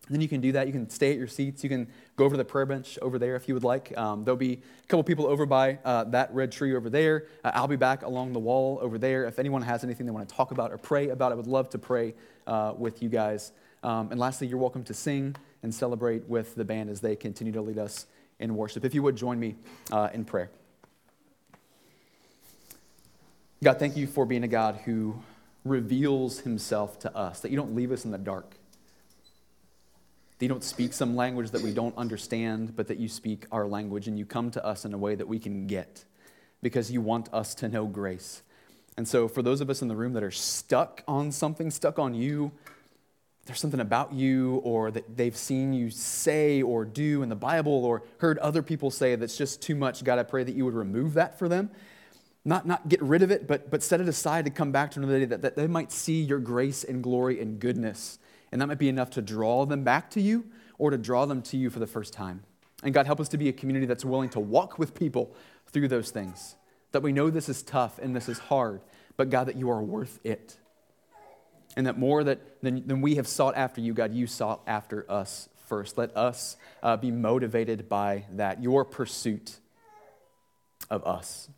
then 0.09 0.21
you 0.21 0.29
can 0.29 0.41
do 0.41 0.53
that. 0.53 0.67
You 0.67 0.73
can 0.73 0.91
stay 0.91 1.13
at 1.13 1.19
your 1.19 1.29
seats. 1.29 1.63
You 1.63 1.71
can 1.71 1.87
go 2.17 2.25
over 2.25 2.35
to 2.35 2.37
the 2.37 2.45
prayer 2.45 2.67
bench 2.67 2.99
over 3.01 3.19
there 3.19 3.37
if 3.37 3.47
you 3.47 3.55
would 3.55 3.65
like. 3.65 3.97
Um, 3.97 4.25
there'll 4.25 4.37
be 4.37 4.55
a 4.55 4.87
couple 4.89 5.05
people 5.05 5.27
over 5.27 5.47
by 5.47 5.79
uh, 5.85 6.05
that 6.05 6.33
red 6.35 6.51
tree 6.51 6.75
over 6.75 6.91
there. 6.91 7.27
Uh, 7.45 7.53
I'll 7.55 7.69
be 7.69 7.77
back 7.77 8.03
along 8.03 8.33
the 8.33 8.41
wall 8.41 8.79
over 8.83 8.99
there. 8.99 9.25
If 9.27 9.39
anyone 9.39 9.63
has 9.63 9.85
anything 9.85 10.07
they 10.07 10.13
want 10.13 10.29
to 10.29 10.35
talk 10.35 10.51
about 10.51 10.73
or 10.73 10.79
pray 10.79 11.11
about, 11.11 11.31
I 11.31 11.37
would 11.37 11.47
love 11.47 11.71
to 11.71 11.79
pray 11.79 12.15
uh, 12.47 12.75
with 12.77 13.03
you 13.03 13.09
guys. 13.09 13.53
Um, 13.85 14.11
and 14.11 14.19
lastly, 14.19 14.49
you're 14.49 14.59
welcome 14.59 14.85
to 14.85 14.95
sing 14.95 15.37
and 15.63 15.73
celebrate 15.73 16.29
with 16.29 16.57
the 16.57 16.65
band 16.65 16.91
as 16.91 17.01
they 17.01 17.15
continue 17.15 17.53
to 17.53 17.63
lead 17.63 17.79
us 17.79 18.07
in 18.41 18.57
worship. 18.57 18.85
If 18.85 18.95
you 18.95 19.03
would 19.05 19.17
join 19.17 19.39
me 19.39 19.55
uh, 19.93 20.09
in 20.13 20.25
prayer. 20.25 20.51
God, 23.63 23.79
thank 23.79 23.97
you 23.97 24.09
for 24.09 24.27
being 24.27 24.43
a 24.43 24.49
God 24.49 24.81
who 24.85 25.23
reveals 25.65 26.41
himself 26.41 26.99
to 27.01 27.17
us, 27.17 27.39
that 27.41 27.53
you 27.53 27.57
don't 27.57 27.77
leave 27.77 27.93
us 27.93 28.05
in 28.05 28.11
the 28.11 28.19
dark 28.19 28.57
you 30.43 30.49
don't 30.49 30.65
speak 30.65 30.93
some 30.93 31.15
language 31.15 31.53
that 31.53 31.63
we 31.63 31.73
don't 31.73 31.97
understand, 31.97 32.75
but 32.75 32.89
that 32.89 32.99
you 32.99 33.09
speak 33.09 33.47
our 33.53 33.65
language 33.65 34.09
and 34.09 34.19
you 34.19 34.27
come 34.27 34.51
to 34.51 34.65
us 34.65 34.85
in 34.85 34.93
a 34.93 34.99
way 34.99 35.15
that 35.15 35.29
we 35.29 35.39
can 35.39 35.69
get 35.69 36.05
because 36.63 36.91
you 36.91 37.01
want 37.01 37.33
us 37.33 37.55
to 37.55 37.69
know 37.69 37.87
grace. 37.87 38.43
And 38.97 39.07
so, 39.07 39.29
for 39.29 39.41
those 39.41 39.61
of 39.61 39.71
us 39.71 39.83
in 39.83 39.89
the 39.89 39.95
room 39.95 40.15
that 40.15 40.23
are 40.23 40.33
stuck 40.33 41.05
on 41.07 41.31
something, 41.31 41.71
stuck 41.71 41.99
on 41.99 42.15
you, 42.15 42.51
there's 43.47 43.61
something 43.61 43.81
about 43.81 44.13
you 44.13 44.57
or 44.65 44.91
that 44.91 45.17
they've 45.17 45.37
seen 45.37 45.73
you 45.73 45.91
say 45.91 46.61
or 46.61 46.85
do 46.85 47.23
in 47.23 47.29
the 47.29 47.37
Bible 47.37 47.85
or 47.85 48.03
heard 48.19 48.39
other 48.39 48.63
people 48.63 48.91
say 48.91 49.15
that's 49.15 49.37
just 49.37 49.63
too 49.63 49.77
much, 49.77 50.03
God, 50.05 50.19
I 50.19 50.25
pray 50.25 50.43
that 50.45 50.55
you 50.55 50.65
would 50.65 50.75
remove 50.75 51.15
that 51.15 51.39
for 51.39 51.49
them. 51.49 51.71
Not, 52.45 52.67
not 52.67 52.89
get 52.89 53.01
rid 53.01 53.23
of 53.23 53.31
it, 53.31 53.47
but, 53.47 53.71
but 53.71 53.83
set 53.83 54.01
it 54.01 54.09
aside 54.09 54.45
to 54.47 54.51
come 54.51 54.73
back 54.73 54.91
to 54.93 54.99
another 54.99 55.21
day 55.21 55.25
that, 55.27 55.43
that 55.43 55.57
they 55.57 55.69
might 55.69 55.93
see 55.93 56.21
your 56.21 56.41
grace 56.41 56.83
and 56.83 57.01
glory 57.01 57.41
and 57.41 57.61
goodness 57.61 58.19
and 58.53 58.61
that 58.61 58.69
might 58.69 58.79
be 58.79 58.89
enough 58.89 59.11
to 59.11 59.23
draw 59.23 59.65
them 59.65 59.83
back 59.83 60.11
to 60.11 60.21
you 60.21 60.45
or 60.79 60.91
to 60.91 60.99
draw 60.99 61.25
them 61.25 61.43
to 61.43 61.57
you 61.57 61.71
for 61.71 61.79
the 61.79 61.87
first 61.87 62.13
time. 62.13 62.45
And 62.83 62.93
God, 62.93 63.07
help 63.07 63.21
us 63.21 63.29
to 63.31 63.39
be 63.39 63.49
a 63.49 63.53
community 63.53 63.87
that's 63.87 64.05
willing 64.05 64.29
to 64.31 64.41
walk 64.41 64.79
with 64.79 64.95
people 64.95 65.35
through 65.69 65.89
those 65.89 66.11
things. 66.11 66.57
That 66.93 67.03
we 67.03 67.13
know 67.13 67.31
this 67.31 67.49
is 67.49 67.63
tough 67.63 67.99
and 67.99 68.15
this 68.15 68.29
is 68.29 68.39
hard, 68.39 68.83
but 69.17 69.31
God, 69.31 69.45
that 69.45 69.57
you 69.57 69.71
are 69.71 69.83
worth 69.83 70.21
it. 70.25 70.59
And 71.77 71.87
that 71.87 71.99
more 71.99 72.23
that, 72.25 72.61
than, 72.63 72.87
than 72.87 73.01
we 73.01 73.15
have 73.15 73.27
sought 73.27 73.57
after 73.57 73.81
you, 73.81 73.95
God, 73.95 74.13
you 74.13 74.27
sought 74.27 74.61
after 74.67 75.11
us 75.11 75.49
first. 75.67 75.97
Let 75.97 76.15
us 76.15 76.57
uh, 76.83 76.99
be 76.99 77.11
motivated 77.11 77.89
by 77.89 78.27
that, 78.33 78.63
your 78.63 78.85
pursuit 78.85 79.59
of 80.91 81.07
us. 81.07 81.49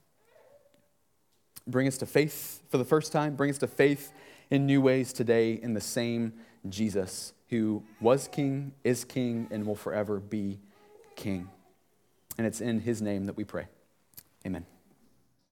bring 1.66 1.88
us 1.88 1.98
to 1.98 2.06
faith 2.06 2.62
for 2.68 2.78
the 2.78 2.84
first 2.84 3.10
time, 3.10 3.34
bring 3.34 3.50
us 3.50 3.58
to 3.58 3.66
faith 3.66 4.12
in 4.50 4.66
new 4.66 4.80
ways 4.80 5.12
today 5.12 5.54
in 5.54 5.74
the 5.74 5.80
same 5.80 6.34
Jesus 6.68 7.32
who 7.48 7.82
was 8.00 8.28
king, 8.28 8.72
is 8.82 9.04
king, 9.04 9.46
and 9.50 9.66
will 9.66 9.74
forever 9.74 10.18
be 10.18 10.58
king. 11.14 11.48
And 12.36 12.46
it's 12.46 12.60
in 12.60 12.80
his 12.80 13.00
name 13.00 13.26
that 13.26 13.36
we 13.36 13.44
pray. 13.44 13.66
Amen. 14.46 14.66